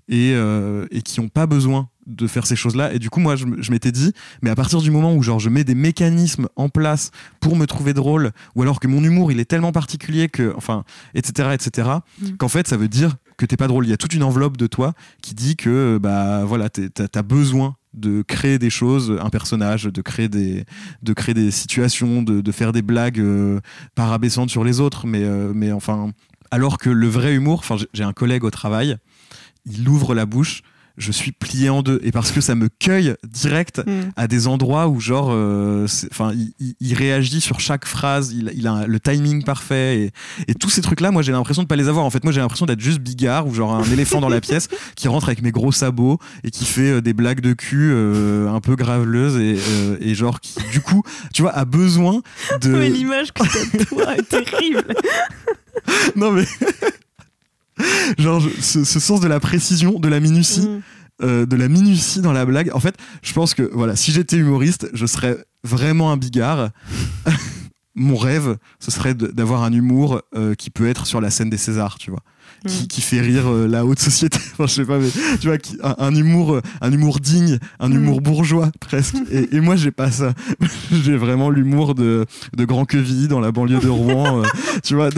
et, 0.08 0.32
et 0.90 1.02
qui 1.02 1.20
n'ont 1.20 1.28
pas 1.28 1.46
besoin 1.46 1.90
de 2.08 2.26
faire 2.26 2.46
ces 2.46 2.56
choses-là. 2.56 2.92
Et 2.92 2.98
du 2.98 3.10
coup, 3.10 3.20
moi, 3.20 3.36
je, 3.36 3.70
m'étais 3.70 3.92
dit, 3.92 4.12
mais 4.42 4.50
à 4.50 4.56
partir 4.56 4.80
du 4.80 4.90
moment 4.90 5.14
où 5.14 5.22
genre 5.22 5.38
je 5.38 5.48
mets 5.48 5.64
des 5.64 5.76
mécanismes 5.76 6.48
en 6.56 6.68
place 6.68 7.10
pour 7.40 7.54
me 7.54 7.66
trouver 7.66 7.94
drôle, 7.94 8.32
ou 8.56 8.62
alors 8.62 8.80
que 8.80 8.88
mon 8.88 9.04
humour 9.04 9.30
il 9.30 9.38
est 9.38 9.44
tellement 9.44 9.72
particulier 9.72 10.28
que, 10.28 10.52
enfin, 10.56 10.84
etc., 11.14 11.50
etc., 11.52 11.68
Mm. 12.20 12.36
qu'en 12.38 12.48
fait, 12.48 12.68
ça 12.68 12.76
veut 12.76 12.88
dire 12.88 13.16
que 13.36 13.46
t'es 13.46 13.56
pas 13.56 13.68
drôle. 13.68 13.86
Il 13.86 13.90
y 13.90 13.92
a 13.92 13.96
toute 13.96 14.14
une 14.14 14.22
enveloppe 14.22 14.56
de 14.56 14.66
toi 14.66 14.94
qui 15.22 15.34
dit 15.34 15.56
que, 15.56 15.98
bah 16.00 16.44
voilà, 16.44 16.68
t'as 16.68 17.06
as 17.14 17.22
besoin 17.22 17.76
de 17.94 18.22
créer 18.22 18.58
des 18.58 18.70
choses, 18.70 19.16
un 19.20 19.30
personnage, 19.30 19.84
de 19.84 20.02
créer 20.02 20.28
des, 20.28 20.64
de 21.02 21.12
créer 21.12 21.34
des 21.34 21.50
situations, 21.50 22.22
de, 22.22 22.40
de 22.40 22.52
faire 22.52 22.72
des 22.72 22.82
blagues 22.82 23.20
euh, 23.20 23.60
pas 23.94 24.06
rabaissantes 24.06 24.50
sur 24.50 24.64
les 24.64 24.80
autres, 24.80 25.06
mais, 25.06 25.24
euh, 25.24 25.52
mais 25.54 25.72
enfin, 25.72 26.12
alors 26.50 26.78
que 26.78 26.90
le 26.90 27.08
vrai 27.08 27.34
humour, 27.34 27.60
enfin, 27.60 27.76
j'ai 27.92 28.04
un 28.04 28.12
collègue 28.12 28.44
au 28.44 28.50
travail, 28.50 28.96
il 29.66 29.88
ouvre 29.88 30.14
la 30.14 30.26
bouche, 30.26 30.62
je 30.98 31.12
suis 31.12 31.32
plié 31.32 31.70
en 31.70 31.82
deux. 31.82 32.00
Et 32.02 32.12
parce 32.12 32.30
que 32.32 32.40
ça 32.40 32.54
me 32.54 32.68
cueille 32.68 33.14
direct 33.26 33.78
Mm. 33.86 34.10
à 34.16 34.26
des 34.28 34.46
endroits 34.48 34.88
où, 34.88 35.00
genre, 35.00 35.28
euh, 35.30 35.86
enfin, 36.10 36.32
il, 36.34 36.52
il- 36.60 36.74
il 36.80 36.94
réagit 36.94 37.40
sur 37.40 37.60
chaque 37.60 37.84
phrase, 37.86 38.32
il, 38.32 38.52
il 38.54 38.66
a 38.66 38.86
le 38.86 39.00
timing 39.00 39.44
parfait. 39.44 39.98
Et, 40.00 40.50
et 40.50 40.54
tous 40.54 40.70
ces 40.70 40.80
trucs-là, 40.82 41.10
moi, 41.10 41.22
j'ai 41.22 41.32
l'impression 41.32 41.62
de 41.62 41.68
pas 41.68 41.76
les 41.76 41.88
avoir. 41.88 42.04
En 42.04 42.10
fait, 42.10 42.24
moi, 42.24 42.32
j'ai 42.32 42.40
l'impression 42.40 42.66
d'être 42.66 42.80
juste 42.80 42.98
bigard 43.00 43.46
ou 43.46 43.54
genre 43.54 43.74
un 43.74 43.84
éléphant 43.92 44.20
dans 44.20 44.28
la 44.28 44.40
pièce 44.40 44.68
qui 44.96 45.08
rentre 45.08 45.28
avec 45.28 45.42
mes 45.42 45.52
gros 45.52 45.72
sabots 45.72 46.18
et 46.44 46.50
qui 46.50 46.64
fait 46.64 46.90
euh, 46.92 47.00
des 47.00 47.12
blagues 47.12 47.40
de 47.40 47.52
cul 47.52 47.90
euh, 47.92 48.48
un 48.50 48.60
peu 48.60 48.74
graveleuses 48.76 49.36
et, 49.36 49.56
euh, 49.58 49.96
et 50.00 50.14
genre 50.14 50.40
qui, 50.40 50.54
du 50.72 50.80
coup, 50.80 51.02
tu 51.32 51.42
vois, 51.42 51.52
a 51.52 51.64
besoin 51.64 52.20
de. 52.60 52.68
Mais 52.78 52.88
l'image 52.88 53.32
que 53.32 53.42
t'as 53.42 53.78
de 53.78 53.84
toi 53.84 54.16
est 54.16 54.28
terrible. 54.28 54.84
non, 56.16 56.32
mais. 56.32 56.44
Genre, 58.18 58.42
ce, 58.60 58.84
ce 58.84 59.00
sens 59.00 59.20
de 59.20 59.28
la 59.28 59.40
précision, 59.40 59.98
de 59.98 60.08
la 60.08 60.20
minutie, 60.20 60.60
Mm. 60.60 60.80
euh, 61.22 61.46
de 61.46 61.56
la 61.56 61.68
minutie 61.68 62.20
dans 62.20 62.32
la 62.32 62.44
blague. 62.44 62.70
En 62.74 62.80
fait, 62.80 62.94
je 63.22 63.32
pense 63.32 63.54
que 63.54 63.68
voilà, 63.72 63.96
si 63.96 64.12
j'étais 64.12 64.36
humoriste, 64.36 64.88
je 64.92 65.06
serais 65.06 65.36
vraiment 65.64 66.10
un 66.12 66.16
bigard. 66.16 66.70
Mon 68.00 68.14
rêve, 68.16 68.58
ce 68.78 68.92
serait 68.92 69.14
d'avoir 69.14 69.64
un 69.64 69.72
humour 69.72 70.22
euh, 70.36 70.54
qui 70.54 70.70
peut 70.70 70.86
être 70.86 71.04
sur 71.06 71.20
la 71.20 71.30
scène 71.30 71.50
des 71.50 71.56
Césars, 71.56 71.98
tu 71.98 72.12
vois, 72.12 72.22
qui, 72.68 72.84
Mm. 72.84 72.86
qui 72.86 73.00
fait 73.00 73.20
rire 73.20 73.48
euh, 73.48 73.66
la 73.66 73.84
haute 73.84 73.98
société. 73.98 74.38
enfin, 74.52 74.66
je 74.68 74.72
sais 74.74 74.84
pas, 74.84 74.98
mais 75.00 75.08
tu 75.40 75.48
vois, 75.48 75.58
qui- 75.58 75.78
un, 75.82 75.96
un 75.98 76.14
humour, 76.14 76.60
un 76.80 76.92
humour 76.92 77.18
digne, 77.18 77.58
un 77.80 77.88
Mm. 77.88 77.94
humour 77.94 78.20
bourgeois 78.20 78.70
presque. 78.78 79.16
Et, 79.32 79.56
et 79.56 79.60
moi, 79.60 79.74
j'ai 79.74 79.90
pas 79.90 80.12
ça. 80.12 80.32
j'ai 80.92 81.16
vraiment 81.16 81.50
l'humour 81.50 81.96
de, 81.96 82.24
de 82.56 82.64
Grand 82.64 82.84
Quevilly 82.84 83.26
dans 83.26 83.40
la 83.40 83.50
banlieue 83.50 83.80
de 83.80 83.88
Rouen. 83.88 84.42
tu 84.84 84.94
vois. 84.94 85.08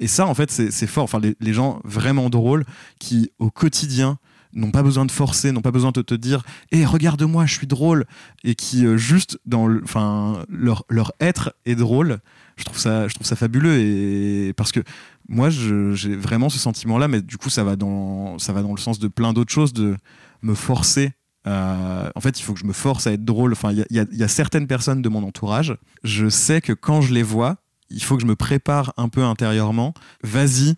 Et 0.00 0.06
ça, 0.06 0.26
en 0.26 0.34
fait, 0.34 0.50
c'est 0.50 0.86
fort. 0.86 1.04
Enfin, 1.04 1.20
les, 1.20 1.52
gens 1.52 1.80
vraiment 1.84 2.30
drôles 2.30 2.64
qui, 2.98 3.30
au 3.38 3.50
quotidien, 3.50 4.18
n'ont 4.52 4.70
pas 4.70 4.82
besoin 4.82 5.04
de 5.04 5.10
forcer, 5.10 5.52
n'ont 5.52 5.62
pas 5.62 5.70
besoin 5.70 5.92
de 5.92 6.02
te 6.02 6.14
dire 6.14 6.42
Hé, 6.72 6.84
regarde-moi, 6.84 7.46
je 7.46 7.54
suis 7.54 7.66
drôle. 7.66 8.04
Et 8.44 8.54
qui, 8.54 8.86
euh, 8.86 8.96
juste, 8.96 9.38
dans 9.46 9.66
leur, 9.68 11.12
être 11.20 11.54
est 11.64 11.74
drôle. 11.74 12.18
Je 12.56 12.64
trouve, 12.64 12.78
ça, 12.78 13.08
je 13.08 13.14
trouve 13.14 13.26
ça 13.26 13.36
fabuleux. 13.36 13.78
Et 13.78 14.52
parce 14.54 14.72
que 14.72 14.80
moi, 15.28 15.50
j'ai 15.50 16.16
vraiment 16.16 16.48
ce 16.48 16.58
sentiment-là, 16.58 17.08
mais 17.08 17.22
du 17.22 17.36
coup, 17.36 17.50
ça 17.50 17.64
va, 17.64 17.76
dans, 17.76 18.38
ça 18.38 18.52
va 18.52 18.62
dans 18.62 18.72
le 18.72 18.80
sens 18.80 18.98
de 18.98 19.08
plein 19.08 19.32
d'autres 19.32 19.52
choses, 19.52 19.72
de 19.72 19.96
me 20.42 20.54
forcer. 20.54 21.12
En 21.46 22.20
fait, 22.20 22.40
il 22.40 22.42
faut 22.42 22.54
que 22.54 22.60
je 22.60 22.66
me 22.66 22.72
force 22.72 23.06
à 23.06 23.12
être 23.12 23.24
drôle. 23.24 23.52
Enfin, 23.52 23.72
il 23.72 23.84
y 23.90 24.16
y 24.16 24.22
a 24.22 24.28
certaines 24.28 24.66
personnes 24.66 25.02
de 25.02 25.08
mon 25.08 25.22
entourage. 25.22 25.76
Je 26.02 26.28
sais 26.28 26.60
que 26.60 26.72
quand 26.72 27.00
je 27.00 27.14
les 27.14 27.22
vois, 27.22 27.58
il 27.90 28.02
faut 28.02 28.16
que 28.16 28.22
je 28.22 28.26
me 28.26 28.36
prépare 28.36 28.92
un 28.96 29.08
peu 29.08 29.22
intérieurement. 29.24 29.94
Vas-y, 30.22 30.74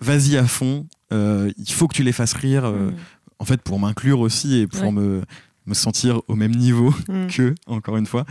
vas-y 0.00 0.36
à 0.36 0.46
fond. 0.46 0.86
Euh, 1.12 1.50
il 1.58 1.72
faut 1.72 1.88
que 1.88 1.94
tu 1.94 2.02
les 2.02 2.12
fasses 2.12 2.32
rire. 2.34 2.64
euh, 2.64 2.90
Mm. 2.90 2.94
En 3.38 3.44
fait, 3.44 3.60
pour 3.62 3.78
m'inclure 3.80 4.20
aussi 4.20 4.58
et 4.58 4.66
pour 4.66 4.82
Ouais. 4.84 4.92
me, 4.92 5.22
me 5.66 5.74
sentir 5.74 6.20
au 6.28 6.34
même 6.36 6.54
niveau 6.54 6.94
Mm. 7.08 7.26
que, 7.34 7.54
encore 7.66 7.96
une 7.96 8.06
fois. 8.06 8.24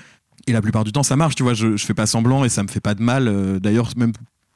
Et 0.48 0.54
la 0.54 0.62
plupart 0.62 0.84
du 0.84 0.92
temps, 0.92 1.04
ça 1.04 1.16
marche, 1.16 1.36
tu 1.36 1.44
vois. 1.44 1.54
Je, 1.54 1.76
je 1.78 1.86
fais 1.86 1.94
pas 1.94 2.06
semblant 2.08 2.44
et 2.46 2.50
ça 2.50 2.64
me 2.64 2.68
fait 2.68 2.80
pas 2.80 2.96
de 2.96 3.04
mal. 3.04 3.28
Euh, 3.28 3.60
D'ailleurs, 3.60 3.90
même 3.98 4.14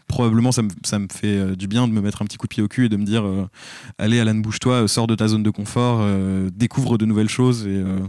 probablement, 0.08 0.51
ça 0.51 0.62
me, 0.62 0.69
ça 0.84 0.97
me 0.99 1.08
fait 1.12 1.56
du 1.56 1.67
bien 1.67 1.88
de 1.88 1.93
me 1.93 1.99
mettre 2.01 2.21
un 2.21 2.25
petit 2.25 2.38
coup 2.38 2.47
de 2.47 2.54
pied 2.54 2.63
au 2.63 2.67
cul 2.67 2.86
et 2.86 2.89
de 2.89 2.95
me 2.97 3.06
dire 3.06 3.25
euh, 3.25 3.47
Allez, 3.97 4.19
Alan, 4.19 4.36
bouge-toi, 4.36 4.88
sors 4.88 5.08
de 5.08 5.15
ta 5.15 5.28
zone 5.28 5.43
de 5.43 5.49
confort, 5.49 5.97
euh, 6.01 6.49
découvre 6.56 6.97
de 6.97 7.06
nouvelles 7.06 7.30
choses 7.30 7.65
et 7.67 7.75
euh, 7.75 7.99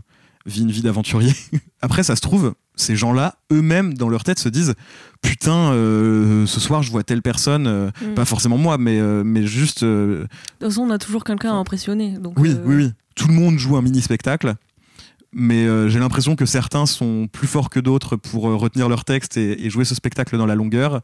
vis 0.46 0.62
une 0.62 0.70
vie 0.70 0.82
d'aventurier. 0.82 1.32
Après, 1.80 2.02
ça 2.02 2.14
se 2.14 2.20
trouve, 2.20 2.54
ces 2.76 2.94
gens-là, 2.94 3.36
eux-mêmes, 3.52 3.94
dans 3.94 4.08
leur 4.08 4.22
tête, 4.22 4.38
se 4.38 4.48
disent 4.50 4.74
Putain, 5.22 5.72
euh, 5.72 6.46
ce 6.46 6.60
soir, 6.60 6.82
je 6.82 6.90
vois 6.90 7.02
telle 7.02 7.22
personne, 7.22 7.66
euh, 7.66 7.90
Mm. 8.02 8.14
pas 8.14 8.24
forcément 8.26 8.58
moi, 8.58 8.76
mais, 8.78 9.00
euh, 9.00 9.24
mais 9.24 9.46
juste. 9.46 9.82
De 9.82 10.26
toute 10.60 10.68
façon, 10.68 10.82
on 10.82 10.90
a 10.90 10.98
toujours 10.98 11.24
quelqu'un 11.24 11.50
à 11.52 11.56
impressionner. 11.56 12.18
Donc, 12.18 12.38
oui, 12.38 12.54
oui, 12.64 12.76
oui. 12.76 12.90
Tout 13.16 13.28
le 13.28 13.34
monde 13.34 13.58
joue 13.58 13.76
un 13.76 13.82
mini 13.82 14.02
spectacle. 14.02 14.54
Mais 15.38 15.66
j'ai 15.90 15.98
l'impression 15.98 16.34
que 16.34 16.46
certains 16.46 16.86
sont 16.86 17.28
plus 17.30 17.46
forts 17.46 17.68
que 17.68 17.80
d'autres 17.80 18.16
pour 18.16 18.44
retenir 18.44 18.88
leur 18.88 19.04
texte 19.04 19.36
et, 19.36 19.66
et 19.66 19.68
jouer 19.70 19.84
ce 19.84 19.94
spectacle 19.94 20.38
dans 20.38 20.46
la 20.46 20.54
longueur. 20.54 21.02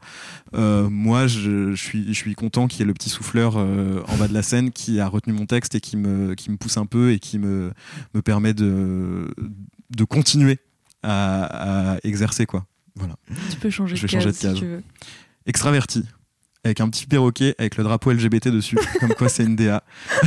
Moi, 0.53 1.27
je, 1.27 1.71
je 1.73 1.83
suis, 1.83 2.07
je 2.07 2.13
suis 2.17 2.33
content 2.33 2.67
qu'il 2.67 2.79
y 2.79 2.83
ait 2.83 2.85
le 2.87 2.93
petit 2.95 3.09
souffleur 3.09 3.57
en 3.57 4.17
bas 4.17 4.27
de 4.27 4.33
la 4.33 4.41
scène 4.41 4.71
qui 4.71 4.99
a 4.99 5.07
retenu 5.07 5.33
mon 5.33 5.45
texte 5.45 5.75
et 5.75 5.81
qui 5.81 5.97
me, 5.97 6.33
qui 6.33 6.49
me 6.49 6.57
pousse 6.57 6.77
un 6.77 6.87
peu 6.87 7.11
et 7.11 7.19
qui 7.19 7.37
me, 7.37 7.73
me 8.15 8.21
permet 8.23 8.55
de, 8.55 9.27
de 9.95 10.03
continuer 10.03 10.57
à, 11.03 11.93
à 11.93 11.97
exercer. 12.03 12.45
Quoi. 12.45 12.65
Voilà. 12.95 13.15
Tu 13.51 13.57
peux 13.57 13.69
changer 13.69 13.95
Je 13.95 14.01
de 14.01 14.07
vais 14.07 14.11
changer 14.11 14.25
case, 14.31 14.37
de 14.39 14.41
case. 14.47 14.53
si 14.55 14.59
tu 14.61 14.67
veux. 14.67 14.83
Extraverti. 15.45 16.05
Avec 16.65 16.79
un 16.79 16.89
petit 16.89 17.05
perroquet 17.05 17.55
avec 17.57 17.75
le 17.77 17.83
drapeau 17.83 18.11
LGBT 18.11 18.47
dessus, 18.47 18.77
comme 18.99 19.13
quoi 19.15 19.27
c'est 19.29 19.43
une 19.43 19.55
DA. 19.55 19.83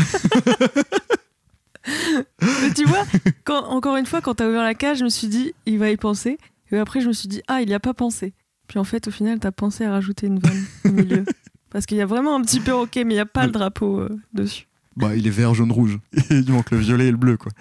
Mais 2.43 2.73
tu 2.75 2.85
vois, 2.85 3.05
quand, 3.45 3.65
encore 3.69 3.97
une 3.97 4.07
fois, 4.07 4.21
quand 4.21 4.35
t'as 4.35 4.49
ouvert 4.49 4.62
la 4.65 4.75
cage, 4.75 4.99
je 4.99 5.05
me 5.05 5.09
suis 5.09 5.29
dit, 5.29 5.53
il 5.67 5.79
va 5.79 5.91
y 5.91 5.97
penser. 5.97 6.39
Et 6.73 6.79
après, 6.79 7.01
je 7.01 7.09
me 7.09 7.12
suis 7.12 7.29
dit, 7.29 7.43
ah, 7.47 7.62
il 7.62 7.71
y 7.71 7.75
a 7.75 7.81
pas 7.81 7.95
pensé. 7.95 8.35
Puis 8.67 8.79
en 8.81 8.85
fait, 8.85 9.07
au 9.07 9.11
final, 9.12 9.39
t'as 9.39 9.53
pensé 9.53 9.85
à 9.85 9.93
rajouter 9.93 10.27
une 10.27 10.41
vanne 10.41 10.65
au 10.85 10.89
milieu. 10.91 11.25
Parce 11.71 11.87
qu'il 11.87 11.97
y 11.97 12.01
a 12.01 12.07
vraiment 12.07 12.35
un 12.35 12.43
petit 12.43 12.59
perroquet, 12.61 13.05
mais 13.05 13.12
il 13.15 13.17
n'y 13.17 13.21
a 13.21 13.27
pas 13.27 13.47
le 13.47 13.53
drapeau 13.53 14.01
euh, 14.01 14.09
dessus. 14.33 14.67
Bah, 14.97 15.15
il 15.15 15.27
est 15.27 15.31
vert, 15.31 15.55
jaune, 15.55 15.71
rouge. 15.71 15.99
il 16.31 16.51
manque 16.51 16.71
le 16.71 16.79
violet 16.79 17.07
et 17.07 17.11
le 17.11 17.17
bleu, 17.17 17.37
quoi. 17.37 17.53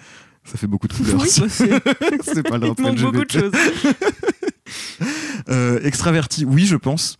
Ça 0.46 0.56
fait 0.58 0.66
beaucoup 0.66 0.88
de 0.88 0.92
couleurs. 0.94 1.20
Oui, 1.20 1.28
c'est- 1.28 2.42
pas 2.42 2.58
le 2.58 2.68
il 2.68 3.02
beaucoup 3.02 3.24
de 3.24 3.30
choses. 3.30 3.52
Euh, 5.48 5.80
extraverti, 5.82 6.44
oui, 6.44 6.66
je 6.66 6.74
pense. 6.76 7.18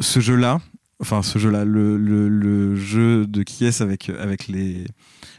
Ce 0.00 0.18
jeu-là, 0.20 0.60
enfin, 1.00 1.22
ce 1.22 1.38
jeu-là, 1.38 1.64
le, 1.64 1.96
le- 1.96 2.28
le 2.28 2.74
jeu 2.76 3.26
de 3.26 3.42
qui 3.44 3.64
est 3.64 3.80
avec, 3.80 4.10
avec 4.10 4.48
les, 4.48 4.84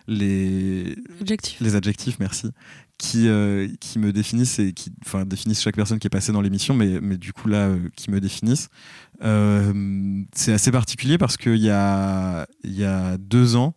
les, 0.07 0.95
Objectif. 1.19 1.57
les 1.59 1.75
adjectifs, 1.75 2.17
merci, 2.19 2.51
qui, 2.97 3.27
euh, 3.27 3.67
qui 3.81 3.99
me 3.99 4.13
définissent 4.13 4.59
et 4.59 4.71
qui 4.73 4.91
enfin, 5.05 5.25
définissent 5.25 5.61
chaque 5.61 5.75
personne 5.75 5.99
qui 5.99 6.07
est 6.07 6.11
passée 6.11 6.31
dans 6.31 6.41
l'émission, 6.41 6.73
mais, 6.75 6.99
mais 7.01 7.17
du 7.17 7.33
coup 7.33 7.49
là, 7.49 7.67
euh, 7.67 7.77
qui 7.97 8.09
me 8.11 8.21
définissent. 8.21 8.69
Euh, 9.21 10.23
c'est 10.33 10.53
assez 10.53 10.71
particulier 10.71 11.17
parce 11.17 11.35
qu'il 11.35 11.57
y 11.57 11.69
a, 11.69 12.47
y 12.63 12.83
a 12.85 13.17
deux 13.17 13.55
ans, 13.57 13.75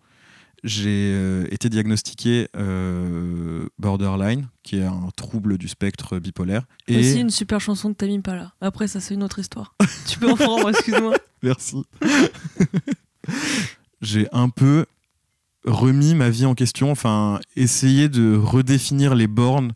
j'ai 0.64 1.12
euh, 1.12 1.46
été 1.50 1.68
diagnostiqué 1.68 2.48
euh, 2.56 3.66
borderline, 3.78 4.48
qui 4.62 4.78
est 4.78 4.84
un 4.84 5.08
trouble 5.16 5.58
du 5.58 5.68
spectre 5.68 6.18
bipolaire. 6.18 6.64
Et 6.86 6.98
Aussi 6.98 7.20
une 7.20 7.30
super 7.30 7.60
chanson 7.60 7.90
de 7.90 7.94
Tamim 7.94 8.20
Pala. 8.20 8.52
Après, 8.60 8.86
ça, 8.86 9.00
c'est 9.00 9.14
une 9.14 9.22
autre 9.22 9.38
histoire. 9.38 9.74
tu 10.08 10.18
peux 10.18 10.30
en 10.30 10.36
prendre, 10.36 10.70
excuse-moi. 10.70 11.16
Merci. 11.42 11.82
j'ai 14.02 14.28
un 14.32 14.48
peu 14.48 14.86
remis 15.64 16.14
ma 16.14 16.30
vie 16.30 16.46
en 16.46 16.54
question, 16.54 16.90
enfin, 16.90 17.40
essayé 17.56 18.08
de 18.08 18.36
redéfinir 18.36 19.14
les 19.14 19.26
bornes 19.26 19.72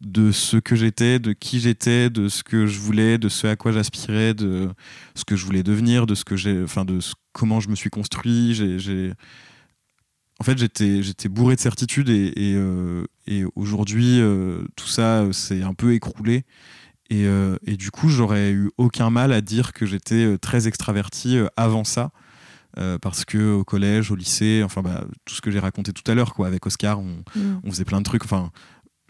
de 0.00 0.32
ce 0.32 0.58
que 0.58 0.76
j'étais, 0.76 1.18
de 1.18 1.32
qui 1.32 1.60
j'étais, 1.60 2.10
de 2.10 2.28
ce 2.28 2.42
que 2.42 2.66
je 2.66 2.78
voulais, 2.78 3.18
de 3.18 3.28
ce 3.28 3.46
à 3.46 3.56
quoi 3.56 3.72
j'aspirais, 3.72 4.34
de 4.34 4.70
ce 5.14 5.24
que 5.24 5.36
je 5.36 5.44
voulais 5.44 5.62
devenir, 5.62 6.06
de 6.06 6.14
ce 6.14 6.24
que 6.24 6.36
j'ai, 6.36 6.62
enfin 6.62 6.84
de 6.84 6.98
comment 7.32 7.60
je 7.60 7.68
me 7.68 7.74
suis 7.74 7.90
construit. 7.90 8.54
J'ai, 8.54 9.12
en 10.38 10.44
fait, 10.44 10.58
j'étais, 10.58 11.02
j'étais 11.02 11.28
bourré 11.28 11.56
de 11.56 11.60
certitudes 11.60 12.10
et, 12.10 12.32
et, 12.36 12.54
euh, 12.54 13.06
aujourd'hui, 13.54 14.20
euh, 14.20 14.64
tout 14.76 14.86
ça 14.86 15.32
s'est 15.32 15.62
un 15.62 15.74
peu 15.74 15.94
écroulé. 15.94 16.44
Et, 17.08 17.24
euh, 17.26 17.56
et, 17.66 17.76
du 17.76 17.90
coup, 17.90 18.08
j'aurais 18.08 18.50
eu 18.50 18.70
aucun 18.76 19.10
mal 19.10 19.32
à 19.32 19.40
dire 19.40 19.72
que 19.72 19.86
j'étais 19.86 20.36
très 20.38 20.68
extraverti 20.68 21.38
avant 21.56 21.84
ça. 21.84 22.10
parce 23.00 23.24
que 23.24 23.54
au 23.54 23.64
collège, 23.64 24.10
au 24.10 24.16
lycée, 24.16 24.62
enfin 24.62 24.82
bah, 24.82 25.06
tout 25.24 25.34
ce 25.34 25.40
que 25.40 25.50
j'ai 25.50 25.60
raconté 25.60 25.94
tout 25.94 26.08
à 26.10 26.14
l'heure, 26.14 26.34
quoi, 26.34 26.46
avec 26.46 26.66
Oscar, 26.66 27.00
on, 27.00 27.22
mm. 27.34 27.60
on, 27.64 27.70
faisait 27.70 27.86
plein 27.86 27.98
de 27.98 28.04
trucs. 28.04 28.24
Enfin, 28.24 28.50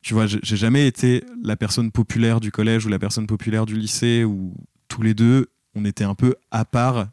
tu 0.02 0.14
vois, 0.14 0.26
j'ai 0.26 0.56
jamais 0.56 0.86
été 0.86 1.24
la 1.42 1.56
personne 1.56 1.90
populaire 1.90 2.38
du 2.38 2.52
collège 2.52 2.86
ou 2.86 2.88
la 2.88 3.00
personne 3.00 3.26
populaire 3.26 3.66
du 3.66 3.76
lycée, 3.76 4.22
où 4.22 4.54
tous 4.86 5.02
les 5.02 5.14
deux, 5.14 5.48
on 5.74 5.84
était 5.84 6.04
un 6.04 6.14
peu 6.14 6.36
à 6.52 6.64
part 6.64 7.08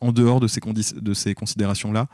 en 0.00 0.12
dehors 0.12 0.40
de 0.40 0.46
ces, 0.46 0.60
de 0.60 1.14
ces 1.14 1.34
considérations-là, 1.34 2.06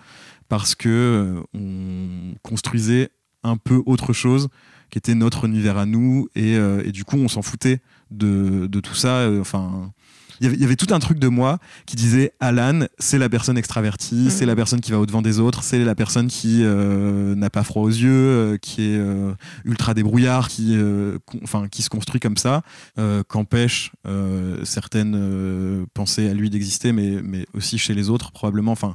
parce 0.48 0.74
que 0.74 0.88
euh, 0.88 1.42
on 1.54 2.34
construisait 2.42 3.10
un 3.42 3.56
peu 3.56 3.82
autre 3.87 4.12
chose 4.12 4.48
qui 4.90 4.98
était 4.98 5.14
notre 5.14 5.44
univers 5.44 5.76
à 5.76 5.87
nous, 5.87 6.28
et, 6.34 6.56
euh, 6.56 6.90
du 6.90 7.04
coup, 7.04 7.16
on 7.16 7.28
s'en 7.28 7.42
foutait 7.42 7.80
de, 8.10 8.66
de, 8.66 8.80
tout 8.80 8.94
ça. 8.94 9.18
Euh, 9.20 9.40
enfin, 9.40 9.92
il 10.40 10.61
y 10.61 10.64
avait 10.64 10.77
tout 10.77 10.92
un 10.92 10.99
truc 10.99 11.18
de 11.18 11.29
moi 11.29 11.59
qui 11.87 11.97
disait 11.97 12.33
Alan, 12.40 12.87
c'est 12.99 13.18
la 13.18 13.29
personne 13.29 13.57
extravertie, 13.57 14.31
c'est 14.31 14.47
la 14.47 14.57
personne 14.57 14.81
qui 14.81 14.90
va 14.90 14.99
au-devant 14.99 15.23
des 15.23 15.38
autres, 15.38 15.62
c'est 15.62 15.85
la 15.85 15.94
personne 15.94 16.29
qui 16.29 16.61
euh, 16.62 17.35
n'a 17.35 17.51
pas 17.51 17.62
froid 17.62 17.83
aux 17.83 17.88
yeux, 17.88 18.11
euh, 18.11 18.57
qui 18.59 18.83
est 18.83 18.99
euh, 18.99 19.33
ultra 19.64 19.94
débrouillard, 19.94 20.49
qui, 20.49 20.77
enfin, 21.42 21.68
qui 21.68 21.83
se 21.83 21.90
construit 21.90 22.20
comme 22.20 22.37
ça, 22.37 22.62
qu'empêche 23.29 23.92
certaines 24.64 25.87
pensées 25.94 26.29
à 26.29 26.35
lui 26.35 26.51
d'exister, 26.51 26.92
mais, 26.92 27.20
mais 27.23 27.47
aussi 27.55 27.79
chez 27.79 27.94
les 27.94 28.11
autres 28.11 28.33
probablement. 28.33 28.73
Enfin, 28.73 28.94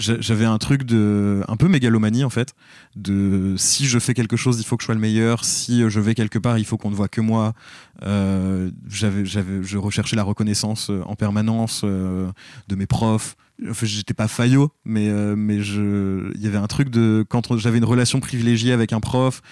j'avais 0.00 0.44
un 0.44 0.58
truc 0.58 0.84
de 0.84 1.42
un 1.46 1.56
peu 1.56 1.68
mégalomanie 1.68 2.24
en 2.24 2.30
fait 2.30 2.54
de 2.96 3.54
si 3.58 3.86
je 3.86 3.98
fais 3.98 4.14
quelque 4.14 4.36
chose 4.36 4.58
il 4.58 4.64
faut 4.64 4.76
que 4.76 4.82
je 4.82 4.86
sois 4.86 4.94
le 4.94 5.00
meilleur 5.00 5.44
si 5.44 5.82
je 5.88 6.00
vais 6.00 6.14
quelque 6.14 6.38
part 6.38 6.58
il 6.58 6.64
faut 6.64 6.78
qu'on 6.78 6.90
ne 6.90 6.94
voit 6.94 7.08
que 7.08 7.20
moi 7.20 7.52
j'avais 8.02 9.24
j'avais 9.24 9.62
je 9.62 9.78
recherchais 9.78 10.16
la 10.16 10.22
reconnaissance 10.22 10.90
euh, 10.90 11.02
en 11.06 11.16
permanence 11.16 11.82
euh, 11.84 12.30
de 12.68 12.74
mes 12.74 12.86
profs 12.86 13.36
enfin, 13.68 13.86
j'étais 13.86 14.14
pas 14.14 14.28
faillot 14.28 14.72
mais 14.84 15.10
mais 15.36 15.60
je 15.60 16.32
il 16.34 16.42
y 16.42 16.46
avait 16.46 16.58
un 16.58 16.66
truc 16.66 16.88
de 16.88 17.24
quand 17.28 17.56
j'avais 17.58 17.78
une 17.78 17.84
relation 17.84 18.20
privilégiée 18.20 18.72
avec 18.72 18.92
un 18.92 19.00
prof 19.00 19.42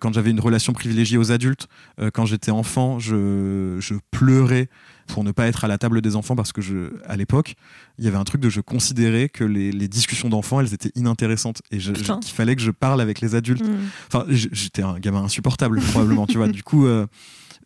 quand 0.00 0.14
j'avais 0.14 0.30
une 0.30 0.40
relation 0.40 0.72
privilégiée 0.72 1.18
aux 1.18 1.30
adultes 1.30 1.68
quand 2.14 2.24
j'étais 2.24 2.50
enfant 2.50 2.98
je 2.98 3.76
je 3.80 3.94
pleurais 4.10 4.70
pour 5.10 5.24
ne 5.24 5.32
pas 5.32 5.46
être 5.46 5.64
à 5.64 5.68
la 5.68 5.78
table 5.78 6.00
des 6.00 6.16
enfants 6.16 6.36
parce 6.36 6.52
que 6.52 6.62
je, 6.62 6.92
à 7.06 7.16
l'époque, 7.16 7.54
il 7.98 8.04
y 8.04 8.08
avait 8.08 8.16
un 8.16 8.24
truc 8.24 8.40
de 8.40 8.48
je 8.48 8.60
considérais 8.60 9.28
que 9.28 9.44
les, 9.44 9.88
discussions 9.88 10.28
d'enfants, 10.28 10.60
elles 10.60 10.72
étaient 10.72 10.92
inintéressantes 10.94 11.62
et 11.70 11.78
qu'il 11.78 12.32
fallait 12.32 12.54
que 12.54 12.62
je 12.62 12.70
parle 12.70 13.00
avec 13.00 13.20
les 13.20 13.34
adultes. 13.34 13.66
Mm. 13.66 13.76
Enfin, 14.06 14.24
j'étais 14.28 14.82
un 14.82 14.98
gamin 14.98 15.24
insupportable 15.24 15.80
probablement, 15.80 16.26
tu 16.26 16.36
vois. 16.36 16.48
Du 16.48 16.62
coup, 16.62 16.86
euh, 16.86 17.06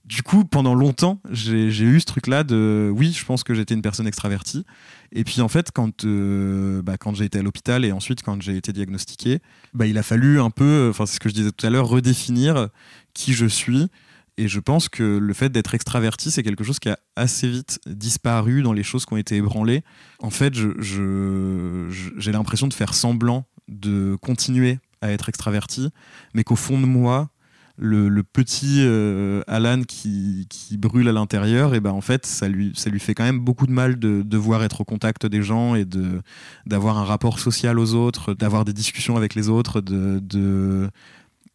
du 0.04 0.22
coup, 0.22 0.44
pendant 0.44 0.74
longtemps, 0.74 1.20
j'ai 1.30 1.68
eu 1.84 2.00
ce 2.00 2.04
truc-là 2.04 2.44
de 2.44 2.90
oui, 2.94 3.12
je 3.12 3.24
pense 3.24 3.42
que 3.42 3.54
j'étais 3.54 3.74
une 3.74 3.82
personne 3.82 4.06
extravertie. 4.06 4.64
Et 5.12 5.24
puis 5.24 5.40
en 5.40 5.48
fait, 5.48 5.70
quand, 5.72 6.04
euh, 6.04 6.82
bah, 6.82 6.96
j'ai 7.14 7.24
été 7.24 7.38
à 7.38 7.42
l'hôpital 7.42 7.84
et 7.84 7.92
ensuite 7.92 8.22
quand 8.22 8.42
j'ai 8.42 8.56
été 8.56 8.72
diagnostiqué, 8.72 9.40
bah, 9.72 9.86
il 9.86 9.96
a 9.96 10.02
fallu 10.02 10.40
un 10.40 10.50
peu, 10.50 10.88
enfin 10.90 11.06
c'est 11.06 11.14
ce 11.14 11.20
que 11.20 11.28
je 11.28 11.34
disais 11.34 11.52
tout 11.52 11.66
à 11.66 11.70
l'heure, 11.70 11.88
redéfinir 11.88 12.68
qui 13.14 13.32
je 13.32 13.46
suis 13.46 13.88
et 14.36 14.48
je 14.48 14.58
pense 14.58 14.88
que 14.88 15.18
le 15.18 15.32
fait 15.32 15.50
d'être 15.50 15.74
extraverti, 15.74 16.30
c'est 16.30 16.42
quelque 16.42 16.64
chose 16.64 16.80
qui 16.80 16.88
a 16.88 16.98
assez 17.14 17.48
vite 17.48 17.78
disparu 17.86 18.62
dans 18.62 18.72
les 18.72 18.82
choses 18.82 19.06
qui 19.06 19.12
ont 19.12 19.16
été 19.16 19.36
ébranlées. 19.36 19.82
En 20.18 20.30
fait, 20.30 20.54
j'ai 20.54 22.32
l'impression 22.32 22.66
de 22.66 22.74
faire 22.74 22.94
semblant 22.94 23.46
de 23.68 24.16
continuer 24.20 24.78
à 25.00 25.12
être 25.12 25.28
extraverti, 25.28 25.90
mais 26.34 26.42
qu'au 26.42 26.56
fond 26.56 26.80
de 26.80 26.86
moi, 26.86 27.30
le, 27.76 28.22
petit 28.22 28.78
euh, 28.80 29.42
Alan 29.46 29.82
qui, 29.82 30.46
qui, 30.48 30.76
brûle 30.76 31.08
à 31.08 31.12
l'intérieur, 31.12 31.74
et 31.74 31.80
ben 31.80 31.90
en 31.90 32.00
fait, 32.00 32.24
ça 32.26 32.48
lui, 32.48 32.72
ça 32.76 32.90
lui 32.90 33.00
fait 33.00 33.14
quand 33.14 33.24
même 33.24 33.40
beaucoup 33.40 33.66
de 33.66 33.72
mal 33.72 33.98
de 33.98 34.22
devoir 34.22 34.62
être 34.62 34.82
au 34.82 34.84
contact 34.84 35.26
des 35.26 35.42
gens 35.42 35.74
et 35.74 35.84
de 35.84 36.22
d'avoir 36.66 36.98
un 36.98 37.04
rapport 37.04 37.38
social 37.38 37.78
aux 37.78 37.94
autres, 37.94 38.34
d'avoir 38.34 38.64
des 38.64 38.72
discussions 38.72 39.16
avec 39.16 39.34
les 39.34 39.48
autres, 39.48 39.80
de, 39.80 40.20
de 40.20 40.88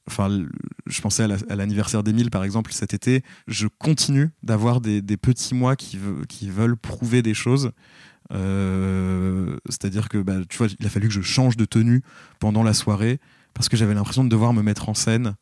enfin, 0.08 0.30
je 0.88 1.02
pensais 1.02 1.24
à 1.24 1.56
l'anniversaire 1.56 2.04
d'Emile 2.04 2.32
par 2.32 2.44
exemple 2.44 2.74
cet 2.74 2.94
été, 2.94 3.24
je 3.48 3.68
continue 3.68 4.32
d'avoir 4.44 4.82
des, 4.82 5.02
petits 5.18 5.56
mois 5.56 5.76
qui, 5.76 6.00
qui, 6.28 6.50
veulent 6.50 6.78
prouver 6.78 7.22
des 7.22 7.34
choses. 7.34 7.72
Euh, 8.32 9.58
c'est-à-dire 9.70 10.10
que 10.10 10.18
bah, 10.20 10.36
tu 10.50 10.58
vois, 10.58 10.68
il 10.80 10.86
a 10.86 10.90
fallu 10.90 11.08
que 11.08 11.14
je 11.14 11.22
change 11.22 11.58
de 11.58 11.66
tenue 11.66 12.04
pendant 12.40 12.64
la 12.64 12.74
soirée 12.74 13.20
parce 13.54 13.70
que 13.70 13.78
j'avais 13.78 13.94
l'impression 13.94 14.24
de 14.24 14.30
devoir 14.30 14.54
me 14.54 14.62
mettre 14.62 14.90
en 14.90 14.94
scène. 14.94 15.36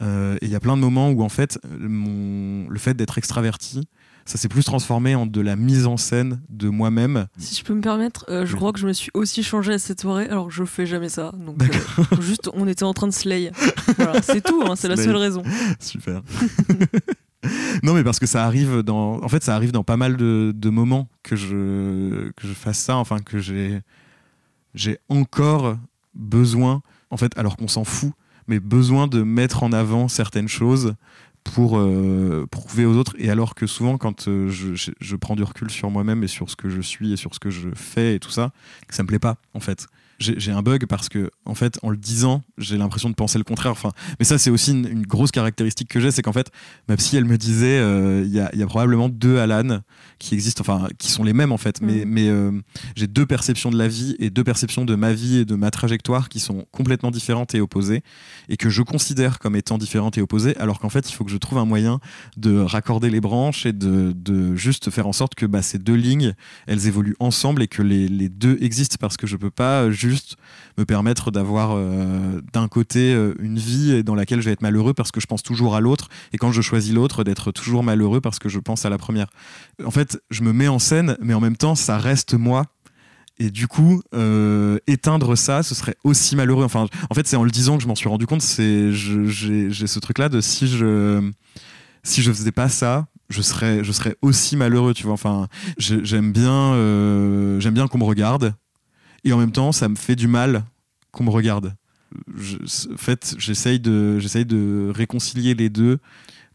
Euh, 0.00 0.36
et 0.40 0.46
il 0.46 0.50
y 0.50 0.54
a 0.54 0.60
plein 0.60 0.76
de 0.76 0.80
moments 0.80 1.10
où 1.10 1.22
en 1.22 1.28
fait, 1.28 1.58
mon, 1.78 2.68
le 2.68 2.78
fait 2.78 2.94
d'être 2.94 3.18
extraverti, 3.18 3.86
ça 4.24 4.38
s'est 4.38 4.48
plus 4.48 4.64
transformé 4.64 5.14
en 5.14 5.26
de 5.26 5.40
la 5.40 5.56
mise 5.56 5.86
en 5.86 5.96
scène 5.96 6.40
de 6.48 6.68
moi-même. 6.68 7.26
Si 7.36 7.56
je 7.56 7.64
peux 7.64 7.74
me 7.74 7.80
permettre, 7.80 8.24
euh, 8.28 8.46
je 8.46 8.56
crois 8.56 8.72
que 8.72 8.78
je 8.78 8.86
me 8.86 8.92
suis 8.92 9.10
aussi 9.14 9.42
changé 9.42 9.74
à 9.74 9.78
cette 9.78 10.00
soirée, 10.00 10.26
alors 10.26 10.50
je 10.50 10.64
fais 10.64 10.86
jamais 10.86 11.08
ça. 11.08 11.32
Donc, 11.38 11.62
euh, 11.62 12.04
juste, 12.20 12.48
on 12.54 12.66
était 12.68 12.84
en 12.84 12.94
train 12.94 13.08
de 13.08 13.12
slay. 13.12 13.50
Voilà, 13.96 14.22
c'est 14.22 14.42
tout, 14.42 14.62
hein, 14.64 14.76
c'est 14.76 14.88
la 14.88 14.96
seule 14.96 15.16
raison. 15.16 15.42
Super. 15.80 16.22
non, 17.82 17.94
mais 17.94 18.04
parce 18.04 18.18
que 18.18 18.26
ça 18.26 18.44
arrive 18.44 18.82
dans. 18.82 19.22
En 19.22 19.28
fait, 19.28 19.42
ça 19.42 19.54
arrive 19.54 19.72
dans 19.72 19.84
pas 19.84 19.96
mal 19.96 20.16
de, 20.16 20.52
de 20.54 20.70
moments 20.70 21.08
que 21.22 21.36
je, 21.36 22.30
que 22.30 22.46
je 22.46 22.52
fasse 22.52 22.78
ça, 22.78 22.96
enfin, 22.96 23.18
que 23.18 23.38
j'ai. 23.38 23.80
J'ai 24.72 24.98
encore 25.08 25.76
besoin, 26.14 26.82
en 27.10 27.16
fait, 27.16 27.36
alors 27.36 27.56
qu'on 27.56 27.66
s'en 27.66 27.82
fout, 27.82 28.12
mais 28.48 28.60
besoin 28.60 29.06
de 29.06 29.22
mettre 29.22 29.62
en 29.62 29.72
avant 29.72 30.08
certaines 30.08 30.48
choses 30.48 30.94
pour 31.44 31.78
euh, 31.78 32.46
prouver 32.50 32.84
aux 32.84 32.96
autres. 32.96 33.14
Et 33.18 33.30
alors 33.30 33.54
que 33.54 33.66
souvent, 33.66 33.98
quand 33.98 34.28
euh, 34.28 34.48
je, 34.50 34.74
je, 34.74 35.16
prends 35.16 35.36
du 35.36 35.42
recul 35.42 35.70
sur 35.70 35.90
moi-même 35.90 36.22
et 36.22 36.28
sur 36.28 36.50
ce 36.50 36.56
que 36.56 36.68
je 36.68 36.80
suis 36.80 37.12
et 37.12 37.16
sur 37.16 37.34
ce 37.34 37.40
que 37.40 37.50
je 37.50 37.70
fais 37.74 38.14
et 38.14 38.20
tout 38.20 38.30
ça, 38.30 38.52
ça 38.90 39.02
me 39.02 39.08
plaît 39.08 39.18
pas, 39.18 39.36
en 39.54 39.60
fait 39.60 39.86
j'ai 40.20 40.52
un 40.52 40.60
bug 40.60 40.86
parce 40.86 41.08
que, 41.08 41.30
en 41.46 41.54
fait, 41.54 41.78
en 41.82 41.88
le 41.88 41.96
disant, 41.96 42.42
j'ai 42.58 42.76
l'impression 42.76 43.08
de 43.08 43.14
penser 43.14 43.38
le 43.38 43.44
contraire. 43.44 43.72
Enfin, 43.72 43.90
mais 44.18 44.26
ça, 44.26 44.36
c'est 44.36 44.50
aussi 44.50 44.72
une, 44.72 45.02
grosse 45.02 45.30
caractéristique 45.30 45.88
que 45.88 45.98
j'ai, 45.98 46.10
c'est 46.10 46.22
qu'en 46.22 46.32
fait, 46.32 46.50
ma 46.88 46.96
psy, 46.96 47.16
elle 47.16 47.24
me 47.24 47.38
disait, 47.38 47.78
euh, 47.78 48.22
il 48.24 48.32
y, 48.32 48.38
a, 48.38 48.54
y, 48.54 48.62
a, 48.62 48.66
probablement 48.66 49.08
deux 49.08 49.38
Alan 49.38 49.80
qui 50.18 50.34
existent, 50.34 50.60
enfin, 50.60 50.88
qui 50.98 51.10
sont 51.10 51.24
les 51.24 51.32
mêmes 51.32 51.52
en 51.52 51.56
fait, 51.56 51.80
mais, 51.80 52.04
mm. 52.04 52.08
mais 52.08 52.28
euh, 52.28 52.52
j'ai 52.96 53.06
deux 53.06 53.24
perceptions 53.24 53.70
de 53.70 53.78
la 53.78 53.88
vie 53.88 54.14
et 54.18 54.28
deux 54.28 54.44
perceptions 54.44 54.84
de 54.84 54.94
ma 54.94 55.12
vie 55.12 55.38
et 55.38 55.44
de 55.46 55.54
ma 55.54 55.70
trajectoire 55.70 56.28
qui 56.28 56.38
sont 56.38 56.66
complètement 56.70 57.10
différentes 57.10 57.54
et 57.54 57.60
opposées, 57.60 58.02
et 58.50 58.58
que 58.58 58.68
je 58.68 58.82
considère 58.82 59.38
comme 59.38 59.56
étant 59.56 59.78
différentes 59.78 60.18
et 60.18 60.20
opposées, 60.20 60.56
alors 60.58 60.80
qu'en 60.80 60.90
fait, 60.90 61.08
il 61.10 61.14
faut 61.14 61.24
que 61.24 61.30
je 61.30 61.38
trouve 61.38 61.58
un 61.58 61.64
moyen 61.64 61.98
de 62.36 62.58
raccorder 62.58 63.08
les 63.08 63.20
branches 63.20 63.64
et 63.64 63.72
de, 63.72 64.12
de 64.14 64.54
juste 64.54 64.90
faire 64.90 65.06
en 65.06 65.12
sorte 65.12 65.34
que 65.34 65.46
bah, 65.46 65.62
ces 65.62 65.78
deux 65.78 65.94
lignes, 65.94 66.34
elles 66.66 66.86
évoluent 66.86 67.16
ensemble 67.20 67.62
et 67.62 67.68
que 67.68 67.82
les, 67.82 68.06
les 68.06 68.28
deux 68.28 68.58
existent 68.60 68.96
parce 69.00 69.16
que 69.16 69.26
je 69.26 69.36
peux 69.36 69.50
pas 69.50 69.90
juste 69.90 70.09
juste 70.10 70.36
me 70.78 70.84
permettre 70.84 71.30
d'avoir 71.30 71.72
euh, 71.74 72.40
d'un 72.52 72.68
côté 72.68 73.14
euh, 73.14 73.34
une 73.40 73.58
vie 73.58 74.02
dans 74.04 74.14
laquelle 74.14 74.40
je 74.40 74.46
vais 74.46 74.52
être 74.52 74.62
malheureux 74.62 74.94
parce 74.94 75.10
que 75.10 75.20
je 75.20 75.26
pense 75.26 75.42
toujours 75.42 75.74
à 75.74 75.80
l'autre 75.80 76.08
et 76.32 76.38
quand 76.38 76.52
je 76.52 76.60
choisis 76.60 76.92
l'autre 76.92 77.24
d'être 77.24 77.52
toujours 77.52 77.82
malheureux 77.82 78.20
parce 78.20 78.38
que 78.38 78.48
je 78.48 78.58
pense 78.58 78.84
à 78.84 78.90
la 78.90 78.98
première. 78.98 79.28
En 79.84 79.90
fait, 79.90 80.20
je 80.30 80.42
me 80.42 80.52
mets 80.52 80.68
en 80.68 80.78
scène 80.78 81.16
mais 81.20 81.34
en 81.34 81.40
même 81.40 81.56
temps 81.56 81.74
ça 81.74 81.98
reste 81.98 82.34
moi 82.34 82.66
et 83.40 83.50
du 83.50 83.68
coup, 83.68 84.02
euh, 84.14 84.78
éteindre 84.86 85.34
ça, 85.34 85.62
ce 85.62 85.74
serait 85.74 85.96
aussi 86.04 86.36
malheureux. 86.36 86.62
Enfin, 86.62 86.86
en 87.08 87.14
fait, 87.14 87.26
c'est 87.26 87.36
en 87.36 87.42
le 87.42 87.50
disant 87.50 87.78
que 87.78 87.82
je 87.82 87.88
m'en 87.88 87.94
suis 87.94 88.08
rendu 88.08 88.26
compte. 88.26 88.42
C'est 88.42 88.92
j'ai 88.92 89.86
ce 89.86 89.98
truc-là 89.98 90.28
de 90.28 90.42
si 90.42 90.68
je 90.68 91.26
si 92.02 92.20
je 92.20 92.32
faisais 92.32 92.52
pas 92.52 92.68
ça, 92.68 93.06
je 93.30 93.40
serais 93.40 93.82
je 93.82 93.92
serais 93.92 94.14
aussi 94.20 94.56
malheureux. 94.56 94.92
Tu 94.92 95.04
vois. 95.04 95.14
Enfin, 95.14 95.48
j'aime 95.78 96.32
bien 96.32 96.74
j'aime 97.60 97.72
bien 97.72 97.88
qu'on 97.88 97.98
me 97.98 98.04
regarde 98.04 98.52
et 99.24 99.32
en 99.32 99.38
même 99.38 99.52
temps, 99.52 99.72
ça 99.72 99.88
me 99.88 99.96
fait 99.96 100.16
du 100.16 100.28
mal 100.28 100.64
qu'on 101.12 101.24
me 101.24 101.30
regarde. 101.30 101.74
en 102.14 102.96
fait, 102.96 103.34
j'essaye 103.38 103.80
de, 103.80 104.18
j'essaye 104.18 104.44
de 104.44 104.90
réconcilier 104.94 105.54
les 105.54 105.68
deux. 105.68 105.98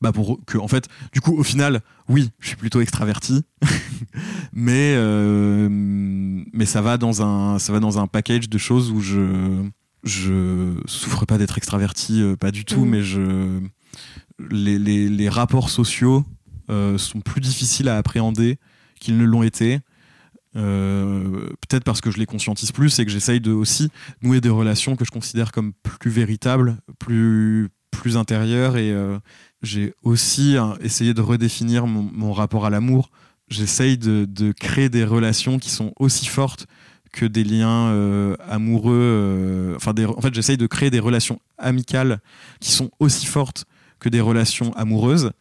Bah 0.01 0.11
pour 0.11 0.43
que, 0.45 0.57
en 0.57 0.67
fait, 0.67 0.89
du 1.13 1.21
coup, 1.21 1.37
au 1.37 1.43
final, 1.43 1.81
oui, 2.09 2.29
je 2.39 2.49
suis 2.49 2.57
plutôt 2.57 2.81
extraverti, 2.81 3.43
mais 4.53 4.93
euh, 4.97 5.69
mais 5.71 6.65
ça 6.65 6.81
va 6.81 6.97
dans 6.97 7.21
un, 7.21 7.59
ça 7.59 7.71
va 7.71 7.79
dans 7.79 7.97
un 7.97 8.05
package 8.05 8.49
de 8.49 8.57
choses 8.57 8.91
où 8.91 8.99
je 8.99 9.63
je 10.03 10.75
souffre 10.85 11.25
pas 11.25 11.37
d'être 11.37 11.57
extraverti, 11.57 12.21
euh, 12.21 12.35
pas 12.35 12.51
du 12.51 12.65
tout, 12.65 12.83
mmh. 12.83 12.89
mais 12.89 13.01
je 13.01 13.61
les, 14.51 14.77
les, 14.77 15.07
les 15.07 15.29
rapports 15.29 15.69
sociaux 15.69 16.25
euh, 16.69 16.97
sont 16.97 17.21
plus 17.21 17.41
difficiles 17.41 17.89
à 17.89 17.97
appréhender 17.97 18.57
qu'ils 18.99 19.17
ne 19.17 19.25
l'ont 19.25 19.43
été. 19.43 19.79
Euh, 20.55 21.49
peut-être 21.67 21.83
parce 21.83 21.99
que 21.99 22.11
je 22.11 22.17
les 22.17 22.25
conscientise 22.25 22.71
plus 22.71 22.97
et 22.99 23.05
que 23.05 23.11
j'essaye 23.11 23.41
de 23.41 23.51
aussi 23.51 23.89
nouer 24.21 24.39
des 24.39 24.49
relations 24.49 24.95
que 24.95 25.03
je 25.03 25.11
considère 25.11 25.51
comme 25.51 25.73
plus 25.73 26.11
véritables, 26.11 26.77
plus 26.99 27.69
plus 27.91 28.17
intérieur 28.17 28.75
et 28.75 28.91
euh, 28.91 29.17
j'ai 29.61 29.93
aussi 30.03 30.57
hein, 30.57 30.75
essayé 30.81 31.13
de 31.13 31.21
redéfinir 31.21 31.87
mon, 31.87 32.33
rapport 32.33 32.65
à 32.65 32.69
l'amour. 32.69 33.09
J'essaye 33.47 33.97
de, 33.97 34.51
créer 34.51 34.89
des 34.89 35.05
relations 35.05 35.59
qui 35.59 35.69
sont 35.69 35.93
aussi 35.97 36.25
fortes 36.25 36.67
que 37.13 37.25
des 37.25 37.45
liens 37.45 37.87
euh, 37.87 38.35
amoureux. 38.49 39.73
enfin, 39.77 39.93
en 40.07 40.21
fait, 40.21 40.33
j'essaye 40.33 40.57
de 40.57 40.67
créer 40.67 40.89
des 40.89 40.99
relations 40.99 41.39
amicales 41.57 42.19
qui 42.59 42.71
sont 42.71 42.91
aussi 42.99 43.25
fortes 43.25 43.63
que 43.99 44.09
des 44.09 44.21
relations 44.21 44.73
amoureuses, 44.73 45.31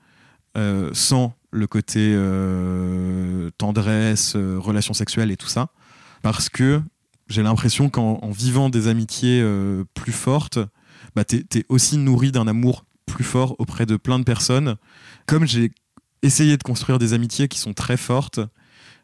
sans 0.93 1.35
le 1.55 1.67
côté 1.69 2.13
euh, 2.15 3.51
tendresse, 3.59 4.35
euh, 4.35 4.59
relations 4.59 4.93
sexuelles 4.93 5.31
et 5.31 5.37
tout 5.37 5.47
ça. 5.47 5.69
Parce 6.23 6.49
que 6.49 6.83
j'ai 7.29 7.43
l'impression 7.43 7.89
qu'en 7.89 8.19
en 8.23 8.31
vivant 8.31 8.69
des 8.71 8.89
amitiés 8.89 9.41
euh, 9.41 9.85
plus 9.95 10.13
fortes, 10.13 10.59
bah, 11.15 11.25
t'es 11.25 11.45
es 11.55 11.65
aussi 11.69 11.97
nourri 11.97 12.33
d'un 12.33 12.49
amour 12.49 12.85
plus 13.07 13.25
fort 13.25 13.55
auprès 13.59 13.87
de 13.87 13.97
plein 13.97 14.19
de 14.19 14.25
personnes. 14.25 14.77
Comme 15.27 15.47
j'ai 15.47 15.71
essayé 16.23 16.57
de 16.57 16.63
construire 16.63 16.99
des 16.99 17.13
amitiés 17.13 17.47
qui 17.47 17.59
sont 17.59 17.73
très 17.73 17.97
fortes, 17.97 18.41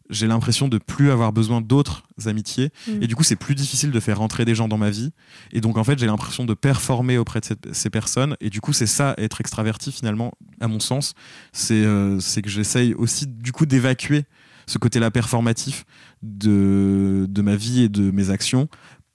j'ai 0.09 0.26
l'impression 0.26 0.66
de 0.66 0.78
plus 0.78 1.12
avoir 1.12 1.32
besoin 1.32 1.61
d'autres 1.61 2.03
amitiés. 2.26 2.70
Mm. 2.88 3.03
Et 3.03 3.07
du 3.07 3.14
coup, 3.14 3.22
c'est 3.22 3.36
plus 3.36 3.55
difficile 3.55 3.92
de 3.92 4.01
faire 4.01 4.18
rentrer 4.18 4.44
des 4.44 4.57
gens 4.57 4.66
dans 4.66 4.78
ma 4.78 4.90
vie. 4.90 5.12
Et 5.53 5.61
donc, 5.61 5.78
en 5.78 5.84
fait, 5.84 5.98
j'ai 6.01 6.07
l'impression 6.07 6.44
de 6.44 6.55
performer 6.55 7.16
auprès 7.16 7.40
de 7.40 7.46
ces 7.72 7.90
personnes. 7.90 8.36
Et 8.40 8.51
du 8.51 8.61
coup, 8.61 8.72
c'est 8.72 8.86
ça, 8.86 9.14
être 9.18 9.40
extraverti, 9.40 9.92
finalement, 9.92 10.32
à 10.61 10.68
mon 10.68 10.80
sens. 10.80 11.14
C'est 11.52 11.84
euh, 11.84 12.20
c'est 12.20 12.42
que 12.42 12.50
j'essaye 12.50 12.94
aussi, 12.94 13.26
du 13.26 13.52
coup, 13.52 13.66
d'évacuer 13.66 14.24
ce 14.66 14.78
côté-là 14.78 15.11
performatif 15.11 15.84
de, 16.22 17.26
de 17.28 17.42
ma 17.42 17.56
vie 17.56 17.82
et 17.82 17.88
de 17.88 18.11
mes 18.11 18.30
actions 18.30 18.68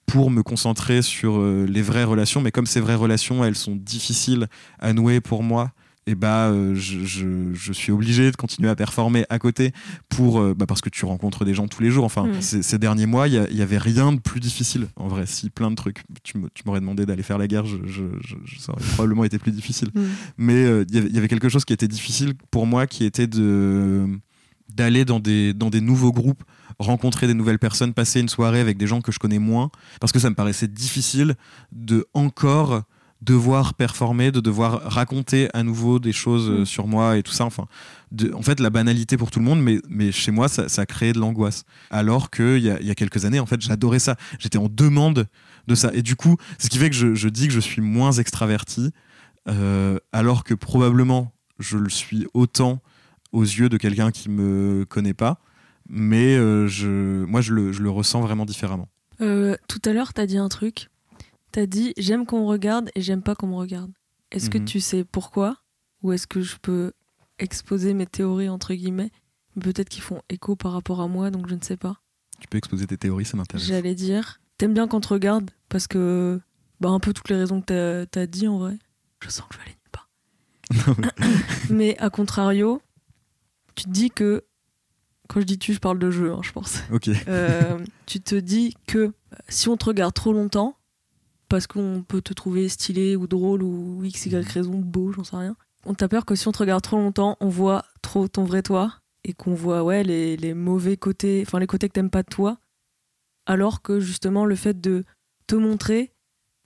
pour 0.06 0.30
me 0.30 0.42
concentrer 0.42 1.02
sur 1.02 1.38
euh, 1.38 1.66
les 1.68 1.82
vraies 1.82 2.04
relations. 2.04 2.40
Mais 2.40 2.52
comme 2.52 2.66
ces 2.66 2.80
vraies 2.80 2.94
relations, 2.94 3.44
elles 3.44 3.56
sont 3.56 3.74
difficiles 3.74 4.48
à 4.78 4.92
nouer 4.92 5.20
pour 5.20 5.42
moi, 5.42 5.72
et 6.06 6.14
bah, 6.14 6.46
euh, 6.50 6.74
je, 6.74 7.04
je- 7.04 7.52
je 7.52 7.72
suis 7.72 7.90
obligé 7.90 8.30
de 8.30 8.36
continuer 8.36 8.68
à 8.68 8.76
performer 8.76 9.24
à 9.28 9.38
côté 9.38 9.72
pour, 10.08 10.38
euh, 10.40 10.54
bah, 10.54 10.66
parce 10.66 10.80
que 10.80 10.88
tu 10.88 11.04
rencontres 11.04 11.44
des 11.44 11.52
gens 11.54 11.66
tous 11.66 11.82
les 11.82 11.90
jours. 11.90 12.04
Enfin, 12.04 12.26
Mm. 12.26 12.40
ces, 12.42 12.62
ces 12.62 12.78
derniers 12.78 13.06
mois, 13.06 13.26
il 13.28 13.34
y 13.34 13.38
a- 13.38 13.48
il 13.50 13.56
y 13.56 13.62
avait 13.62 13.78
rien 13.78 14.12
de 14.12 14.20
plus 14.20 14.38
difficile. 14.40 14.86
En 14.96 15.08
vrai, 15.08 15.26
si 15.26 15.50
plein 15.50 15.70
de 15.70 15.74
trucs. 15.76 16.04
Tu 16.22 16.38
m'aurais 16.64 16.80
demandé 16.80 17.06
d'aller 17.06 17.22
faire 17.24 17.38
la 17.38 17.48
guerre, 17.48 17.66
je, 17.66 17.76
ça 18.58 18.72
aurait 18.72 18.84
probablement 18.94 19.24
été 19.24 19.38
plus 19.38 19.52
difficile 19.52 19.88
Mm. 19.94 20.00
mais 20.38 20.64
euh, 20.64 20.84
il 20.88 20.94
y 20.94 20.98
avait- 20.98 21.08
il 21.08 21.14
y 21.14 21.18
avait 21.18 21.28
quelque 21.28 21.48
chose 21.48 21.64
qui 21.64 21.72
était 21.72 21.88
difficile 21.88 22.34
pour 22.50 22.66
moi 22.66 22.86
qui 22.86 23.04
était 23.04 23.26
de 23.26 24.06
d'aller 24.74 25.04
dans 25.04 25.20
des 25.20 25.54
dans 25.54 25.70
des 25.70 25.80
nouveaux 25.80 26.12
groupes 26.12 26.42
rencontrer 26.78 27.26
des 27.26 27.34
nouvelles 27.34 27.58
personnes 27.58 27.94
passer 27.94 28.20
une 28.20 28.28
soirée 28.28 28.60
avec 28.60 28.76
des 28.76 28.86
gens 28.86 29.00
que 29.00 29.10
je 29.12 29.18
connais 29.18 29.38
moins 29.38 29.70
parce 30.00 30.12
que 30.12 30.18
ça 30.18 30.28
me 30.28 30.34
paraissait 30.34 30.68
difficile 30.68 31.34
de 31.72 32.06
encore 32.14 32.82
devoir 33.22 33.74
performer 33.74 34.30
de 34.30 34.40
devoir 34.40 34.82
raconter 34.82 35.48
à 35.54 35.62
nouveau 35.62 35.98
des 35.98 36.12
choses 36.12 36.48
euh, 36.50 36.60
Mm. 36.62 36.66
sur 36.66 36.86
moi 36.86 37.16
et 37.16 37.22
tout 37.22 37.32
ça 37.32 37.44
enfin 37.46 37.66
de- 38.12 38.32
en 38.34 38.42
fait 38.42 38.60
la 38.60 38.68
banalité 38.70 39.16
pour 39.16 39.30
tout 39.30 39.38
le 39.38 39.44
monde 39.46 39.60
mais 39.62 39.80
mais 39.88 40.12
chez 40.12 40.30
moi 40.30 40.48
ça, 40.48 40.68
ça 40.68 40.82
a 40.82 40.86
créé 40.86 41.12
de 41.14 41.18
l'angoisse 41.18 41.64
alors 41.90 42.28
que 42.30 42.58
il 42.58 42.64
y 42.64 42.70
a, 42.70 42.78
il 42.80 42.86
y 42.86 42.90
a 42.90 42.94
quelques 42.94 43.24
années 43.24 43.40
en 43.40 43.46
fait 43.46 43.60
j'adorais 43.60 43.98
ça 44.00 44.16
j'étais 44.38 44.58
en 44.58 44.68
demande 44.68 45.26
de 45.66 45.74
ça 45.74 45.90
et 45.94 46.02
du 46.02 46.14
coup 46.14 46.36
c'est 46.58 46.66
ce 46.66 46.70
qui 46.70 46.78
fait 46.78 46.90
que 46.90 46.96
je, 46.96 47.14
je 47.14 47.28
dis 47.28 47.46
que 47.48 47.54
je 47.54 47.60
suis 47.60 47.80
moins 47.80 48.12
extraverti 48.12 48.90
euh, 49.48 49.98
alors 50.12 50.44
que 50.44 50.54
probablement 50.54 51.32
je 51.58 51.78
le 51.78 51.88
suis 51.88 52.26
autant 52.34 52.82
aux 53.32 53.42
yeux 53.44 53.68
de 53.68 53.76
quelqu'un 53.76 54.10
qui 54.10 54.28
me 54.28 54.84
connaît 54.88 55.14
pas, 55.14 55.40
mais 55.88 56.36
euh, 56.36 56.66
je, 56.68 57.24
moi 57.24 57.40
je 57.40 57.52
le, 57.54 57.72
je 57.72 57.82
le 57.82 57.90
ressens 57.90 58.20
vraiment 58.20 58.44
différemment. 58.46 58.88
Euh, 59.20 59.56
tout 59.68 59.80
à 59.84 59.92
l'heure, 59.92 60.12
t'as 60.14 60.26
dit 60.26 60.36
un 60.38 60.48
truc. 60.48 60.88
T'as 61.52 61.66
dit 61.66 61.92
j'aime 61.96 62.26
qu'on 62.26 62.40
me 62.42 62.46
regarde 62.46 62.90
et 62.94 63.00
j'aime 63.00 63.22
pas 63.22 63.34
qu'on 63.34 63.46
me 63.48 63.54
regarde. 63.56 63.92
Est-ce 64.30 64.50
que 64.50 64.58
Mhm. 64.58 64.64
tu 64.64 64.80
sais 64.80 65.04
pourquoi? 65.04 65.56
Ou 66.02 66.12
est-ce 66.12 66.26
que 66.26 66.40
je 66.42 66.56
peux 66.60 66.92
exposer 67.38 67.94
mes 67.94 68.06
théories 68.06 68.48
entre 68.48 68.74
guillemets? 68.74 69.10
Peut-être 69.60 69.88
qu'ils 69.88 70.02
font 70.02 70.20
écho 70.28 70.54
par 70.56 70.72
rapport 70.72 71.00
à 71.00 71.08
moi, 71.08 71.30
donc 71.30 71.48
je 71.48 71.54
ne 71.54 71.62
sais 71.62 71.76
pas. 71.78 71.96
Tu 72.40 72.48
peux 72.48 72.58
exposer 72.58 72.86
tes 72.86 72.98
théories, 72.98 73.24
ça 73.24 73.36
m'intéresse. 73.36 73.66
J'allais 73.66 73.94
dire 73.94 74.40
t'aimes 74.58 74.74
bien 74.74 74.88
qu'on 74.88 75.00
te 75.00 75.08
regarde? 75.08 75.50
Parce 75.68 75.86
que 75.86 76.40
bah 76.80 76.90
un 76.90 77.00
peu 77.00 77.12
toutes 77.12 77.28
les 77.30 77.36
raisons 77.36 77.60
que 77.62 78.04
t'as 78.10 78.20
as 78.20 78.26
dit 78.26 78.48
en 78.48 78.58
vrai. 78.58 78.78
Je 79.22 79.30
sens 79.30 79.46
que 79.48 79.54
je 79.54 79.58
vais 79.58 79.64
aller 79.64 79.76
nulle 79.76 81.08
part. 81.08 81.10
Mais 81.70 81.96
à 81.98 82.10
contrario, 82.10 82.82
tu 83.74 83.84
te 83.84 83.90
dis 83.90 84.10
que 84.10 84.44
quand 85.28 85.40
je 85.40 85.46
dis 85.46 85.58
tu, 85.58 85.72
je 85.72 85.80
parle 85.80 85.98
de 85.98 86.10
jeu, 86.10 86.32
hein, 86.32 86.40
je 86.42 86.52
pense. 86.52 86.78
Ok. 86.92 87.08
Euh, 87.28 87.78
tu 88.06 88.20
te 88.20 88.34
dis 88.36 88.74
que 88.86 89.12
si 89.48 89.68
on 89.68 89.76
te 89.76 89.86
regarde 89.86 90.14
trop 90.14 90.32
longtemps, 90.32 90.76
parce 91.48 91.66
qu'on 91.66 92.04
peut 92.06 92.20
te 92.20 92.32
trouver 92.32 92.68
stylé 92.68 93.16
ou 93.16 93.26
drôle 93.26 93.62
ou 93.62 94.02
x, 94.04 94.26
y 94.26 94.34
Mhm. 94.34 94.42
raison, 94.42 94.78
beau, 94.78 95.12
j'en 95.12 95.24
sais 95.24 95.36
rien, 95.36 95.56
on 95.84 95.94
t'a 95.94 96.08
peur 96.08 96.24
que 96.24 96.34
si 96.34 96.48
on 96.48 96.52
te 96.52 96.58
regarde 96.58 96.82
trop 96.82 96.96
longtemps, 96.96 97.36
on 97.40 97.48
voit 97.48 97.84
trop 98.02 98.28
ton 98.28 98.44
vrai 98.44 98.62
toi 98.62 98.94
et 99.24 99.32
qu'on 99.32 99.54
voit 99.54 99.82
ouais 99.84 100.02
les, 100.02 100.36
les 100.36 100.54
mauvais 100.54 100.96
côtés, 100.96 101.42
enfin 101.46 101.58
les 101.58 101.66
côtés 101.66 101.88
que 101.88 101.94
t'aimes 101.94 102.10
pas 102.10 102.22
de 102.22 102.28
toi, 102.28 102.58
alors 103.46 103.82
que 103.82 104.00
justement 104.00 104.44
le 104.44 104.56
fait 104.56 104.80
de 104.80 105.04
te 105.46 105.54
montrer, 105.54 106.12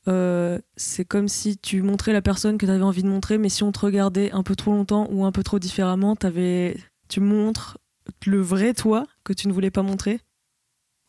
euh, 0.09 0.59
c'est 0.77 1.05
comme 1.05 1.29
si 1.29 1.59
tu 1.59 1.83
montrais 1.83 2.13
la 2.13 2.23
personne 2.23 2.57
que 2.57 2.65
t'avais 2.67 2.83
envie 2.83 3.03
de 3.03 3.09
montrer, 3.09 3.37
mais 3.37 3.51
si 3.51 3.63
on 3.63 3.73
te 3.73 3.81
regardait 3.81 4.31
un 4.33 4.43
peu 4.43 4.57
trop 4.57 4.73
longtemps 4.73 5.07
ou 5.11 5.25
un 5.25 5.33
peu 5.33 5.43
trop 5.43 5.59
différemment, 5.59 6.17
t'avais, 6.17 6.77
tu 7.09 7.21
montres 7.21 7.79
le 8.27 8.41
vrai 8.41 8.73
toi 8.73 9.07
que 9.25 9.33
tu 9.35 9.47
ne 9.47 9.53
voulais 9.53 9.71
pas 9.71 9.83
montrer. 9.83 10.21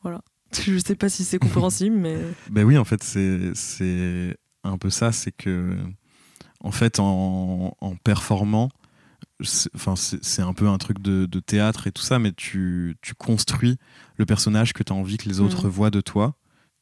Voilà. 0.02 0.22
Je 0.66 0.78
sais 0.78 0.96
pas 0.96 1.10
si 1.10 1.24
c'est 1.24 1.40
compréhensible, 1.40 1.96
mais 1.96 2.18
Ben 2.50 2.64
oui, 2.64 2.78
en 2.78 2.84
fait, 2.86 3.04
c'est 3.04 4.36
un 4.64 4.78
peu 4.78 4.90
ça, 4.90 5.12
c'est 5.12 5.32
que 5.32 5.78
en 6.60 6.72
fait, 6.72 7.00
en, 7.00 7.76
en 7.80 7.96
performant, 7.96 8.70
c'est- 9.42 9.70
enfin, 9.76 9.96
c'est 9.96 10.24
c'est 10.24 10.42
un 10.44 10.54
peu 10.54 10.68
un 10.68 10.78
truc 10.78 11.00
de, 11.02 11.26
de 11.26 11.40
théâtre 11.40 11.88
et 11.88 11.92
tout 11.92 12.04
ça, 12.04 12.20
mais 12.20 12.32
tu, 12.34 12.96
tu 13.02 13.16
construis 13.16 13.78
le 14.18 14.26
personnage 14.26 14.74
que 14.74 14.84
tu 14.84 14.94
as 14.94 14.96
envie 14.96 15.18
que 15.18 15.28
les 15.28 15.40
autres 15.40 15.66
Mhm. 15.66 15.72
voient 15.72 15.90
de 15.92 16.02
toi. 16.02 16.36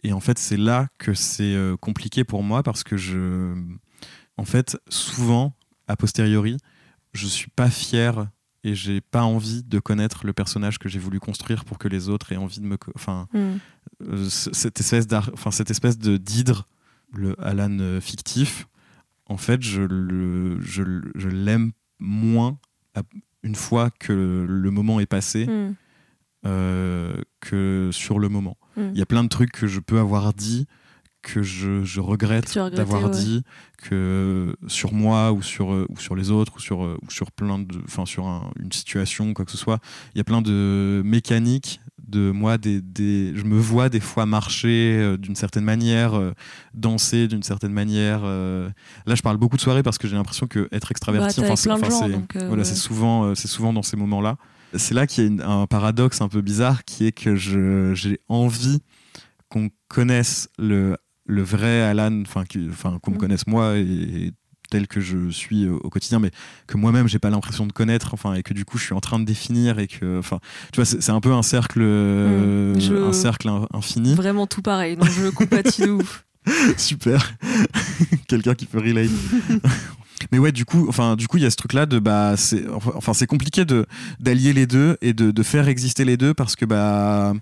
Et 0.04 0.14
en 0.14 0.20
fait, 0.20 0.38
c'est 0.40 0.58
là 0.58 0.88
que 0.98 1.14
c'est 1.14 1.54
euh, 1.56 1.76
compliqué 1.78 2.24
pour 2.24 2.44
moi 2.44 2.64
parce 2.64 2.84
que 2.84 2.98
je. 2.98 3.54
En 4.38 4.46
fait, 4.46 4.78
souvent, 4.90 5.54
a 5.88 5.96
posteriori, 5.98 6.58
je 7.14 7.28
suis 7.28 7.50
pas 7.50 7.70
fier 7.70 8.28
et 8.64 8.76
j'ai 8.76 9.02
pas 9.02 9.24
envie 9.24 9.64
de 9.64 9.80
connaître 9.80 10.26
le 10.26 10.34
personnage 10.34 10.80
que 10.80 10.90
j'ai 10.90 11.00
voulu 11.00 11.20
construire 11.20 11.66
pour 11.66 11.78
que 11.78 11.88
les 11.88 12.10
autres 12.10 12.32
aient 12.32 12.38
envie 12.38 12.60
de 12.60 12.66
me. 12.66 12.78
Enfin, 12.96 13.28
hmm. 13.34 13.58
euh, 14.04 14.30
cette 14.30 14.80
espèce 14.80 15.08
enfin 15.34 15.52
cette 15.52 15.72
espèce 15.72 15.98
de 15.98 16.18
d'hydre 16.18 16.68
le 17.14 17.36
Alan 17.44 17.78
euh, 17.80 18.00
fictif 18.02 18.68
en 19.26 19.38
fait 19.38 19.62
je 19.62 19.82
le 19.82 20.60
je, 20.62 20.84
je 21.16 21.30
l'aime 21.30 21.72
moins 22.00 22.60
une 23.44 23.56
fois 23.56 23.90
que 24.00 24.46
le 24.48 24.72
moment 24.72 25.00
est 25.00 25.06
passé 25.06 25.46
Hmm. 25.46 25.74
euh, 26.46 27.22
que 27.40 27.90
sur 27.92 28.20
le 28.20 28.30
moment 28.30 28.58
Hmm. 28.76 28.92
il 28.94 29.00
y 29.00 29.02
a 29.02 29.06
plein 29.06 29.24
de 29.24 29.30
trucs 29.30 29.52
que 29.52 29.68
je 29.68 29.80
peux 29.80 30.00
avoir 30.00 30.34
dit 30.34 30.68
que 31.22 31.44
je, 31.44 31.84
je 31.84 32.00
regrette 32.00 32.58
d'avoir 32.58 33.04
ouais. 33.06 33.10
dit 33.12 33.44
que 33.84 34.56
sur 34.68 34.94
moi 34.94 35.32
ou 35.34 35.42
sur 35.42 35.74
euh, 35.74 35.86
ou 35.90 35.98
sur 36.00 36.16
les 36.16 36.32
autres 36.32 36.54
ou 36.58 36.60
sur 36.60 36.84
euh, 36.84 36.98
ou 37.06 37.10
sur 37.12 37.32
plein 37.32 37.60
de 37.60 37.78
enfin 37.86 38.06
sur 38.06 38.28
un- 38.28 38.52
une 38.60 38.72
situation 38.72 39.34
quoi 39.34 39.44
que 39.46 39.52
ce 39.52 39.58
soit 39.58 39.80
il 40.16 40.18
y 40.18 40.22
a 40.22 40.24
plein 40.24 40.42
de 40.42 41.02
mécaniques 41.04 41.82
de 42.08 42.32
moi 42.32 42.58
des, 42.58 42.82
des 42.82 43.34
je 43.36 43.44
me 43.44 43.58
vois 43.60 43.90
des 43.90 44.00
fois 44.00 44.26
marcher 44.26 44.98
euh, 44.98 45.18
d'une 45.18 45.36
certaine 45.36 45.64
manière 45.66 46.14
euh, 46.16 46.32
danser 46.74 47.28
d'une 47.28 47.44
certaine 47.44 47.74
manière 47.74 48.22
euh. 48.24 48.70
là 49.06 49.16
je 49.16 49.22
parle 49.22 49.38
beaucoup 49.38 49.58
de 49.58 49.62
soirées 49.62 49.84
parce 49.84 49.98
que 49.98 50.08
j'ai 50.08 50.16
l'impression 50.16 50.48
que 50.48 50.68
être 50.72 50.88
Bah, 50.88 50.92
extraverti 50.92 51.40
avec 51.42 51.58
c'est- 51.58 52.46
voilà 52.48 52.64
ouais. 52.64 52.64
souvent 52.66 53.36
c'est 53.36 53.48
souvent 53.48 53.74
dans 53.74 53.84
ces 53.84 53.98
moments 53.98 54.22
là 54.22 54.38
c'est 54.76 54.94
là 54.94 55.06
qu'il 55.08 55.24
y 55.24 55.28
a 55.28 55.30
une- 55.30 55.42
un 55.42 55.68
paradoxe 55.68 56.22
un 56.22 56.30
peu 56.30 56.42
bizarre 56.42 56.84
qui 56.86 57.06
est 57.06 57.12
que 57.12 57.36
j'ai 57.36 58.20
envie 58.30 58.80
qu'on 59.50 59.70
connaisse 59.88 60.48
le, 60.60 60.96
le 61.30 61.42
vrai 61.44 61.82
Alan, 61.82 62.22
enfin 62.22 62.44
qu'on 62.50 63.12
me 63.12 63.16
Mm. 63.16 63.20
connaisse 63.20 63.48
moi 63.48 63.78
et, 63.78 63.82
et 63.84 64.32
tel 64.72 64.88
que 64.88 65.00
je 65.00 65.30
suis 65.30 65.68
au, 65.68 65.90
quotidien, 65.90 66.20
mais 66.20 66.30
que 66.68 66.78
moi-même 66.78 67.08
j'ai 67.08 67.18
pas 67.20 67.30
l'impression 67.32 67.66
de 67.66 67.72
connaître, 67.72 68.14
enfin 68.14 68.34
et 68.36 68.44
que 68.44 68.54
du 68.54 68.66
coup 68.66 68.78
je 68.78 68.84
suis 68.86 68.94
en 68.94 69.00
train 69.00 69.20
de 69.20 69.26
définir 69.26 69.80
et 69.80 69.88
que, 69.88 70.20
enfin, 70.20 70.40
tu 70.72 70.78
vois, 70.82 70.86
c'est 70.86 71.10
un 71.12 71.20
peu 71.22 71.32
un 71.34 71.42
cercle, 71.44 71.80
euh, 71.82 72.76
Mm. 72.76 72.82
Je- 72.82 72.94
un 72.94 73.14
cercle 73.14 73.48
in- 73.50 73.68
infini. 73.74 74.14
Vraiment 74.16 74.46
tout 74.48 74.62
pareil, 74.62 74.96
donc 74.96 75.10
je 75.10 75.30
compatis 75.30 75.82
de 75.84 75.90
ouf. 76.02 76.26
Super, 76.78 77.32
quelqu'un 78.28 78.56
qui 78.56 78.66
peut 78.66 78.80
relate. 78.80 79.10
Mais 80.32 80.38
ouais, 80.40 80.52
du 80.52 80.66
coup, 80.66 80.88
enfin, 80.90 81.16
du 81.16 81.28
coup, 81.28 81.38
il 81.38 81.44
y 81.44 81.46
a 81.46 81.50
ce 81.52 81.56
truc-là 81.56 81.86
de 81.86 82.00
bah, 82.00 82.36
c'est, 82.38 82.66
enfin, 82.70 83.14
c'est 83.14 83.28
compliqué 83.28 83.66
de 83.66 83.86
d'allier 84.20 84.54
les 84.54 84.68
deux 84.68 84.98
et 85.02 85.14
de, 85.14 85.32
de 85.32 85.44
faire 85.44 85.68
exister 85.68 86.06
les 86.06 86.18
deux 86.18 86.34
parce 86.34 86.56
que 86.56 86.66
bah, 86.66 87.34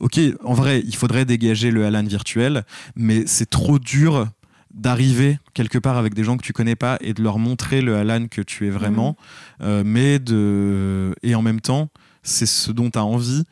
ok, 0.00 0.18
en 0.44 0.54
vrai, 0.54 0.82
il 0.86 0.94
faudrait 0.96 1.24
dégager 1.24 1.70
le 1.70 1.84
Alan 1.84 2.02
virtuel, 2.04 2.64
mais 2.96 3.24
c'est 3.26 3.48
trop 3.50 3.78
dur 3.78 4.28
d'arriver 4.74 5.38
quelque 5.52 5.76
part 5.78 5.98
avec 5.98 6.14
des 6.14 6.24
gens 6.24 6.36
que 6.38 6.42
tu 6.44 6.54
connais 6.54 6.76
pas 6.76 6.96
et 7.02 7.12
de 7.12 7.22
leur 7.22 7.38
montrer 7.38 7.82
le 7.82 7.96
Alan 7.96 8.26
que 8.28 8.40
tu 8.40 8.66
es 8.66 8.70
vraiment, 8.70 9.16
Euh, 9.60 9.82
mais 9.84 10.18
de 10.18 11.14
et 11.22 11.34
en 11.34 11.42
même 11.42 11.60
temps, 11.60 11.88
c'est 12.22 12.46
ce 12.46 12.72
dont 12.72 12.90
tu 12.90 12.98
as 12.98 13.04
envie. 13.04 13.44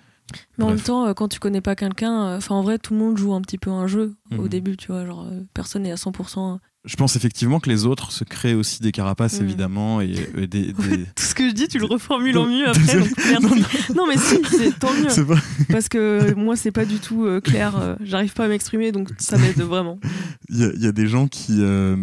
Mais 0.58 0.64
en 0.64 0.68
même 0.68 0.80
temps, 0.80 1.06
euh, 1.06 1.12
quand 1.12 1.28
tu 1.28 1.38
connais 1.40 1.60
pas 1.60 1.74
quelqu'un, 1.76 2.24
euh, 2.26 2.36
enfin 2.38 2.54
en 2.54 2.62
vrai, 2.62 2.78
tout 2.78 2.94
le 2.94 3.00
monde 3.00 3.18
joue 3.18 3.34
un 3.34 3.40
petit 3.42 3.58
peu 3.58 3.70
un 3.70 3.86
jeu 3.86 4.14
au 4.38 4.42
Mhm. 4.42 4.48
début, 4.48 4.76
tu 4.76 4.88
vois. 4.92 5.04
Genre, 5.04 5.26
personne 5.54 5.82
n'est 5.82 5.92
à 5.92 5.96
100% 5.96 6.58
Je 6.86 6.96
pense 6.96 7.14
effectivement 7.14 7.60
que 7.60 7.68
les 7.68 7.84
autres 7.84 8.10
se 8.10 8.24
créent 8.24 8.54
aussi 8.54 8.80
des 8.80 8.90
carapaces, 8.90 9.38
Mm. 9.40 9.44
évidemment, 9.44 10.00
et, 10.00 10.14
et 10.38 10.46
des. 10.46 10.72
des- 10.72 11.04
Tout 11.14 11.22
ce 11.22 11.34
que 11.34 11.46
je 11.48 11.52
dis, 11.54 11.68
tu 11.68 11.78
le 11.78 11.84
reformules 11.84 12.38
en 12.38 12.46
mieux 12.46 12.66
après. 12.66 12.80
désolé. 12.80 13.10
donc 13.42 13.54
merci. 13.56 13.92
non, 13.94 14.06
mais 14.08 14.16
si, 14.16 14.38
c'est 14.50 14.78
tant 14.78 14.92
mieux. 14.94 15.24
Pas- 15.26 15.40
Parce 15.70 15.88
que 15.90 16.32
moi, 16.34 16.56
c'est 16.56 16.70
pas 16.70 16.86
du 16.86 16.96
tout 16.98 17.26
euh, 17.26 17.40
clair. 17.42 17.76
euh, 17.78 17.96
J'arrive 18.02 18.32
pas 18.32 18.46
à 18.46 18.48
m'exprimer, 18.48 18.92
donc 18.92 19.10
ça 19.18 19.36
m'aide 19.36 19.60
vraiment. 19.60 19.98
Il 20.48 20.58
y, 20.58 20.64
a- 20.64 20.72
il 20.74 20.82
y 20.82 20.86
a 20.86 20.92
des 20.92 21.06
gens 21.06 21.28
qui, 21.28 21.58
euh, 21.60 21.96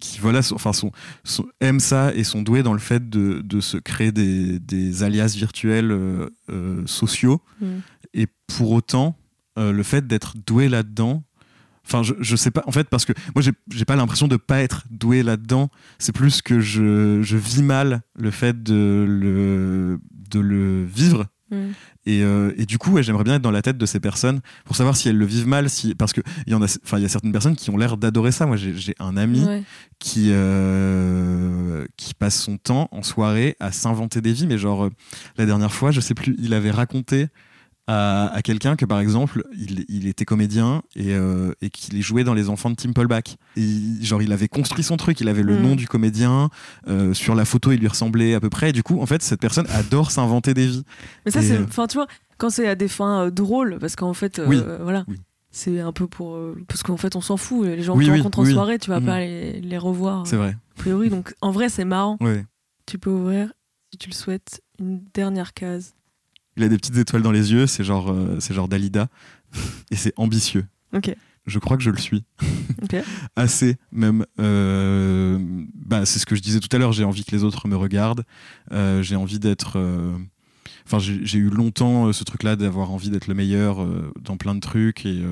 qui 0.00 0.18
voilà, 0.18 0.42
sont- 0.42 0.56
enfin, 0.56 0.72
sont, 0.72 0.90
sont- 1.24 1.46
aiment 1.60 1.80
ça 1.80 2.12
et 2.14 2.24
sont 2.24 2.42
doués 2.42 2.62
dans 2.64 2.72
le 2.74 2.78
fait 2.80 3.08
de, 3.08 3.40
de 3.42 3.60
se 3.60 3.76
créer 3.78 4.10
des, 4.12 4.58
des 4.58 5.02
alias 5.04 5.32
virtuels 5.36 5.90
euh, 5.92 6.28
euh, 6.50 6.82
sociaux. 6.86 7.40
Mm. 7.62 7.66
Et 8.14 8.26
pour 8.48 8.72
autant, 8.72 9.16
euh, 9.58 9.72
le 9.72 9.82
fait 9.84 10.06
d'être 10.06 10.34
doué 10.46 10.68
là-dedans, 10.68 11.22
enfin, 11.88 12.02
je, 12.02 12.14
je 12.20 12.36
sais 12.36 12.50
pas, 12.50 12.62
en 12.66 12.72
fait, 12.72 12.88
parce 12.88 13.04
que 13.04 13.12
moi, 13.34 13.42
j'ai 13.42 13.84
pas 13.84 13.96
l'impression 13.96 14.28
de 14.28 14.36
pas 14.36 14.60
être 14.60 14.84
doué 14.90 15.22
là-dedans. 15.22 15.70
C'est 15.98 16.12
plus 16.12 16.42
que 16.42 16.60
je, 16.60 17.20
je 17.22 17.36
vis 17.36 17.62
mal 17.62 18.02
le 18.16 18.30
fait 18.30 18.62
de 18.62 19.04
le, 19.08 19.98
de 20.30 20.40
le 20.40 20.84
vivre. 20.84 21.26
Mm. 21.50 21.56
Et, 22.04 22.22
euh, 22.22 22.52
et 22.56 22.64
du 22.66 22.78
coup, 22.78 22.92
ouais, 22.92 23.02
j'aimerais 23.02 23.24
bien 23.24 23.34
être 23.34 23.42
dans 23.42 23.50
la 23.50 23.60
tête 23.62 23.76
de 23.78 23.84
ces 23.86 24.00
personnes 24.00 24.40
pour 24.64 24.76
savoir 24.76 24.96
si 24.96 25.08
elles 25.08 25.16
le 25.16 25.24
vivent 25.26 25.46
mal, 25.46 25.68
si, 25.70 25.94
parce 25.94 26.12
que 26.12 26.20
il 26.46 26.52
y 26.52 26.54
en 26.54 26.62
a, 26.62 26.66
enfin, 26.84 26.98
il 26.98 27.02
y 27.02 27.04
a 27.04 27.08
certaines 27.08 27.32
personnes 27.32 27.56
qui 27.56 27.68
ont 27.70 27.76
l'air 27.76 27.96
d'adorer 27.98 28.32
ça. 28.32 28.46
Moi, 28.46 28.56
j'ai 28.56 28.94
un 28.98 29.16
ami 29.16 29.44
Ouais. 29.44 29.62
qui 29.98 30.28
euh, 30.30 31.86
qui 31.96 32.14
passe 32.14 32.40
son 32.40 32.56
temps 32.58 32.88
en 32.92 33.02
soirée 33.02 33.56
à 33.60 33.72
s'inventer 33.72 34.20
des 34.20 34.32
vies, 34.32 34.46
mais 34.46 34.58
genre 34.58 34.84
euh, 34.86 34.90
la 35.36 35.46
dernière 35.46 35.72
fois, 35.72 35.90
je 35.90 36.00
sais 36.00 36.14
plus, 36.14 36.34
il 36.38 36.54
avait 36.54 36.70
raconté 36.70 37.28
à, 37.88 38.26
à 38.34 38.42
quelqu'un 38.42 38.76
que 38.76 38.84
par 38.84 39.00
exemple, 39.00 39.42
il, 39.58 39.84
il 39.88 40.06
était 40.06 40.24
comédien 40.26 40.82
et, 40.94 41.14
euh, 41.14 41.52
et 41.62 41.70
qu'il 41.70 42.00
jouait 42.02 42.22
dans 42.22 42.34
les 42.34 42.48
enfants 42.50 42.70
de 42.70 42.76
Tim. 42.76 42.92
Et 43.56 43.60
il- 43.60 44.04
genre, 44.04 44.22
il 44.22 44.30
avait 44.32 44.46
construit 44.46 44.84
son 44.84 44.96
truc, 44.96 45.20
il 45.20 45.28
avait 45.28 45.42
le 45.42 45.56
Mm. 45.58 45.62
nom 45.62 45.74
du 45.74 45.88
comédien 45.88 46.50
euh, 46.86 47.14
sur 47.14 47.34
la 47.34 47.44
photo, 47.46 47.72
il 47.72 47.80
lui 47.80 47.88
ressemblait 47.88 48.34
à 48.34 48.40
peu 48.40 48.50
près. 48.50 48.70
Et 48.70 48.72
du 48.72 48.82
coup, 48.82 49.00
en 49.00 49.06
fait, 49.06 49.22
cette 49.22 49.40
personne 49.40 49.66
adore 49.70 50.10
s'inventer 50.10 50.52
des 50.54 50.66
vies. 50.66 50.84
Mais 51.24 51.32
ça, 51.32 51.40
c'est. 51.42 51.56
euh, 51.56 51.64
Enfin, 51.64 51.86
tu 51.86 51.96
vois, 51.96 52.06
quand 52.36 52.50
c'est 52.50 52.68
à 52.68 52.74
des 52.74 52.88
fins 52.88 53.24
euh, 53.24 53.30
drôles, 53.30 53.78
parce 53.80 53.96
qu'en 53.96 54.12
fait, 54.14 54.40
Oui. 54.46 54.60
voilà. 54.82 55.04
Oui. 55.08 55.16
C'est 55.50 55.80
un 55.80 55.92
peu 55.92 56.06
pour. 56.06 56.38
parce 56.68 56.82
qu'en 56.82 56.98
fait, 56.98 57.16
on 57.16 57.22
s'en 57.22 57.38
fout. 57.38 57.66
Les 57.66 57.82
gens 57.82 57.96
Oui, 57.96 58.04
que 58.04 58.10
tu 58.10 58.12
oui, 58.12 58.18
rencontres 58.18 58.40
en 58.40 58.44
soirée, 58.44 58.78
tu 58.78 58.90
vas 58.90 59.00
Mhm. 59.00 59.06
pas 59.06 59.18
les, 59.20 59.60
les 59.62 59.78
revoir, 59.78 60.26
C'est 60.26 60.36
vrai. 60.36 60.50
a 60.76 60.78
priori. 60.78 61.08
Donc, 61.08 61.34
en 61.40 61.50
vrai, 61.52 61.70
c'est 61.70 61.86
marrant. 61.86 62.18
Tu 62.84 62.98
peux 62.98 63.10
ouvrir, 63.10 63.50
si 63.90 63.98
tu 63.98 64.10
le 64.10 64.14
souhaites, 64.14 64.60
une 64.78 65.00
dernière 65.14 65.54
case. 65.54 65.94
Il 66.58 66.64
a 66.64 66.68
des 66.68 66.76
petites 66.76 66.96
étoiles 66.96 67.22
dans 67.22 67.30
les 67.32 67.52
yeux, 67.52 67.66
c'est 67.66 67.84
genre, 67.84 68.10
euh, 68.10 68.36
c'est 68.40 68.52
genre 68.52 68.68
Dalida, 68.68 69.08
et 69.90 69.96
c'est 69.96 70.12
ambitieux. 70.16 70.66
Ok. 70.94 71.14
Je 71.46 71.58
crois 71.58 71.76
que 71.78 71.82
je 71.82 71.90
le 71.90 71.96
suis. 71.98 72.24
Ok. 72.82 72.96
Assez, 73.36 73.76
même. 73.92 74.26
euh, 74.40 75.38
bah, 75.74 76.04
c'est 76.04 76.18
ce 76.18 76.26
que 76.26 76.34
je 76.36 76.42
disais 76.42 76.60
tout 76.60 76.68
à 76.74 76.78
l'heure, 76.78 76.92
j'ai 76.92 77.04
envie 77.04 77.24
que 77.24 77.30
les 77.34 77.44
autres 77.44 77.68
me 77.68 77.76
regardent, 77.76 78.24
euh, 78.72 79.02
j'ai 79.02 79.16
envie 79.16 79.38
d'être... 79.38 79.78
Enfin, 80.86 80.98
j'ai 80.98 81.38
eu 81.38 81.50
longtemps 81.50 82.12
ce 82.14 82.24
truc-là 82.24 82.56
d'avoir 82.56 82.90
envie 82.92 83.10
d'être 83.10 83.26
le 83.26 83.34
meilleur 83.34 83.86
dans 84.22 84.38
plein 84.38 84.54
de 84.54 84.60
trucs, 84.60 85.04
et 85.04 85.22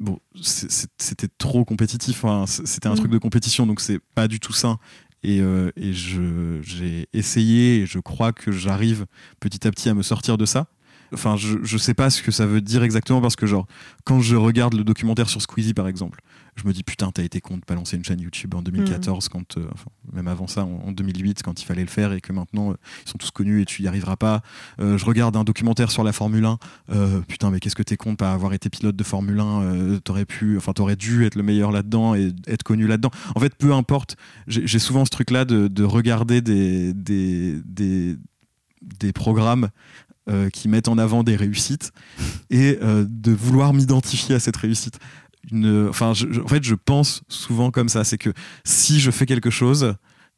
bon, 0.00 0.18
c'était 0.42 1.28
trop 1.38 1.64
compétitif, 1.64 2.24
hein, 2.26 2.44
c'était 2.46 2.86
un 2.86 2.92
Mm. 2.92 2.96
truc 2.98 3.10
de 3.10 3.16
compétition, 3.18 3.66
donc 3.66 3.80
c'est 3.80 4.00
pas 4.14 4.28
du 4.28 4.38
tout 4.38 4.52
sain. 4.52 4.78
Et, 5.26 5.40
euh, 5.40 5.72
j'ai 5.76 7.08
essayé 7.12 7.80
et 7.80 7.86
je 7.86 7.98
crois 7.98 8.32
que 8.32 8.52
j'arrive 8.52 9.06
petit 9.40 9.66
à 9.66 9.72
petit 9.72 9.88
à 9.88 9.94
me 9.94 10.02
sortir 10.02 10.38
de 10.38 10.46
ça. 10.46 10.68
Enfin, 11.12 11.36
je, 11.36 11.58
je 11.62 11.78
sais 11.78 11.94
pas 11.94 12.10
ce 12.10 12.22
que 12.22 12.30
ça 12.30 12.46
veut 12.46 12.60
dire 12.60 12.82
exactement 12.82 13.20
parce 13.20 13.36
que, 13.36 13.46
genre, 13.46 13.66
quand 14.04 14.20
je 14.20 14.36
regarde 14.36 14.74
le 14.74 14.84
documentaire 14.84 15.28
sur 15.28 15.42
Squeezie, 15.42 15.74
par 15.74 15.88
exemple, 15.88 16.20
je 16.56 16.66
me 16.66 16.72
dis 16.72 16.82
putain, 16.82 17.10
t'as 17.12 17.22
été 17.22 17.40
con 17.40 17.58
de 17.58 17.64
pas 17.64 17.74
lancer 17.74 17.96
une 17.96 18.04
chaîne 18.04 18.20
YouTube 18.20 18.54
en 18.54 18.62
2014, 18.62 19.28
quand, 19.28 19.58
euh, 19.58 19.66
même 20.12 20.26
avant 20.26 20.46
ça, 20.46 20.64
en, 20.64 20.82
en 20.86 20.92
2008, 20.92 21.42
quand 21.42 21.60
il 21.60 21.64
fallait 21.64 21.82
le 21.82 21.88
faire 21.88 22.12
et 22.12 22.20
que 22.20 22.32
maintenant 22.32 22.70
euh, 22.70 22.76
ils 23.04 23.10
sont 23.10 23.18
tous 23.18 23.30
connus 23.30 23.62
et 23.62 23.64
tu 23.66 23.82
y 23.82 23.88
arriveras 23.88 24.16
pas. 24.16 24.42
Euh, 24.80 24.96
je 24.96 25.04
regarde 25.04 25.36
un 25.36 25.44
documentaire 25.44 25.90
sur 25.90 26.02
la 26.02 26.12
Formule 26.12 26.44
1, 26.44 26.58
euh, 26.92 27.20
putain, 27.20 27.50
mais 27.50 27.60
qu'est-ce 27.60 27.76
que 27.76 27.82
t'es 27.82 27.96
con 27.96 28.12
de 28.12 28.16
pas 28.16 28.32
avoir 28.32 28.54
été 28.54 28.70
pilote 28.70 28.96
de 28.96 29.04
Formule 29.04 29.38
1, 29.38 29.62
euh, 29.62 29.98
t'aurais 30.00 30.24
pu, 30.24 30.56
enfin, 30.56 30.72
t'aurais 30.72 30.96
dû 30.96 31.26
être 31.26 31.34
le 31.34 31.42
meilleur 31.42 31.72
là-dedans 31.72 32.14
et 32.14 32.32
être 32.46 32.62
connu 32.62 32.86
là-dedans. 32.86 33.10
En 33.34 33.40
fait, 33.40 33.54
peu 33.54 33.74
importe, 33.74 34.16
j'ai 34.46 34.78
souvent 34.78 35.04
ce 35.04 35.10
truc-là 35.10 35.44
de, 35.44 35.68
de 35.68 35.84
regarder 35.84 36.40
des, 36.40 36.94
des, 36.94 38.16
des 38.82 39.12
programmes 39.12 39.68
euh, 40.28 40.50
qui 40.50 40.68
mettent 40.68 40.88
en 40.88 40.98
avant 40.98 41.22
des 41.22 41.36
réussites 41.36 41.92
et 42.50 42.78
euh, 42.82 43.06
de 43.08 43.32
vouloir 43.32 43.72
m'identifier 43.72 44.34
à 44.34 44.40
cette 44.40 44.56
réussite. 44.56 44.98
Enfin, 45.52 46.10
en 46.10 46.48
fait, 46.48 46.64
je 46.64 46.74
pense 46.74 47.22
souvent 47.28 47.70
comme 47.70 47.88
ça, 47.88 48.02
c'est 48.02 48.18
que 48.18 48.32
si 48.64 48.98
je 48.98 49.12
fais 49.12 49.26
quelque 49.26 49.50
chose, 49.50 49.94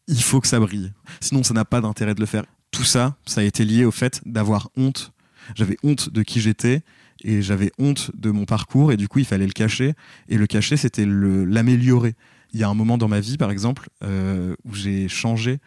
il 0.06 0.22
faut 0.22 0.40
que 0.40 0.46
ça 0.46 0.60
brille. 0.60 0.92
Sinon, 1.20 1.42
ça 1.42 1.54
n'a 1.54 1.64
pas 1.64 1.80
d'intérêt 1.80 2.14
de 2.14 2.20
le 2.20 2.26
faire. 2.26 2.44
Tout 2.70 2.84
ça, 2.84 3.16
ça 3.24 3.40
a 3.40 3.44
été 3.44 3.64
lié 3.64 3.84
au 3.86 3.90
fait 3.90 4.20
d'avoir 4.26 4.68
honte. 4.76 5.12
J'avais 5.54 5.78
honte 5.82 6.10
de 6.10 6.22
qui 6.22 6.40
j'étais 6.40 6.82
et 7.24 7.40
j'avais 7.40 7.72
honte 7.78 8.10
de 8.14 8.30
mon 8.30 8.44
parcours 8.44 8.92
et 8.92 8.96
du 8.96 9.08
coup, 9.08 9.18
il 9.20 9.24
fallait 9.24 9.46
le 9.46 9.52
cacher. 9.52 9.94
Et 10.28 10.36
le 10.36 10.46
cacher, 10.46 10.76
c'était 10.76 11.06
l'améliorer. 11.06 12.14
Il 12.52 12.60
y 12.60 12.62
a 12.62 12.68
un 12.68 12.74
moment 12.74 12.98
dans 12.98 13.08
ma 13.08 13.20
vie, 13.20 13.36
par 13.36 13.50
exemple, 13.50 13.88
euh, 14.04 14.54
où 14.64 14.74
j'ai 14.74 15.08
changé 15.08 15.60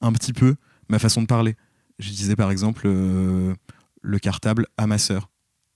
un 0.00 0.12
petit 0.12 0.32
peu 0.32 0.56
ma 0.88 0.98
façon 0.98 1.22
de 1.22 1.26
parler. 1.26 1.56
Je 1.98 2.10
disais 2.10 2.36
par 2.36 2.50
exemple 2.50 2.82
euh, 2.86 3.54
le 4.02 4.18
cartable 4.18 4.66
à 4.76 4.86
ma 4.86 4.98
sœur. 4.98 5.30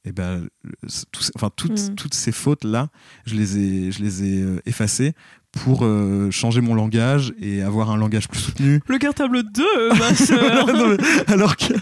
Et 0.04 0.10
ben, 0.12 0.46
c'est 0.88 1.08
tout- 1.12 1.22
enfin, 1.36 1.50
toutes, 1.54 1.78
Mm. 1.90 1.94
toutes 1.94 2.14
ces 2.14 2.32
fautes-là, 2.32 2.88
je 3.24 3.34
les 3.36 3.58
ai, 3.58 3.92
je 3.92 4.02
les 4.02 4.24
ai 4.24 4.42
euh, 4.42 4.60
effacées 4.66 5.12
pour 5.52 5.84
euh, 5.84 6.30
changer 6.32 6.60
mon 6.60 6.74
langage 6.74 7.32
et 7.40 7.62
avoir 7.62 7.90
un 7.90 7.96
langage 7.96 8.28
plus 8.28 8.40
soutenu. 8.40 8.80
Le 8.88 8.98
cartable 8.98 9.42
2, 9.52 9.64
ma 9.98 10.14
sœur 10.14 10.66
Non, 10.66 10.88
mais 10.88 11.32
alors 11.32 11.56
que 11.56 11.74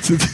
c'était- 0.00 0.24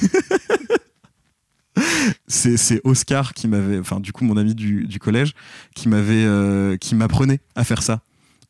c'est 2.27 2.57
c'est 2.59 2.81
Oscar 2.85 3.33
qui 3.33 3.49
m'avait 3.49 3.79
enfin 3.79 3.99
du 4.01 4.13
coup 4.13 4.25
mon 4.25 4.37
ami 4.37 4.55
du, 4.55 4.85
du 4.87 4.99
collège 4.99 5.33
qui 5.75 5.89
m'avait 5.89 6.25
euh, 6.25 6.77
qui 6.77 6.95
m'apprenait 6.95 7.41
à 7.55 7.65
faire 7.65 7.83
ça 7.83 8.03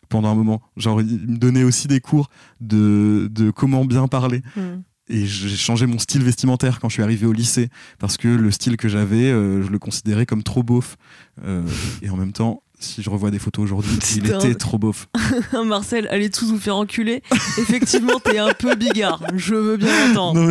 pendant 0.08 0.28
un 0.30 0.34
moment 0.34 0.60
genre 0.76 1.00
il 1.00 1.28
me 1.28 1.36
donnait 1.36 1.62
aussi 1.62 1.86
des 1.86 2.00
cours 2.00 2.30
de, 2.60 3.28
de 3.30 3.50
comment 3.50 3.84
bien 3.84 4.08
parler 4.08 4.42
Hmm. 4.56 4.82
Et 5.08 5.26
j'ai 5.26 5.56
changé 5.56 5.86
mon 5.86 5.98
style 5.98 6.22
vestimentaire 6.22 6.78
quand 6.80 6.88
je 6.88 6.94
suis 6.94 7.02
arrivé 7.02 7.26
au 7.26 7.32
lycée 7.32 7.68
parce 7.98 8.16
que 8.16 8.28
le 8.28 8.50
style 8.50 8.76
que 8.76 8.88
j'avais 8.88 9.30
euh, 9.30 9.62
je 9.62 9.68
le 9.68 9.78
considérais 9.78 10.26
comme 10.26 10.42
trop 10.42 10.62
beauf. 10.62 10.96
Euh, 11.44 11.66
et 12.02 12.10
en 12.10 12.16
même 12.16 12.32
temps 12.32 12.62
si 12.82 13.02
je 13.02 13.08
revois 13.10 13.30
des 13.30 13.38
photos 13.38 13.64
aujourd'hui 13.64 13.96
il 14.16 14.32
un- 14.32 14.38
était 14.38 14.54
trop 14.54 14.78
beauf 14.78 15.08
Marcel, 15.64 16.08
allez 16.10 16.30
tous 16.30 16.50
vous 16.50 16.58
faire 16.58 16.76
enculer. 16.76 17.22
Effectivement, 17.58 18.18
t'es 18.18 18.38
un 18.38 18.52
peu 18.52 18.74
bigard. 18.74 19.22
Je 19.36 19.54
veux 19.54 19.76
bien 19.76 20.08
l'entendre. 20.08 20.50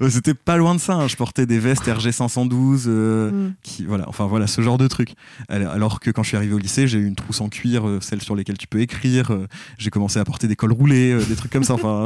Mais- 0.00 0.10
C'était 0.10 0.34
pas 0.34 0.56
loin 0.56 0.74
de 0.74 0.80
ça. 0.80 0.94
hein. 0.94 1.08
Je 1.08 1.16
portais 1.16 1.46
des 1.46 1.58
vestes 1.58 1.84
RG 1.86 2.12
512, 2.12 2.84
euh, 2.88 3.50
qui, 3.62 3.84
voilà, 3.84 4.04
enfin 4.08 4.26
voilà, 4.26 4.46
ce 4.46 4.60
genre 4.62 4.78
de 4.78 4.86
truc. 4.88 5.10
Alors 5.48 6.00
que 6.00 6.10
quand 6.10 6.22
je 6.22 6.28
suis 6.28 6.36
arrivé 6.36 6.54
au 6.54 6.58
lycée, 6.58 6.86
j'ai 6.88 6.98
eu 6.98 7.06
une 7.06 7.14
trousse 7.16 7.40
en 7.40 7.48
cuir, 7.48 7.86
euh, 7.88 7.98
celle 8.00 8.22
sur 8.22 8.34
lesquelles 8.36 8.58
tu 8.58 8.66
peux 8.66 8.80
écrire. 8.80 9.32
euh, 9.32 9.46
j'ai 9.78 9.90
commencé 9.90 10.18
à 10.18 10.24
porter 10.24 10.46
des 10.48 10.56
cols 10.56 10.72
roulés, 10.72 11.16
des 11.28 11.34
trucs 11.36 11.52
comme 11.52 11.64
ça. 11.64 11.74
Enfin, 11.74 12.04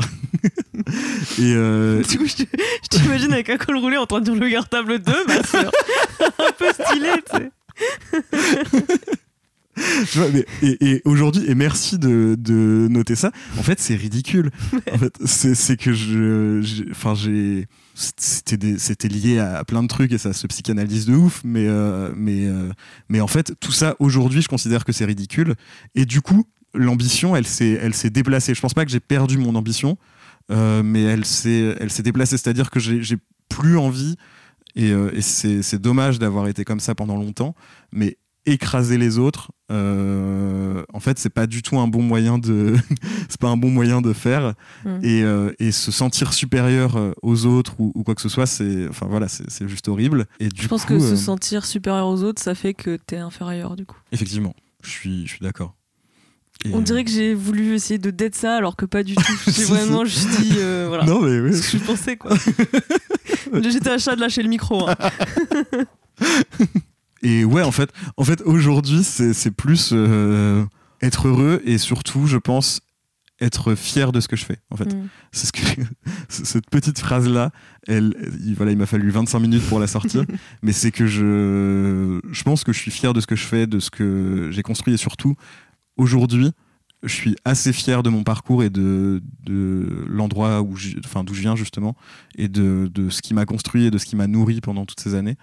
et 1.38 1.54
Du 2.08 2.18
coup, 2.18 2.26
je 2.26 2.44
t'imagine 2.90 3.32
avec 3.32 3.48
un 3.50 3.56
col 3.56 3.76
roulé 3.76 3.96
en 3.96 4.06
train 4.06 4.20
de 4.20 4.24
dire 4.30 4.34
le 4.34 4.50
cartable 4.50 4.98
2, 5.00 5.12
ma 5.26 5.42
sœur. 5.42 5.70
un 6.38 6.52
peu 6.58 6.66
stylé, 6.72 7.08
tu 7.30 7.36
sais. 7.36 7.50
Et, 10.62 11.02
aujourd'hui, 11.04 11.44
et 11.48 11.54
merci 11.54 11.98
de, 11.98 12.36
noter 12.90 13.14
ça. 13.16 13.32
En 13.58 13.62
fait, 13.62 13.80
c'est 13.80 13.94
ridicule. 13.94 14.50
En 14.92 14.98
fait, 14.98 15.16
c'est 15.24 15.76
que 15.76 15.92
je, 15.92 16.90
enfin, 16.90 17.14
j'ai, 17.14 17.66
c'était 17.94 19.08
lié 19.08 19.38
à 19.38 19.64
plein 19.64 19.82
de 19.82 19.88
trucs 19.88 20.12
et 20.12 20.18
ça 20.18 20.32
se 20.32 20.46
psychanalyse 20.46 21.06
de 21.06 21.14
ouf. 21.14 21.40
Mais, 21.44 21.66
euh, 21.66 22.12
mais, 22.16 22.46
euh, 22.46 22.70
mais 23.08 23.20
en 23.20 23.26
fait, 23.26 23.54
tout 23.60 23.72
ça 23.72 23.96
aujourd'hui, 23.98 24.42
je 24.42 24.48
considère 24.48 24.84
que 24.84 24.92
c'est 24.92 25.04
ridicule. 25.04 25.54
Et 25.94 26.04
du 26.04 26.20
coup, 26.20 26.46
l'ambition, 26.74 27.36
elle 27.36 27.46
s'est, 27.46 28.10
déplacée. 28.10 28.54
Je 28.54 28.60
pense 28.60 28.74
pas 28.74 28.84
que 28.84 28.90
j'ai 28.90 29.00
perdu 29.00 29.38
mon 29.38 29.54
ambition, 29.54 29.96
euh, 30.50 30.82
mais 30.82 31.02
elle 31.02 31.24
s'est, 31.24 31.76
déplacée. 32.02 32.36
C'est-à-dire 32.36 32.70
que 32.70 32.80
j'ai 32.80 33.16
plus 33.48 33.78
envie. 33.78 34.16
Et, 34.74 34.90
euh, 34.90 35.10
et 35.14 35.22
c'est, 35.22 35.62
c'est 35.62 35.80
dommage 35.80 36.18
d'avoir 36.18 36.48
été 36.48 36.64
comme 36.64 36.80
ça 36.80 36.94
pendant 36.94 37.16
longtemps. 37.16 37.54
Mais 37.92 38.18
écraser 38.44 38.98
les 38.98 39.18
autres, 39.18 39.52
euh, 39.70 40.82
en 40.92 41.00
fait, 41.00 41.18
c'est 41.18 41.30
pas 41.30 41.46
du 41.46 41.62
tout 41.62 41.78
un 41.78 41.86
bon 41.86 42.02
moyen 42.02 42.38
de, 42.38 42.74
c'est 43.28 43.40
pas 43.40 43.48
un 43.48 43.56
bon 43.56 43.70
moyen 43.70 44.00
de 44.00 44.12
faire. 44.12 44.54
Mm. 44.84 44.98
Et, 45.02 45.22
euh, 45.22 45.52
et 45.58 45.70
se 45.72 45.92
sentir 45.92 46.32
supérieur 46.32 46.98
aux 47.22 47.46
autres 47.46 47.74
ou, 47.78 47.92
ou 47.94 48.02
quoi 48.02 48.14
que 48.14 48.20
ce 48.20 48.28
soit, 48.28 48.46
c'est, 48.46 48.88
enfin 48.88 49.06
voilà, 49.08 49.28
c'est, 49.28 49.48
c'est 49.48 49.68
juste 49.68 49.88
horrible. 49.88 50.26
Et 50.40 50.48
du 50.48 50.62
Je 50.62 50.68
pense 50.68 50.82
coup, 50.84 50.94
que 50.98 51.02
euh, 51.02 51.10
se 51.10 51.16
sentir 51.16 51.64
supérieur 51.64 52.08
aux 52.08 52.22
autres, 52.22 52.42
ça 52.42 52.54
fait 52.54 52.74
que 52.74 52.96
t'es 52.96 53.18
inférieur, 53.18 53.76
du 53.76 53.86
coup. 53.86 53.98
effectivement, 54.10 54.54
je 54.82 54.90
suis, 54.90 55.26
je 55.26 55.34
suis 55.34 55.42
d'accord. 55.42 55.76
Et, 56.64 56.70
On 56.72 56.78
euh, 56.80 56.82
dirait 56.82 57.04
que 57.04 57.10
j'ai 57.10 57.34
voulu 57.34 57.74
essayer 57.74 57.98
de 57.98 58.10
d'être 58.10 58.34
ça, 58.36 58.56
alors 58.56 58.76
que 58.76 58.86
pas 58.86 59.02
du 59.02 59.14
tout. 59.16 59.22
J'ai 59.50 59.64
vraiment 59.64 60.04
juste 60.04 60.28
dit, 60.40 60.52
euh, 60.58 60.86
voilà. 60.88 61.04
Non 61.04 61.20
mais 61.22 61.40
oui. 61.40 61.54
Ce 61.56 61.72
que 61.72 61.78
je 61.78 61.84
pensais, 61.84 62.16
quoi. 62.16 62.36
J'étais 63.62 63.90
à 63.90 63.98
chat 63.98 64.14
de 64.16 64.20
lâcher 64.20 64.42
le 64.42 64.48
micro. 64.48 64.88
hein. 64.88 64.94
Et 67.22 67.44
ouais, 67.44 67.62
en 67.62 67.70
fait, 67.72 67.90
en 68.16 68.24
fait 68.24 68.40
aujourd'hui, 68.42 69.02
c'est, 69.04 69.32
c'est 69.32 69.50
plus. 69.52 69.90
euh, 69.92 70.64
être 71.00 71.26
heureux 71.26 71.60
et 71.64 71.78
surtout, 71.78 72.28
je 72.28 72.36
pense, 72.36 72.80
être 73.40 73.74
fier 73.74 74.12
de 74.12 74.20
ce 74.20 74.28
que 74.28 74.36
je 74.36 74.44
fais 74.44 74.58
en 74.70 74.76
fait 74.76 74.94
Mm. 74.94 75.08
c'est 75.32 75.46
ce 75.48 75.52
que 75.52 75.82
cette 76.28 76.70
petite 76.70 77.00
phrase 77.00 77.28
là 77.28 77.50
elle 77.88 78.14
il- 78.44 78.54
voilà 78.54 78.70
il 78.70 78.78
m'a 78.78 78.86
fallu 78.86 79.10
25 79.10 79.40
minutes 79.40 79.64
pour 79.68 79.80
la 79.80 79.88
sortir 79.88 80.24
mais 80.62 80.70
c'est 80.70 80.92
que 80.92 81.08
je 81.08 82.20
je 82.30 82.42
pense 82.44 82.62
que 82.62 82.72
je 82.72 82.78
suis 82.78 82.92
fier 82.92 83.12
de 83.12 83.20
ce 83.20 83.26
que 83.26 83.34
je 83.34 83.44
fais 83.44 83.66
de 83.66 83.80
ce 83.80 83.90
que 83.90 84.50
j'ai 84.52 84.62
construit 84.62 84.94
et 84.94 84.96
surtout 84.96 85.34
aujourd'hui 85.96 86.52
je 87.02 87.12
suis 87.12 87.36
assez 87.44 87.72
fier 87.72 88.02
de 88.02 88.10
mon 88.10 88.22
parcours 88.22 88.62
et 88.62 88.70
de, 88.70 89.22
de 89.44 90.04
l'endroit 90.06 90.62
où 90.62 90.76
je, 90.76 90.96
enfin 91.04 91.24
d'où 91.24 91.34
je 91.34 91.40
viens 91.40 91.56
justement 91.56 91.96
et 92.36 92.48
de, 92.48 92.88
de 92.92 93.10
ce 93.10 93.22
qui 93.22 93.34
m'a 93.34 93.44
construit 93.44 93.86
et 93.86 93.90
de 93.90 93.98
ce 93.98 94.06
qui 94.06 94.16
m'a 94.16 94.26
nourri 94.26 94.60
pendant 94.60 94.86
toutes 94.86 95.00
ces 95.00 95.14
années. 95.14 95.36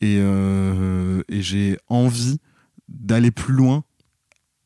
Et, 0.00 0.18
euh, 0.20 1.22
et 1.28 1.42
j'ai 1.42 1.78
envie 1.88 2.38
d'aller 2.88 3.30
plus 3.30 3.54
loin 3.54 3.84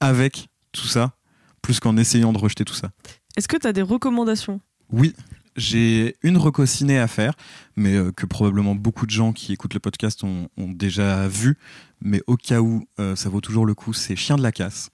avec 0.00 0.48
tout 0.72 0.86
ça 0.86 1.16
plus 1.62 1.80
qu'en 1.80 1.96
essayant 1.96 2.32
de 2.32 2.38
rejeter 2.38 2.64
tout 2.64 2.74
ça. 2.74 2.90
Est-ce 3.36 3.48
que 3.48 3.56
tu 3.56 3.66
as 3.66 3.72
des 3.72 3.82
recommandations? 3.82 4.60
Oui, 4.90 5.14
j'ai 5.56 6.16
une 6.22 6.36
reco 6.36 6.66
ciné 6.66 6.98
à 6.98 7.08
faire, 7.08 7.32
mais 7.74 7.94
euh, 7.94 8.12
que 8.12 8.26
probablement 8.26 8.74
beaucoup 8.74 9.06
de 9.06 9.10
gens 9.10 9.32
qui 9.32 9.52
écoutent 9.52 9.74
le 9.74 9.80
podcast 9.80 10.22
ont, 10.24 10.48
ont 10.56 10.70
déjà 10.70 11.26
vu. 11.26 11.56
Mais 12.02 12.20
au 12.26 12.36
cas 12.36 12.60
où, 12.60 12.86
euh, 13.00 13.16
ça 13.16 13.30
vaut 13.30 13.40
toujours 13.40 13.64
le 13.64 13.74
coup, 13.74 13.94
c'est 13.94 14.14
Chien 14.14 14.36
de 14.36 14.42
la 14.42 14.52
casse, 14.52 14.90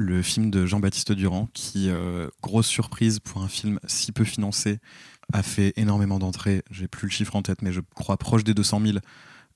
le 0.00 0.22
film 0.22 0.48
de 0.52 0.64
Jean-Baptiste 0.64 1.10
Durand, 1.10 1.48
qui, 1.54 1.88
euh, 1.88 2.28
grosse 2.40 2.68
surprise 2.68 3.18
pour 3.18 3.42
un 3.42 3.48
film 3.48 3.80
si 3.88 4.12
peu 4.12 4.22
financé, 4.22 4.78
a 5.32 5.42
fait 5.42 5.72
énormément 5.76 6.20
d'entrées. 6.20 6.62
J'ai 6.70 6.86
plus 6.86 7.06
le 7.08 7.10
chiffre 7.12 7.34
en 7.34 7.42
tête, 7.42 7.62
mais 7.62 7.72
je 7.72 7.80
crois 7.96 8.16
proche 8.16 8.44
des 8.44 8.54
200 8.54 8.80
000, 8.80 8.98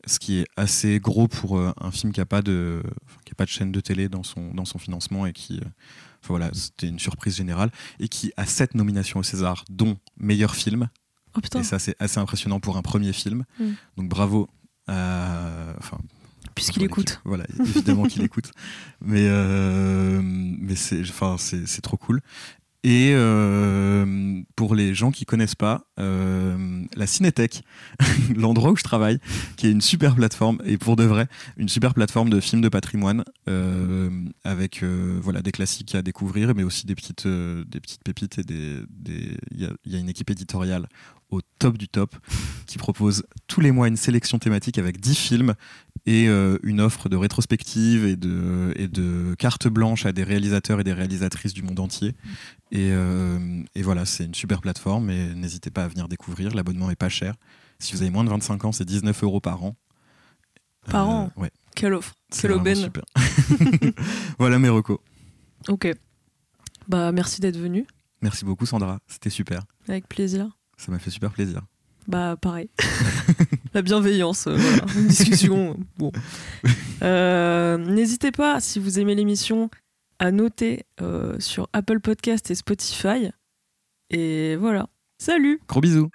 ce 0.04 0.18
qui 0.18 0.38
est 0.38 0.46
assez 0.56 0.98
gros 0.98 1.28
pour 1.28 1.58
euh, 1.58 1.72
un 1.80 1.92
film 1.92 2.12
qui 2.12 2.18
n'a 2.18 2.26
pas, 2.26 2.42
de- 2.42 2.82
enfin, 3.06 3.20
qui 3.24 3.30
a 3.30 3.34
pas 3.36 3.44
de 3.44 3.50
chaîne 3.50 3.70
de 3.70 3.80
télé 3.80 4.08
dans 4.08 4.24
son, 4.24 4.52
dans 4.52 4.64
son 4.64 4.78
financement 4.78 5.26
et 5.26 5.32
qui. 5.32 5.58
euh, 5.58 5.64
enfin, 6.20 6.28
voilà, 6.30 6.50
c'était 6.54 6.88
une 6.88 6.98
surprise 6.98 7.36
générale 7.36 7.70
et 8.00 8.08
qui 8.08 8.32
a 8.36 8.44
sept 8.44 8.74
nominations 8.74 9.20
au 9.20 9.22
César, 9.22 9.64
dont 9.70 9.96
meilleur 10.16 10.56
film. 10.56 10.88
Oh 11.36 11.40
Et 11.56 11.62
ça, 11.62 11.78
c'est 11.78 11.94
assez 12.00 12.18
impressionnant 12.18 12.58
pour 12.58 12.76
un 12.76 12.82
premier 12.82 13.12
film. 13.12 13.44
Mm. 13.60 13.64
Donc 13.96 14.08
bravo. 14.08 14.48
Enfin, 14.88 15.98
puisqu'il 16.54 16.82
écoute. 16.82 17.20
Voilà, 17.24 17.44
évidemment 17.60 18.04
qu'il 18.04 18.22
écoute. 18.24 18.50
Mais, 19.00 19.26
euh, 19.28 20.20
mais 20.22 20.76
c'est 20.76 21.00
enfin, 21.02 21.36
c'est 21.38 21.66
c'est 21.66 21.80
trop 21.82 21.96
cool. 21.96 22.20
Et 22.84 23.12
euh, 23.14 24.40
pour 24.56 24.74
les 24.74 24.92
gens 24.92 25.12
qui 25.12 25.24
connaissent 25.24 25.54
pas, 25.54 25.86
euh, 26.00 26.82
la 26.96 27.06
Cinétech, 27.06 27.62
l'endroit 28.36 28.72
où 28.72 28.76
je 28.76 28.82
travaille, 28.82 29.18
qui 29.56 29.68
est 29.68 29.70
une 29.70 29.80
super 29.80 30.16
plateforme, 30.16 30.58
et 30.64 30.78
pour 30.78 30.96
de 30.96 31.04
vrai, 31.04 31.28
une 31.56 31.68
super 31.68 31.94
plateforme 31.94 32.28
de 32.28 32.40
films 32.40 32.60
de 32.60 32.68
patrimoine, 32.68 33.22
avec 34.44 34.82
voilà, 34.82 35.42
des 35.42 35.52
classiques 35.52 35.94
à 35.94 36.02
découvrir, 36.02 36.54
mais 36.56 36.64
aussi 36.64 36.84
des 36.86 36.96
petites, 36.96 37.26
des 37.28 37.80
petites 37.80 38.02
pépites. 38.02 38.38
et 38.38 38.42
des- 38.42 38.80
des- 38.90 39.36
Il 39.52 39.60
y, 39.62 39.92
y 39.92 39.96
a 39.96 39.98
une 40.00 40.08
équipe 40.08 40.30
éditoriale 40.30 40.88
au 41.30 41.40
top 41.60 41.78
du 41.78 41.88
top 41.88 42.16
qui 42.66 42.78
propose 42.78 43.24
tous 43.46 43.60
les 43.60 43.70
mois 43.70 43.88
une 43.88 43.96
sélection 43.96 44.38
thématique 44.38 44.76
avec 44.78 45.00
10 45.00 45.14
films 45.14 45.54
et 46.06 46.28
euh, 46.28 46.58
une 46.62 46.80
offre 46.80 47.08
de 47.08 47.16
rétrospective 47.16 48.04
et 48.06 48.16
de, 48.16 48.72
et 48.76 48.88
de 48.88 49.34
carte 49.38 49.68
blanche 49.68 50.04
à 50.06 50.12
des 50.12 50.24
réalisateurs 50.24 50.80
et 50.80 50.84
des 50.84 50.92
réalisatrices 50.92 51.54
du 51.54 51.62
monde 51.62 51.78
entier. 51.80 52.14
Et, 52.72 52.90
euh, 52.92 53.62
et 53.74 53.82
voilà, 53.82 54.04
c'est 54.04 54.24
une 54.24 54.34
super 54.34 54.60
plateforme 54.60 55.10
et 55.10 55.34
n'hésitez 55.34 55.70
pas 55.70 55.84
à 55.84 55.88
venir 55.88 56.08
découvrir. 56.08 56.54
L'abonnement 56.54 56.90
est 56.90 56.96
pas 56.96 57.08
cher. 57.08 57.34
Si 57.78 57.92
vous 57.94 58.02
avez 58.02 58.10
moins 58.10 58.24
de 58.24 58.30
25 58.30 58.64
ans, 58.64 58.72
c'est 58.72 58.84
19 58.84 59.22
euros 59.22 59.40
par 59.40 59.62
an. 59.64 59.76
Par 60.90 61.08
an 61.08 61.30
Ouais, 61.36 61.50
Quelle 61.76 61.94
offre, 61.94 62.14
c'est 62.30 62.42
quelle 62.48 62.52
aubaine. 62.56 62.90
voilà 64.38 64.58
mes 64.58 64.68
recos. 64.68 64.98
Ok. 65.68 65.88
Bah 66.88 67.12
merci 67.12 67.40
d'être 67.40 67.56
venu, 67.58 67.86
Merci 68.20 68.44
beaucoup 68.44 68.66
Sandra, 68.66 68.98
c'était 69.06 69.30
super. 69.30 69.62
avec 69.88 70.08
plaisir. 70.08 70.48
Ça 70.76 70.90
m'a 70.90 70.98
fait 70.98 71.10
super 71.10 71.30
plaisir. 71.30 71.62
Bah 72.08 72.36
pareil. 72.40 72.68
La 73.74 73.82
bienveillance, 73.82 74.46
euh, 74.48 74.56
voilà, 74.56 74.84
une 74.96 75.06
discussion. 75.08 75.76
Bon. 75.98 76.12
Euh, 77.02 77.78
N'hésitez 77.78 78.30
pas, 78.30 78.60
si 78.60 78.78
vous 78.78 79.00
aimez 79.00 79.16
l'émission, 79.16 79.70
à 80.20 80.30
noter 80.30 80.84
euh, 81.00 81.34
sur 81.40 81.68
Apple 81.72 81.98
Podcast 81.98 82.48
et 82.52 82.54
Spotify. 82.54 83.32
Et 84.10 84.54
voilà. 84.54 84.88
Salut 85.18 85.60
Gros 85.66 85.80
bisous 85.80 86.08